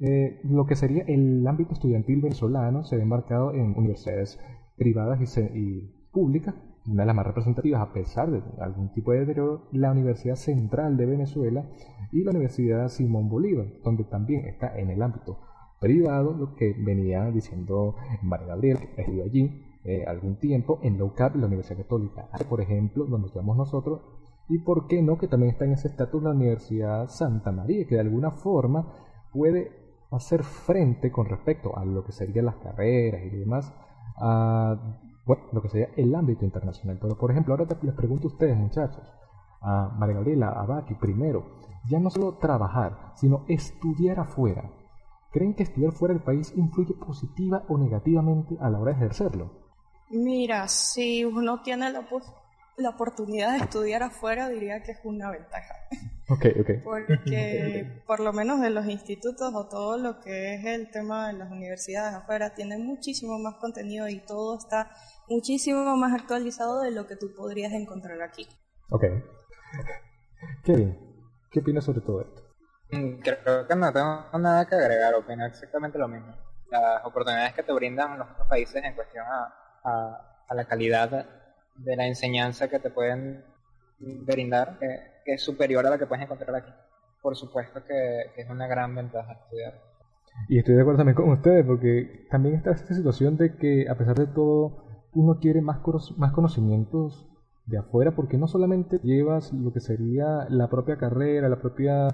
eh, 0.00 0.40
lo 0.44 0.64
que 0.64 0.76
sería 0.76 1.04
el 1.06 1.46
ámbito 1.46 1.74
estudiantil 1.74 2.22
venezolano 2.22 2.84
se 2.84 2.96
ve 2.96 3.04
marcado 3.04 3.52
en 3.52 3.76
universidades 3.76 4.40
privadas 4.76 5.20
y, 5.36 5.94
públicas, 6.10 6.54
una 6.86 7.02
de 7.02 7.06
las 7.06 7.16
más 7.16 7.26
representativas, 7.26 7.80
a 7.80 7.92
pesar 7.92 8.30
de 8.30 8.42
algún 8.60 8.92
tipo 8.92 9.12
de 9.12 9.20
deterioro, 9.20 9.68
la 9.72 9.92
Universidad 9.92 10.36
Central 10.36 10.96
de 10.96 11.06
Venezuela 11.06 11.64
y 12.12 12.24
la 12.24 12.30
Universidad 12.30 12.88
Simón 12.88 13.28
Bolívar, 13.28 13.66
donde 13.84 14.04
también 14.04 14.46
está 14.46 14.78
en 14.78 14.90
el 14.90 15.02
ámbito 15.02 15.38
privado 15.80 16.32
lo 16.32 16.54
que 16.54 16.74
venía 16.78 17.30
diciendo 17.30 17.96
María 18.22 18.48
Gabriel, 18.48 18.78
que 18.78 19.00
estudió 19.00 19.24
allí 19.24 19.66
eh, 19.84 20.04
algún 20.06 20.36
tiempo, 20.36 20.78
en 20.82 20.98
la 20.98 21.30
la 21.34 21.46
Universidad 21.46 21.78
Católica, 21.78 22.28
por 22.48 22.60
ejemplo, 22.60 23.06
donde 23.06 23.28
estamos 23.28 23.56
nosotros, 23.56 24.02
y 24.48 24.58
por 24.58 24.86
qué 24.88 25.00
no, 25.00 25.16
que 25.16 25.28
también 25.28 25.52
está 25.52 25.64
en 25.64 25.72
ese 25.72 25.88
estatus 25.88 26.22
la 26.22 26.30
Universidad 26.30 27.08
Santa 27.08 27.50
María, 27.50 27.86
que 27.86 27.94
de 27.94 28.02
alguna 28.02 28.30
forma 28.30 28.92
puede 29.32 29.70
hacer 30.10 30.42
frente 30.42 31.10
con 31.10 31.26
respecto 31.26 31.76
a 31.78 31.84
lo 31.84 32.04
que 32.04 32.12
serían 32.12 32.46
las 32.46 32.56
carreras 32.56 33.22
y 33.24 33.30
demás, 33.30 33.72
a 34.16 34.98
bueno, 35.30 35.44
lo 35.52 35.62
que 35.62 35.68
sería 35.68 35.90
el 35.96 36.12
ámbito 36.12 36.44
internacional. 36.44 36.98
Pero, 37.00 37.16
por 37.16 37.30
ejemplo, 37.30 37.54
ahora 37.54 37.64
les 37.82 37.94
pregunto 37.94 38.26
a 38.26 38.32
ustedes, 38.32 38.56
muchachos, 38.56 39.04
a 39.60 39.88
María 39.96 40.16
Gabriela, 40.16 40.48
a 40.48 40.66
Baki, 40.66 40.94
primero, 40.94 41.60
ya 41.88 42.00
no 42.00 42.10
solo 42.10 42.38
trabajar, 42.38 43.12
sino 43.14 43.44
estudiar 43.46 44.18
afuera. 44.18 44.68
¿Creen 45.30 45.54
que 45.54 45.62
estudiar 45.62 45.92
fuera 45.92 46.14
del 46.14 46.24
país 46.24 46.52
influye 46.56 46.94
positiva 46.94 47.62
o 47.68 47.78
negativamente 47.78 48.56
a 48.60 48.70
la 48.70 48.80
hora 48.80 48.90
de 48.90 48.96
ejercerlo? 48.96 49.52
Mira, 50.10 50.66
si 50.66 51.24
uno 51.24 51.62
tiene 51.62 51.92
la, 51.92 52.04
la 52.76 52.88
oportunidad 52.88 53.52
de 53.52 53.58
estudiar 53.58 54.02
afuera, 54.02 54.48
diría 54.48 54.82
que 54.82 54.90
es 54.90 54.98
una 55.04 55.30
ventaja. 55.30 55.74
Ok, 56.30 56.46
ok. 56.60 56.70
Porque 56.84 58.02
por 58.06 58.20
lo 58.20 58.32
menos 58.32 58.60
de 58.60 58.70
los 58.70 58.86
institutos 58.86 59.52
o 59.52 59.66
todo 59.66 59.98
lo 59.98 60.20
que 60.20 60.54
es 60.54 60.64
el 60.64 60.88
tema 60.88 61.26
de 61.26 61.32
las 61.32 61.50
universidades 61.50 62.14
afuera, 62.14 62.54
tiene 62.54 62.78
muchísimo 62.78 63.36
más 63.40 63.56
contenido 63.56 64.08
y 64.08 64.20
todo 64.20 64.56
está 64.56 64.92
muchísimo 65.30 65.96
más 65.96 66.12
actualizado 66.12 66.82
de 66.82 66.90
lo 66.90 67.06
que 67.06 67.16
tú 67.16 67.32
podrías 67.34 67.72
encontrar 67.72 68.20
aquí. 68.20 68.46
Ok. 68.90 69.04
Kevin, 70.64 70.98
¿qué 71.50 71.60
opinas 71.60 71.84
sobre 71.84 72.00
todo 72.00 72.20
esto? 72.22 72.42
Mm, 72.90 73.20
creo 73.20 73.66
que 73.66 73.76
no 73.76 73.92
tengo 73.92 74.38
nada 74.38 74.66
que 74.66 74.74
agregar, 74.74 75.14
opino 75.14 75.46
exactamente 75.46 75.98
lo 75.98 76.08
mismo. 76.08 76.34
Las 76.70 77.04
oportunidades 77.04 77.54
que 77.54 77.62
te 77.62 77.72
brindan 77.72 78.18
los 78.18 78.28
otros 78.30 78.48
países 78.48 78.82
en 78.84 78.94
cuestión 78.94 79.24
a, 79.26 79.54
a, 80.48 80.54
la 80.54 80.64
calidad 80.64 81.26
de 81.76 81.96
la 81.96 82.06
enseñanza 82.06 82.68
que 82.68 82.80
te 82.80 82.90
pueden 82.90 83.44
brindar, 83.98 84.78
que, 84.78 85.10
es 85.26 85.42
superior 85.42 85.86
a 85.86 85.90
la 85.90 85.98
que 85.98 86.06
puedes 86.06 86.24
encontrar 86.24 86.56
aquí. 86.56 86.72
Por 87.22 87.36
supuesto 87.36 87.84
que, 87.84 88.32
que 88.34 88.42
es 88.42 88.50
una 88.50 88.66
gran 88.66 88.92
ventaja 88.96 89.32
estudiar. 89.32 89.74
Y 90.48 90.58
estoy 90.58 90.74
de 90.74 90.80
acuerdo 90.80 90.98
también 90.98 91.14
con 91.14 91.28
ustedes, 91.30 91.64
porque 91.64 92.26
también 92.30 92.56
está 92.56 92.72
esta 92.72 92.94
situación 92.94 93.36
de 93.36 93.56
que 93.56 93.86
a 93.88 93.94
pesar 93.94 94.16
de 94.16 94.26
todo 94.26 94.89
uno 95.12 95.38
quiere 95.38 95.60
más, 95.60 95.80
más 96.16 96.32
conocimientos 96.32 97.28
de 97.66 97.78
afuera 97.78 98.14
porque 98.14 98.38
no 98.38 98.48
solamente 98.48 98.98
llevas 99.02 99.52
lo 99.52 99.72
que 99.72 99.80
sería 99.80 100.46
la 100.48 100.68
propia 100.68 100.96
carrera, 100.96 101.48
la 101.48 101.60
propia, 101.60 102.08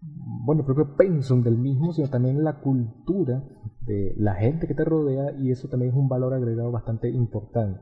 bueno, 0.00 0.60
el 0.60 0.66
propio 0.66 0.96
pensum 0.96 1.42
del 1.42 1.58
mismo, 1.58 1.92
sino 1.92 2.08
también 2.08 2.42
la 2.42 2.60
cultura 2.60 3.42
de 3.86 4.14
la 4.16 4.34
gente 4.34 4.66
que 4.66 4.74
te 4.74 4.84
rodea 4.84 5.32
y 5.38 5.50
eso 5.50 5.68
también 5.68 5.92
es 5.92 5.96
un 5.96 6.08
valor 6.08 6.34
agregado 6.34 6.70
bastante 6.70 7.08
importante. 7.08 7.80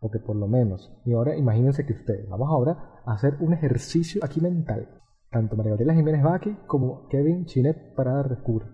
Porque 0.00 0.18
por 0.18 0.36
lo 0.36 0.46
menos, 0.46 0.92
y 1.04 1.12
ahora 1.12 1.36
imagínense 1.36 1.86
que 1.86 1.94
ustedes, 1.94 2.28
vamos 2.28 2.48
ahora 2.50 3.00
a 3.06 3.14
hacer 3.14 3.36
un 3.40 3.54
ejercicio 3.54 4.20
aquí 4.24 4.40
mental. 4.40 4.88
Tanto 5.30 5.56
María 5.56 5.72
Gabriela 5.72 5.94
Jiménez 5.94 6.22
Baki 6.22 6.56
como 6.66 7.08
Kevin 7.08 7.46
Chinet 7.46 7.94
para 7.94 8.22
Rescura 8.22 8.66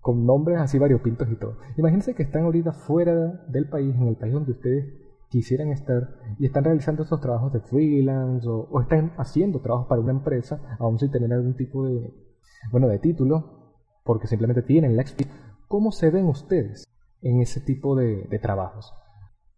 con 0.00 0.24
nombres 0.24 0.58
así 0.58 0.78
variopintos 0.78 1.28
y 1.30 1.36
todo. 1.36 1.58
Imagínense 1.76 2.14
que 2.14 2.22
están 2.22 2.44
ahorita 2.44 2.72
fuera 2.72 3.14
del 3.48 3.68
país, 3.68 3.94
en 3.94 4.08
el 4.08 4.16
país 4.16 4.32
donde 4.32 4.52
ustedes 4.52 4.84
quisieran 5.28 5.70
estar, 5.70 6.08
y 6.38 6.46
están 6.46 6.64
realizando 6.64 7.02
estos 7.02 7.20
trabajos 7.20 7.52
de 7.52 7.60
freelance 7.60 8.48
o, 8.48 8.80
están 8.80 9.12
haciendo 9.18 9.60
trabajos 9.60 9.88
para 9.88 10.00
una 10.00 10.12
empresa, 10.12 10.76
aún 10.78 10.98
sin 10.98 11.10
tener 11.10 11.32
algún 11.32 11.56
tipo 11.56 11.86
de, 11.86 12.12
bueno, 12.70 12.88
de 12.88 12.98
título, 12.98 13.74
porque 14.04 14.26
simplemente 14.26 14.62
tienen 14.62 14.96
la 14.96 15.02
experiencia. 15.02 15.56
¿Cómo 15.66 15.92
se 15.92 16.10
ven 16.10 16.26
ustedes 16.26 16.84
en 17.20 17.42
ese 17.42 17.60
tipo 17.60 17.94
de, 17.94 18.38
trabajos? 18.40 18.94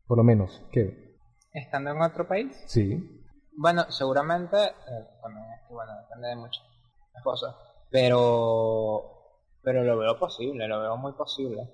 Por 0.07 0.19
lo 0.19 0.25
menos, 0.25 0.67
¿qué? 0.73 1.17
¿Estando 1.53 1.91
en 1.91 2.03
otro 2.03 2.27
país? 2.27 2.61
Sí. 2.67 3.23
Bueno, 3.57 3.85
seguramente, 3.91 4.57
eh, 4.57 5.07
bueno, 5.71 5.93
depende 6.03 6.29
de 6.29 6.37
muchas 6.37 6.65
cosas, 7.23 7.55
pero 7.91 9.20
pero 9.63 9.83
lo 9.83 9.99
veo 9.99 10.19
posible, 10.19 10.67
lo 10.67 10.81
veo 10.81 10.97
muy 10.97 11.13
posible. 11.13 11.69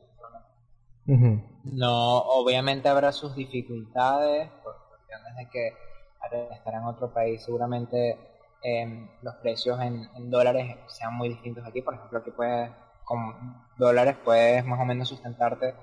No, 1.06 2.18
obviamente 2.18 2.88
habrá 2.88 3.12
sus 3.12 3.36
dificultades, 3.36 4.50
por 4.62 4.76
cuestiones 4.88 5.36
de 5.36 5.48
que 5.50 5.72
al 6.20 6.52
estar 6.52 6.74
en 6.74 6.84
otro 6.84 7.12
país 7.12 7.44
seguramente 7.44 8.18
em, 8.62 9.08
los 9.22 9.36
precios 9.36 9.80
en, 9.80 10.30
dólares 10.30 10.76
sean 10.88 11.14
muy 11.14 11.28
distintos 11.28 11.64
aquí. 11.64 11.82
Por 11.82 11.94
ejemplo, 11.94 12.18
aquí 12.18 12.32
puedes, 12.32 12.70
con 13.04 13.64
dólares 13.78 14.16
puedes 14.24 14.64
más 14.64 14.80
o 14.80 14.84
menos 14.84 15.08
sustentarte 15.08 15.74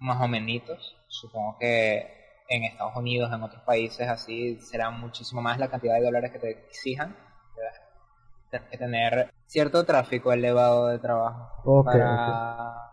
más 0.00 0.20
o 0.22 0.28
menos. 0.28 0.96
Supongo 1.08 1.56
que 1.58 2.06
en 2.48 2.64
Estados 2.64 2.96
Unidos, 2.96 3.32
en 3.32 3.42
otros 3.42 3.62
países 3.62 4.08
así, 4.08 4.58
será 4.60 4.90
muchísimo 4.90 5.40
más 5.40 5.58
la 5.58 5.68
cantidad 5.68 5.94
de 5.94 6.04
dólares 6.04 6.32
que 6.32 6.38
te 6.38 6.50
exijan 6.50 7.16
que 8.50 8.78
tener 8.78 9.30
cierto 9.48 9.84
tráfico 9.84 10.30
elevado 10.30 10.88
de 10.88 10.98
trabajo 10.98 11.82
para, 11.84 12.90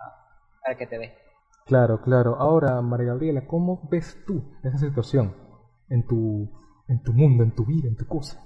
que 0.78 0.88
te 0.88 0.98
dé. 0.98 1.18
Claro, 1.66 2.02
claro. 2.02 2.38
Ahora, 2.40 2.82
María 2.82 3.08
Gabriela, 3.08 3.46
¿cómo 3.46 3.88
ves 3.92 4.18
tú 4.26 4.58
esa 4.64 4.78
situación 4.78 5.36
en 5.90 6.06
tu, 6.08 6.50
en 6.88 7.04
tu 7.04 7.14
mundo, 7.14 7.44
en 7.44 7.54
tu 7.54 7.66
vida, 7.66 7.88
en 7.88 7.96
tu 7.96 8.08
cosa? 8.08 8.42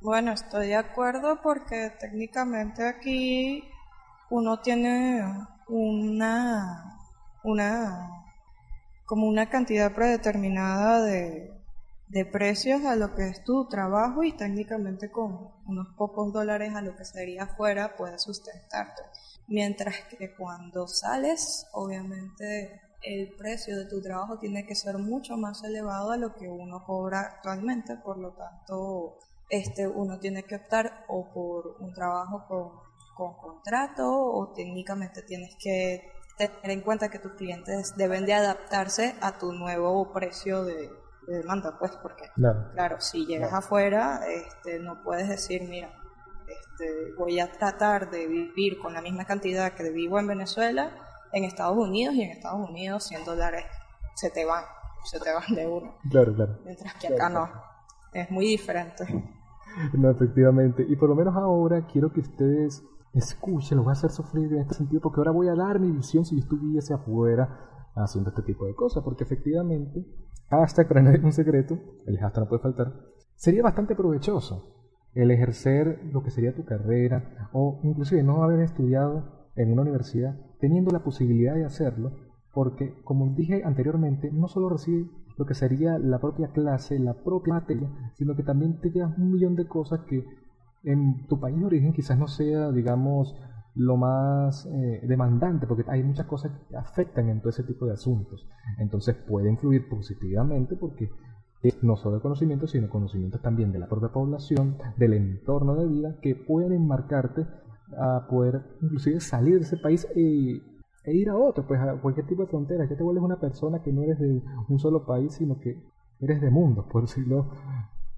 Bueno, 0.00 0.32
estoy 0.32 0.68
de 0.68 0.76
acuerdo 0.76 1.40
porque 1.42 1.92
técnicamente 2.00 2.86
aquí 2.86 3.64
uno 4.30 4.60
tiene 4.60 5.22
una, 5.68 6.98
una, 7.44 8.08
como 9.04 9.26
una 9.26 9.48
cantidad 9.48 9.92
predeterminada 9.94 11.02
de, 11.02 11.51
de 12.12 12.26
precios 12.26 12.84
a 12.84 12.94
lo 12.94 13.14
que 13.14 13.26
es 13.26 13.42
tu 13.42 13.66
trabajo 13.68 14.22
y 14.22 14.36
técnicamente 14.36 15.10
con 15.10 15.50
unos 15.66 15.88
pocos 15.96 16.30
dólares 16.30 16.74
a 16.74 16.82
lo 16.82 16.94
que 16.94 17.06
sería 17.06 17.44
afuera 17.44 17.96
puedes 17.96 18.22
sustentarte. 18.22 19.02
Mientras 19.48 19.94
que 20.10 20.34
cuando 20.36 20.86
sales, 20.86 21.66
obviamente 21.72 22.82
el 23.02 23.34
precio 23.34 23.78
de 23.78 23.86
tu 23.86 24.02
trabajo 24.02 24.38
tiene 24.38 24.66
que 24.66 24.74
ser 24.74 24.98
mucho 24.98 25.38
más 25.38 25.64
elevado 25.64 26.10
a 26.10 26.18
lo 26.18 26.34
que 26.34 26.48
uno 26.48 26.84
cobra 26.84 27.20
actualmente, 27.20 27.96
por 27.96 28.18
lo 28.18 28.34
tanto, 28.34 29.16
este, 29.48 29.88
uno 29.88 30.18
tiene 30.18 30.42
que 30.42 30.56
optar 30.56 31.06
o 31.08 31.32
por 31.32 31.76
un 31.80 31.94
trabajo 31.94 32.44
con, 32.46 32.72
con 33.16 33.38
contrato 33.38 34.06
o 34.06 34.52
técnicamente 34.52 35.22
tienes 35.22 35.56
que 35.58 36.12
tener 36.36 36.70
en 36.70 36.82
cuenta 36.82 37.08
que 37.08 37.18
tus 37.18 37.32
clientes 37.32 37.94
deben 37.96 38.26
de 38.26 38.34
adaptarse 38.34 39.14
a 39.22 39.38
tu 39.38 39.52
nuevo 39.52 40.12
precio 40.12 40.64
de, 40.64 40.90
de 41.32 41.38
demanda, 41.38 41.76
pues, 41.78 41.92
porque, 42.02 42.24
claro, 42.34 43.00
si 43.00 43.26
llegas 43.26 43.52
afuera, 43.52 44.20
este, 44.28 44.78
no 44.78 45.02
puedes 45.02 45.28
decir, 45.28 45.62
mira, 45.68 45.90
este, 46.46 47.14
voy 47.16 47.40
a 47.40 47.50
tratar 47.50 48.10
de 48.10 48.26
vivir 48.26 48.78
con 48.78 48.92
la 48.92 49.00
misma 49.00 49.24
cantidad 49.24 49.72
que 49.72 49.90
vivo 49.90 50.18
en 50.18 50.26
Venezuela, 50.26 50.90
en 51.32 51.44
Estados 51.44 51.78
Unidos, 51.78 52.14
y 52.14 52.22
en 52.22 52.30
Estados 52.30 52.68
Unidos 52.68 53.04
100 53.04 53.24
dólares 53.24 53.64
se 54.14 54.30
te 54.30 54.44
van, 54.44 54.64
se 55.04 55.18
te 55.18 55.32
van 55.32 55.54
de 55.54 55.66
uno. 55.66 55.94
Claro, 56.10 56.34
claro. 56.34 56.58
Mientras 56.64 56.94
que 56.94 57.08
acá 57.08 57.30
no, 57.30 57.48
es 58.12 58.30
muy 58.30 58.46
diferente. 58.46 59.06
No, 59.94 60.10
efectivamente. 60.10 60.84
Y 60.86 60.96
por 60.96 61.08
lo 61.08 61.14
menos 61.14 61.34
ahora 61.34 61.86
quiero 61.86 62.12
que 62.12 62.20
ustedes 62.20 62.82
escuchen, 63.14 63.78
lo 63.78 63.84
voy 63.84 63.92
a 63.92 63.94
hacer 63.94 64.10
sufrir 64.10 64.52
en 64.52 64.60
este 64.60 64.74
sentido, 64.74 65.00
porque 65.00 65.18
ahora 65.20 65.30
voy 65.30 65.48
a 65.48 65.54
dar 65.54 65.80
mi 65.80 65.90
visión 65.90 66.26
si 66.26 66.36
yo 66.36 66.42
estuviese 66.42 66.92
afuera 66.92 67.81
haciendo 67.94 68.30
este 68.30 68.42
tipo 68.42 68.66
de 68.66 68.74
cosas, 68.74 69.02
porque 69.02 69.24
efectivamente 69.24 70.04
hashtag 70.50 70.88
para 70.88 71.02
nadie 71.02 71.20
un 71.24 71.32
secreto, 71.32 71.78
el 72.06 72.18
hashtag 72.18 72.44
no 72.44 72.48
puede 72.48 72.62
faltar, 72.62 72.92
sería 73.34 73.62
bastante 73.62 73.94
provechoso 73.94 74.68
el 75.14 75.30
ejercer 75.30 76.00
lo 76.12 76.22
que 76.22 76.30
sería 76.30 76.54
tu 76.54 76.64
carrera 76.64 77.48
o 77.52 77.80
inclusive 77.82 78.22
no 78.22 78.42
haber 78.42 78.60
estudiado 78.60 79.48
en 79.56 79.72
una 79.72 79.82
universidad 79.82 80.34
teniendo 80.58 80.90
la 80.90 81.04
posibilidad 81.04 81.54
de 81.54 81.66
hacerlo 81.66 82.12
porque 82.54 82.94
como 83.04 83.34
dije 83.34 83.62
anteriormente 83.64 84.30
no 84.32 84.48
solo 84.48 84.70
recibe 84.70 85.10
lo 85.38 85.46
que 85.46 85.54
sería 85.54 85.98
la 85.98 86.18
propia 86.18 86.48
clase, 86.48 86.98
la 86.98 87.14
propia 87.14 87.54
materia, 87.54 87.88
sino 88.14 88.36
que 88.36 88.42
también 88.42 88.80
te 88.80 88.90
llevas 88.90 89.16
un 89.18 89.32
millón 89.32 89.56
de 89.56 89.66
cosas 89.66 90.00
que 90.00 90.24
en 90.84 91.26
tu 91.26 91.40
país 91.40 91.58
de 91.58 91.64
origen 91.64 91.92
quizás 91.92 92.18
no 92.18 92.28
sea, 92.28 92.70
digamos, 92.70 93.34
lo 93.74 93.96
más 93.96 94.66
eh, 94.66 95.00
demandante, 95.06 95.66
porque 95.66 95.84
hay 95.88 96.02
muchas 96.02 96.26
cosas 96.26 96.52
que 96.68 96.76
afectan 96.76 97.28
en 97.28 97.40
todo 97.40 97.50
ese 97.50 97.62
tipo 97.62 97.86
de 97.86 97.92
asuntos. 97.92 98.46
Entonces 98.78 99.16
puede 99.16 99.50
influir 99.50 99.88
positivamente 99.88 100.76
porque 100.76 101.10
no 101.82 101.96
solo 101.96 102.16
el 102.16 102.22
conocimiento, 102.22 102.66
sino 102.66 102.88
conocimientos 102.88 103.40
también 103.40 103.72
de 103.72 103.78
la 103.78 103.88
propia 103.88 104.08
población, 104.08 104.76
del 104.96 105.14
entorno 105.14 105.76
de 105.76 105.86
vida, 105.86 106.16
que 106.20 106.34
pueden 106.34 106.72
enmarcarte 106.72 107.46
a 107.96 108.26
poder 108.28 108.62
inclusive 108.80 109.20
salir 109.20 109.56
de 109.56 109.62
ese 109.62 109.76
país 109.76 110.06
e, 110.16 110.60
e 111.04 111.14
ir 111.14 111.28
a 111.28 111.36
otro, 111.36 111.66
pues 111.66 111.80
a 111.80 111.94
cualquier 112.00 112.26
tipo 112.26 112.42
de 112.42 112.48
frontera. 112.48 112.84
Ya 112.88 112.96
te 112.96 113.02
vuelves 113.02 113.22
una 113.22 113.38
persona 113.38 113.82
que 113.82 113.92
no 113.92 114.02
eres 114.02 114.18
de 114.18 114.42
un 114.68 114.78
solo 114.78 115.06
país, 115.06 115.34
sino 115.34 115.60
que 115.60 115.80
eres 116.20 116.40
de 116.40 116.50
mundo, 116.50 116.88
por 116.90 117.02
decirlo 117.06 117.50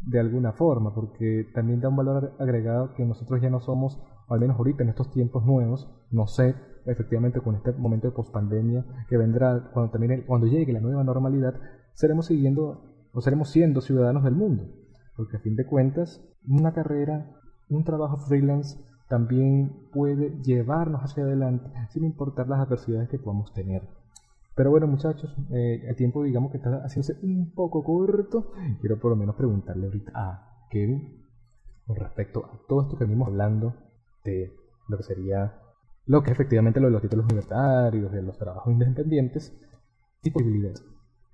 de 0.00 0.20
alguna 0.20 0.52
forma, 0.52 0.94
porque 0.94 1.50
también 1.54 1.80
da 1.80 1.88
un 1.88 1.96
valor 1.96 2.34
agregado 2.38 2.94
que 2.94 3.04
nosotros 3.04 3.40
ya 3.40 3.50
no 3.50 3.60
somos, 3.60 4.00
al 4.28 4.40
menos 4.40 4.56
ahorita 4.56 4.82
en 4.82 4.90
estos 4.90 5.10
tiempos 5.10 5.44
nuevos, 5.44 5.90
no 6.10 6.26
sé 6.26 6.54
efectivamente 6.86 7.40
con 7.40 7.54
este 7.54 7.72
momento 7.72 8.08
de 8.08 8.14
pospandemia 8.14 8.84
que 9.08 9.16
vendrá 9.16 9.70
cuando 9.72 9.90
termine, 9.90 10.24
cuando 10.24 10.46
llegue 10.46 10.72
la 10.72 10.80
nueva 10.80 11.04
normalidad, 11.04 11.54
seremos 11.94 12.26
siguiendo 12.26 12.82
o 13.12 13.20
seremos 13.20 13.48
siendo 13.50 13.80
ciudadanos 13.80 14.24
del 14.24 14.34
mundo, 14.34 14.64
porque 15.16 15.36
a 15.36 15.40
fin 15.40 15.56
de 15.56 15.66
cuentas 15.66 16.20
una 16.46 16.72
carrera, 16.72 17.30
un 17.68 17.84
trabajo 17.84 18.18
freelance 18.18 18.78
también 19.08 19.72
puede 19.92 20.42
llevarnos 20.42 21.02
hacia 21.02 21.24
adelante 21.24 21.70
sin 21.90 22.04
importar 22.04 22.48
las 22.48 22.60
adversidades 22.60 23.08
que 23.08 23.18
podamos 23.18 23.52
tener. 23.52 23.82
Pero 24.56 24.70
bueno 24.70 24.86
muchachos, 24.86 25.34
eh, 25.50 25.84
el 25.86 25.96
tiempo 25.96 26.22
digamos 26.22 26.50
que 26.50 26.58
está 26.58 26.82
haciéndose 26.84 27.18
un 27.22 27.50
poco 27.50 27.82
corto, 27.82 28.52
quiero 28.80 28.98
por 28.98 29.10
lo 29.10 29.16
menos 29.16 29.36
preguntarle 29.36 29.86
ahorita 29.86 30.12
a 30.14 30.66
Kevin 30.70 31.24
con 31.86 31.96
respecto 31.96 32.46
a 32.46 32.66
todo 32.66 32.82
esto 32.82 32.96
que 32.96 33.04
venimos 33.04 33.28
hablando 33.28 33.74
de 34.24 34.52
lo 34.88 34.96
que 34.96 35.02
sería 35.02 35.60
lo 36.06 36.22
que 36.22 36.32
efectivamente 36.32 36.80
lo 36.80 36.86
de 36.86 36.92
los 36.92 37.02
títulos 37.02 37.24
universitarios, 37.24 38.12
de 38.12 38.22
los 38.22 38.36
trabajos 38.38 38.72
independientes, 38.72 39.58
y 40.22 40.30
posibilidad 40.30 40.74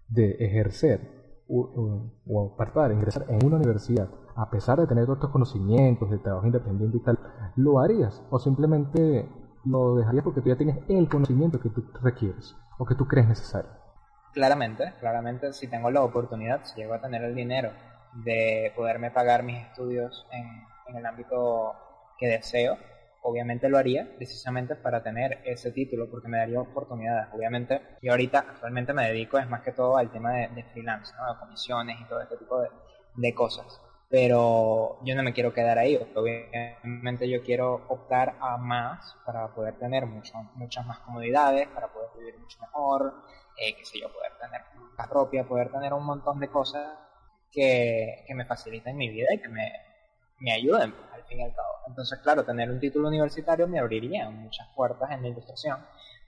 de 0.08 0.32
ejercer 0.40 1.00
o, 1.48 2.12
o 2.26 2.56
participar, 2.56 2.92
ingresar 2.92 3.24
en 3.28 3.44
una 3.44 3.56
universidad, 3.56 4.08
a 4.36 4.50
pesar 4.50 4.78
de 4.78 4.86
tener 4.86 5.04
todos 5.04 5.18
estos 5.18 5.30
conocimientos 5.30 6.10
de 6.10 6.18
trabajo 6.18 6.46
independiente 6.46 6.96
y 6.96 7.02
tal, 7.02 7.18
¿lo 7.56 7.80
harías? 7.80 8.22
¿O 8.30 8.38
simplemente 8.38 9.28
lo 9.64 9.96
dejarías 9.96 10.24
porque 10.24 10.40
tú 10.40 10.48
ya 10.48 10.56
tienes 10.56 10.78
el 10.88 11.08
conocimiento 11.08 11.60
que 11.60 11.70
tú 11.70 11.84
requieres 12.02 12.56
o 12.78 12.86
que 12.86 12.94
tú 12.94 13.06
crees 13.06 13.28
necesario? 13.28 13.70
Claramente, 14.32 14.94
claramente 15.00 15.52
si 15.52 15.66
tengo 15.66 15.90
la 15.90 16.02
oportunidad, 16.02 16.64
si 16.64 16.80
llego 16.80 16.94
a 16.94 17.00
tener 17.00 17.22
el 17.22 17.34
dinero 17.34 17.70
de 18.24 18.72
poderme 18.76 19.10
pagar 19.10 19.42
mis 19.42 19.58
estudios 19.66 20.26
en, 20.32 20.46
en 20.86 20.96
el 20.96 21.06
ámbito 21.06 21.74
que 22.20 22.28
deseo, 22.28 22.78
obviamente 23.22 23.68
lo 23.68 23.78
haría 23.78 24.06
precisamente 24.16 24.76
para 24.76 25.02
tener 25.02 25.40
ese 25.44 25.72
título, 25.72 26.10
porque 26.10 26.28
me 26.28 26.38
daría 26.38 26.60
oportunidades. 26.60 27.28
Obviamente, 27.32 27.80
y 28.02 28.08
ahorita 28.08 28.40
actualmente 28.40 28.92
me 28.92 29.06
dedico 29.08 29.38
es 29.38 29.48
más 29.48 29.62
que 29.62 29.72
todo 29.72 29.96
al 29.96 30.12
tema 30.12 30.32
de, 30.32 30.64
freelance, 30.72 31.14
¿no? 31.16 31.32
de 31.32 31.38
comisiones 31.40 31.96
y 32.00 32.04
todo 32.04 32.20
este 32.20 32.36
tipo 32.36 32.60
de, 32.60 32.68
de, 33.16 33.34
cosas. 33.34 33.80
Pero 34.08 34.98
yo 35.04 35.14
no 35.14 35.22
me 35.22 35.32
quiero 35.32 35.54
quedar 35.54 35.78
ahí, 35.78 35.98
obviamente 36.14 37.28
yo 37.28 37.42
quiero 37.42 37.86
optar 37.88 38.34
a 38.40 38.56
más 38.56 39.16
para 39.24 39.54
poder 39.54 39.78
tener 39.78 40.04
mucho, 40.04 40.34
muchas 40.56 40.84
más 40.84 40.98
comodidades, 41.00 41.68
para 41.68 41.88
poder 41.88 42.10
vivir 42.18 42.38
mucho 42.38 42.58
mejor, 42.60 43.14
eh, 43.56 43.76
qué 43.76 43.84
sé 43.84 44.00
yo, 44.00 44.12
poder 44.12 44.32
tener 44.40 44.62
la 44.98 45.08
propia, 45.08 45.46
poder 45.46 45.70
tener 45.70 45.92
un 45.94 46.04
montón 46.04 46.40
de 46.40 46.48
cosas 46.48 46.98
que, 47.52 48.24
que 48.26 48.34
me 48.34 48.44
faciliten 48.44 48.96
mi 48.96 49.08
vida 49.08 49.28
y 49.32 49.38
que 49.38 49.48
me, 49.48 49.70
me 50.40 50.52
ayuden 50.52 50.94
al 51.14 51.22
fin 51.24 51.40
y 51.40 51.42
al 51.44 51.54
cabo. 51.54 51.68
Entonces, 51.86 52.18
claro, 52.20 52.44
tener 52.44 52.70
un 52.70 52.80
título 52.80 53.08
universitario 53.08 53.68
me 53.68 53.78
abriría 53.78 54.28
muchas 54.30 54.66
puertas 54.74 55.10
en 55.10 55.22
la 55.22 55.28
ilustración, 55.28 55.78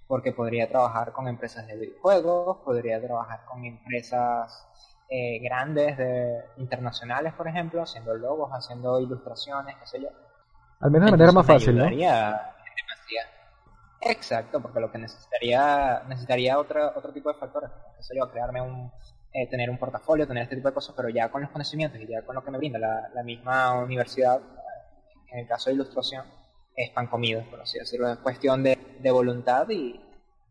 porque 0.07 0.33
podría 0.33 0.69
trabajar 0.69 1.13
con 1.13 1.29
empresas 1.29 1.67
de 1.67 1.77
videojuegos, 1.77 2.59
podría 2.65 3.01
trabajar 3.01 3.45
con 3.47 3.65
empresas 3.65 4.67
eh, 5.09 5.39
grandes, 5.41 5.97
de, 5.97 6.45
internacionales, 6.59 7.33
por 7.35 7.49
ejemplo, 7.49 7.83
haciendo 7.83 8.15
logos, 8.15 8.51
haciendo 8.53 9.01
ilustraciones, 9.01 9.77
qué 9.77 9.87
sé 9.87 10.01
yo. 10.03 10.09
Al 10.81 10.91
menos 10.91 11.07
de 11.07 11.13
manera 11.13 11.33
más 11.33 11.47
fácil, 11.47 11.77
¿no? 11.77 11.85
Exacto, 14.05 14.61
porque 14.61 14.81
lo 14.81 14.91
que 14.91 14.99
necesitaría 14.99 16.03
necesitaría 16.09 16.59
otro, 16.59 16.93
otro 16.97 17.13
tipo 17.13 17.33
de 17.33 17.39
factores, 17.39 17.71
qué 17.97 18.03
sé 18.03 18.17
yo, 18.17 18.29
crearme 18.31 18.61
un, 18.61 18.91
eh, 19.35 19.47
tener 19.49 19.71
un 19.71 19.79
portafolio, 19.79 20.27
tener 20.27 20.43
este 20.43 20.57
tipo 20.57 20.69
de 20.69 20.75
cosas, 20.75 20.95
pero 20.95 21.09
ya 21.09 21.31
con 21.31 21.41
los 21.41 21.51
conocimientos 21.51 21.99
y 22.01 22.07
ya 22.07 22.21
con 22.23 22.35
lo 22.35 22.45
que 22.45 22.51
me 22.51 22.59
brinda 22.59 22.79
la, 22.79 23.23
misma 23.23 23.83
universidad, 23.83 24.43
en 25.31 25.39
el 25.39 25.47
caso 25.47 25.71
de 25.71 25.77
ilustración, 25.77 26.27
es 26.77 26.91
pan 26.91 27.07
comido, 27.07 27.43
por 27.49 27.63
así 27.63 27.79
decirlo. 27.79 28.13
Es 28.13 28.19
cuestión 28.19 28.63
de, 28.63 28.77
voluntad 29.11 29.67
y 29.71 29.99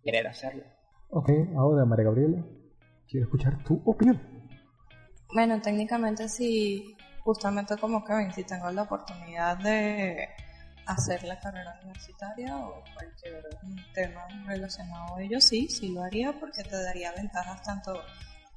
querer 0.03 0.27
hacerlo. 0.27 0.63
Ok, 1.09 1.29
ahora 1.55 1.85
María 1.85 2.05
Gabriela, 2.05 2.43
quiero 3.07 3.27
escuchar 3.27 3.63
tu 3.63 3.81
opinión. 3.85 4.19
Bueno, 5.31 5.61
técnicamente 5.61 6.27
sí, 6.27 6.95
justamente 7.23 7.77
como 7.77 8.03
que 8.03 8.31
si 8.31 8.43
tengo 8.43 8.71
la 8.71 8.81
oportunidad 8.81 9.57
de 9.57 10.27
hacer 10.87 11.23
la 11.23 11.39
carrera 11.39 11.79
universitaria 11.83 12.57
o 12.57 12.83
cualquier 12.95 13.43
tema 13.93 14.27
relacionado 14.47 15.15
a 15.15 15.21
ello, 15.21 15.39
sí, 15.39 15.69
sí 15.69 15.89
lo 15.89 16.01
haría 16.01 16.33
porque 16.39 16.63
te 16.63 16.81
daría 16.81 17.13
ventajas 17.13 17.61
tanto 17.61 17.93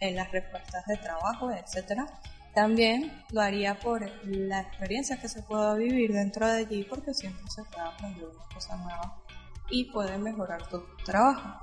en 0.01 0.17
las 0.17 0.31
respuestas 0.33 0.85
de 0.87 0.97
trabajo, 0.97 1.51
etcétera. 1.51 2.07
También 2.55 3.25
lo 3.33 3.41
haría 3.41 3.81
por 3.81 4.09
la 4.25 4.61
experiencia 4.61 5.21
que 5.21 5.29
se 5.29 5.43
pueda 5.43 5.75
vivir 5.75 6.13
dentro 6.13 6.47
de 6.47 6.59
allí, 6.59 6.85
porque 6.85 7.13
siempre 7.13 7.45
se 7.51 7.65
puede 7.65 7.87
aprender 7.89 8.25
una 8.25 8.45
cosa 8.55 8.77
nueva 8.77 9.23
y 9.71 9.91
puede 9.91 10.19
mejorar 10.19 10.69
tu 10.69 10.85
trabajo. 11.05 11.61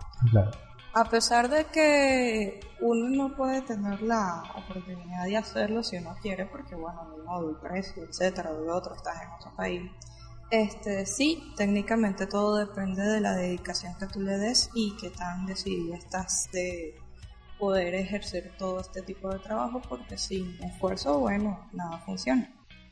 A 0.94 1.06
pesar 1.06 1.50
de 1.50 1.66
que 1.66 2.60
uno 2.82 3.10
no 3.10 3.36
puede 3.38 3.62
tener 3.62 4.02
la 4.02 4.44
oportunidad 4.58 5.24
de 5.24 5.38
hacerlo 5.38 5.82
si 5.84 5.98
uno 5.98 6.18
quiere, 6.22 6.46
porque 6.46 6.76
bueno, 6.76 7.10
de 7.16 7.24
modo, 7.24 7.50
el 7.52 7.56
precio, 7.56 8.04
etcétera, 8.04 8.52
de 8.52 8.70
otro, 8.70 8.96
estás 8.96 9.22
en 9.22 9.30
otro 9.30 9.56
país. 9.56 9.90
Este, 10.50 11.06
sí, 11.06 11.54
técnicamente 11.56 12.28
todo 12.28 12.58
depende 12.58 13.04
de 13.04 13.22
la 13.22 13.36
dedicación 13.36 13.96
que 13.98 14.08
tú 14.08 14.20
le 14.20 14.38
des 14.38 14.70
y 14.74 14.98
qué 15.00 15.10
tan 15.10 15.46
decidida 15.46 15.96
estás 15.96 16.50
de 16.52 17.00
poder 17.62 17.94
ejercer 17.94 18.52
todo 18.58 18.82
este 18.82 19.04
tipo 19.04 19.30
de 19.30 19.38
trabajo 19.38 19.80
porque 19.88 20.18
sin 20.18 20.56
esfuerzo, 20.64 21.20
bueno, 21.20 21.60
nada 21.74 22.00
funciona. 22.00 22.50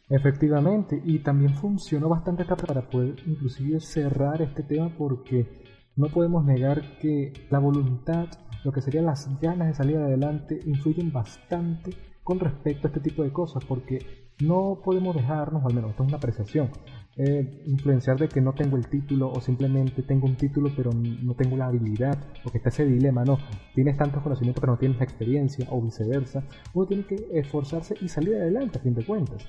Efectivamente, 0.08 1.02
y 1.04 1.20
también 1.20 1.56
funcionó 1.56 2.08
bastante 2.08 2.46
para 2.46 2.88
poder 2.88 3.16
inclusive 3.26 3.80
cerrar 3.80 4.44
este 4.44 4.62
tema 4.62 4.94
porque 4.96 5.64
no 5.96 6.10
podemos 6.10 6.46
negar 6.46 7.00
que 7.00 7.34
la 7.50 7.58
voluntad, 7.58 8.28
lo 8.64 8.72
que 8.72 8.82
serían 8.82 9.08
las 9.08 9.28
ganas 9.42 9.70
de 9.70 9.74
salir 9.74 9.98
adelante, 9.98 10.60
influyen 10.66 11.12
bastante 11.12 11.92
con 12.24 12.40
respecto 12.40 12.88
a 12.88 12.90
este 12.90 13.00
tipo 13.00 13.24
de 13.24 13.34
cosas 13.34 13.66
porque 13.66 14.29
no 14.42 14.80
podemos 14.84 15.16
dejarnos, 15.16 15.66
al 15.66 15.74
menos 15.74 15.92
esto 15.92 16.04
es 16.04 16.10
una 16.10 16.18
apreciación, 16.18 16.70
eh, 17.18 17.64
influenciar 17.66 18.18
de 18.18 18.30
que 18.30 18.40
no 18.40 18.54
tengo 18.54 18.78
el 18.78 18.88
título 18.88 19.30
o 19.30 19.42
simplemente 19.42 20.04
tengo 20.04 20.26
un 20.26 20.36
título 20.36 20.72
pero 20.76 20.92
no 20.94 21.34
tengo 21.34 21.58
la 21.58 21.68
habilidad, 21.68 22.18
porque 22.44 22.60
está 22.60 22.70
ese 22.70 22.86
dilema, 22.86 23.26
no, 23.26 23.38
tienes 23.76 23.98
tantos 23.98 24.24
conocimientos 24.24 24.62
pero 24.62 24.74
no 24.74 24.80
tienes 24.80 24.98
la 24.98 25.04
experiencia 25.04 25.68
o 25.70 25.82
viceversa, 25.82 26.44
uno 26.74 26.86
tiene 26.86 27.04
que 27.04 27.28
esforzarse 27.34 27.96
y 28.00 28.08
salir 28.08 28.36
adelante 28.36 28.80
a 28.80 28.82
fin 28.82 28.94
de 28.94 29.06
cuentas, 29.06 29.46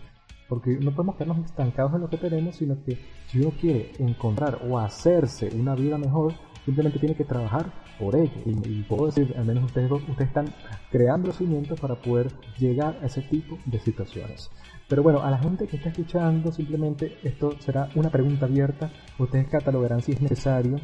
porque 0.49 0.78
no 0.80 0.91
podemos 0.91 1.14
quedarnos 1.14 1.47
estancados 1.47 1.95
en 1.95 2.01
lo 2.01 2.11
que 2.11 2.16
tenemos, 2.16 2.57
sino 2.57 2.82
que 2.82 2.99
si 3.28 3.41
uno 3.41 3.53
quiere 3.61 3.93
encontrar 4.01 4.61
o 4.68 4.78
hacerse 4.78 5.51
una 5.55 5.76
vida 5.76 5.97
mejor, 5.97 6.34
simplemente 6.64 6.99
tiene 6.99 7.14
que 7.14 7.24
trabajar 7.24 7.72
por 7.99 8.16
ello. 8.16 8.32
Y, 8.45 8.82
puedo 8.82 9.07
decir, 9.07 9.34
al 9.36 9.45
menos 9.45 9.64
ustedes 9.64 9.88
dos, 9.88 10.03
ustedes 10.09 10.28
están 10.28 10.47
creando 10.91 11.28
los 11.28 11.36
cimientos 11.36 11.78
para 11.78 11.95
poder 11.95 12.32
llegar 12.59 12.99
a 13.03 13.07
ese 13.07 13.22
tipo 13.22 13.59
de 13.66 13.78
situaciones. 13.78 14.51
Pero 14.91 15.05
bueno, 15.05 15.22
a 15.22 15.30
la 15.30 15.38
gente 15.38 15.68
que 15.68 15.76
está 15.76 15.91
escuchando, 15.91 16.51
simplemente 16.51 17.16
esto 17.22 17.55
será 17.61 17.88
una 17.95 18.11
pregunta 18.11 18.47
abierta. 18.47 18.91
Ustedes 19.20 19.47
catalogarán 19.47 20.03
si 20.03 20.11
es 20.11 20.20
necesario 20.20 20.80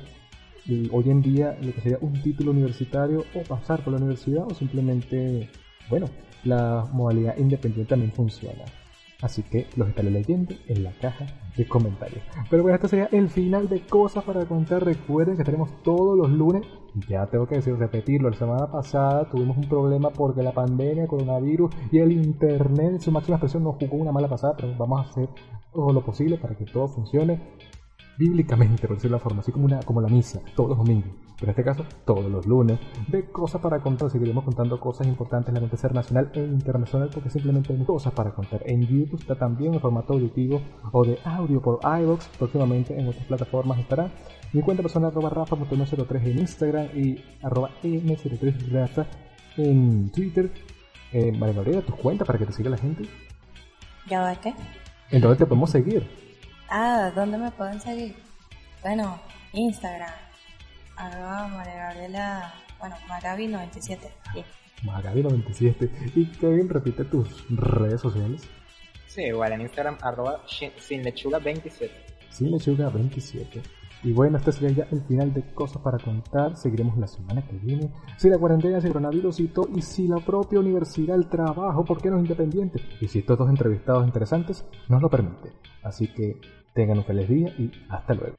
y 0.65 0.89
hoy 0.93 1.11
en 1.11 1.23
día 1.23 1.59
lo 1.61 1.75
que 1.75 1.81
sería 1.81 1.99
un 2.01 2.13
título 2.23 2.53
universitario 2.53 3.25
o 3.35 3.43
pasar 3.43 3.83
por 3.83 3.93
la 3.93 3.99
universidad 3.99 4.47
o 4.49 4.55
simplemente, 4.55 5.51
bueno, 5.91 6.07
la 6.45 6.89
modalidad 6.93 7.37
independiente 7.37 7.91
también 7.91 8.13
funciona. 8.13 8.63
Así 9.23 9.43
que 9.43 9.67
los 9.77 9.89
estaré 9.89 10.11
leyendo 10.11 10.55
en 10.69 10.85
la 10.85 10.93
caja 10.93 11.27
de 11.57 11.67
comentarios. 11.67 12.23
Pero 12.51 12.63
bueno, 12.63 12.77
esto 12.77 12.89
sería 12.89 13.09
el 13.13 13.31
final 13.31 13.69
de 13.69 13.81
cosas 13.81 14.25
para 14.25 14.45
contar. 14.45 14.85
Recuerden 14.85 15.37
que 15.37 15.43
estaremos 15.43 15.83
todos 15.83 16.19
los 16.19 16.31
lunes. 16.31 16.67
Ya 17.09 17.27
tengo 17.27 17.47
que 17.47 17.57
decir, 17.57 17.77
repetirlo. 17.77 18.29
La 18.29 18.37
semana 18.37 18.71
pasada 18.71 19.29
tuvimos 19.31 19.57
un 19.57 19.69
problema 19.69 20.11
porque 20.11 20.43
la 20.43 20.53
pandemia, 20.53 21.07
coronavirus 21.07 21.75
y 21.91 21.99
el 21.99 22.13
internet 22.13 22.93
en 22.93 23.01
su 23.01 23.11
máxima 23.11 23.37
expresión 23.37 23.65
nos 23.65 23.77
jugó 23.77 23.97
una 23.97 24.13
mala 24.13 24.29
pasada. 24.29 24.55
Pero 24.57 24.75
vamos 24.77 25.07
a 25.07 25.11
hacer 25.11 25.29
todo 25.73 25.93
lo 25.93 26.05
posible 26.05 26.37
para 26.37 26.55
que 26.55 26.67
todo 26.67 26.89
funcione 26.89 27.41
bíblicamente, 28.19 28.87
por 28.87 28.97
decirlo 28.97 29.17
de 29.17 29.21
la 29.21 29.25
forma, 29.25 29.41
así 29.41 29.53
como, 29.53 29.67
una, 29.67 29.81
como 29.81 30.01
la 30.01 30.09
misa, 30.09 30.41
todos 30.55 30.71
los 30.71 30.79
domingos, 30.79 31.11
pero 31.39 31.47
en 31.47 31.51
este 31.51 31.65
caso 31.65 31.85
todos 32.05 32.31
los 32.31 32.47
lunes, 32.47 32.79
de 33.09 33.27
cosas 33.31 33.61
para 33.61 33.81
contar, 33.81 34.11
seguiremos 34.11 34.45
contando 34.45 34.81
cosas 34.81 35.07
importantes 35.07 35.49
en 35.49 35.55
la 35.55 35.59
acontecer 35.59 35.95
nacional 35.95 36.31
e 36.35 36.41
internacional 36.41 37.11
porque 37.13 37.31
simplemente 37.31 37.73
hay 37.73 37.85
cosas 37.85 38.13
para 38.13 38.31
contar. 38.31 38.63
En 38.65 38.87
YouTube 38.87 39.21
está 39.21 39.35
también 39.35 39.75
en 39.75 39.81
formato 39.81 40.15
auditivo 40.15 40.63
o 40.93 41.05
de 41.05 41.19
audio 41.25 41.61
por 41.61 41.81
iVoox, 41.83 42.29
próximamente 42.39 42.99
en 42.99 43.09
otras 43.09 43.27
plataformas 43.27 43.79
estará. 43.79 44.11
Mi 44.53 44.63
cuenta 44.63 44.83
personal 44.83 45.11
arroba 45.11 45.31
rafa.103 45.31 46.25
en 46.25 46.39
Instagram 46.39 46.87
y 46.95 47.23
arroba 47.43 47.71
m03rafa 47.83 49.07
en 49.59 50.11
Twitter. 50.11 50.51
Eh, 51.13 51.33
María 51.33 51.55
Gabriela, 51.55 51.83
tus 51.83 51.95
cuentas 51.97 52.27
para 52.27 52.39
que 52.39 52.47
te 52.47 52.53
siga 52.53 52.71
la 52.71 52.79
gente. 52.79 53.05
¿Ya 54.09 54.21
va 54.23 54.35
qué? 54.37 54.55
Entonces 55.11 55.39
te 55.39 55.47
podemos 55.47 55.71
seguir. 55.71 56.26
Ah, 56.69 57.13
¿dónde 57.15 57.39
me 57.39 57.51
pueden 57.51 57.81
seguir? 57.81 58.17
Bueno, 58.83 59.21
Instagram, 59.53 60.11
arroba 60.97 61.49
María 61.49 61.75
Gabriela, 61.75 62.55
bueno, 62.79 62.97
Magabi97. 63.09 63.99
Magabi97. 64.83 66.13
Y 66.15 66.27
Kevin, 66.33 66.69
repite 66.69 67.05
tus 67.05 67.29
redes 67.51 68.01
sociales. 68.01 68.43
Sí, 69.07 69.23
igual 69.23 69.53
en 69.53 69.63
Instagram, 69.63 69.99
arroba 70.03 70.45
sinlechuga27. 70.47 71.91
Sinlechuga27. 72.31 73.63
Y 74.03 74.13
bueno, 74.13 74.39
este 74.39 74.53
sería 74.53 74.85
ya 74.85 74.89
el 74.93 75.03
final 75.03 75.33
de 75.33 75.43
cosas 75.55 75.83
para 75.83 75.99
contar. 75.99 76.57
Seguiremos 76.57 76.97
la 76.99 77.07
semana 77.07 77.47
que 77.47 77.57
viene. 77.57 77.91
Si 78.17 78.29
la 78.29 78.39
cuarentena, 78.39 78.81
si 78.81 78.87
el 78.87 78.93
coronavirus 78.93 79.41
y 79.41 79.49
todo, 79.49 79.69
y 79.75 79.83
si 79.83 80.07
la 80.07 80.19
propia 80.19 80.61
universidad, 80.61 81.17
el 81.17 81.29
trabajo, 81.29 81.85
¿por 81.85 82.01
qué 82.01 82.11
no 82.11 82.17
es 82.17 82.23
independiente? 82.23 82.81
Y 83.01 83.09
si 83.09 83.21
estos 83.21 83.39
dos 83.39 83.49
entrevistados 83.49 84.07
interesantes 84.07 84.65
nos 84.89 85.03
lo 85.03 85.09
permiten. 85.09 85.53
Así 85.83 86.09
que 86.09 86.41
tengan 86.75 86.99
un 86.99 87.05
feliz 87.05 87.29
día 87.29 87.49
y 87.59 87.71
hasta 87.89 88.15
luego. 88.15 88.37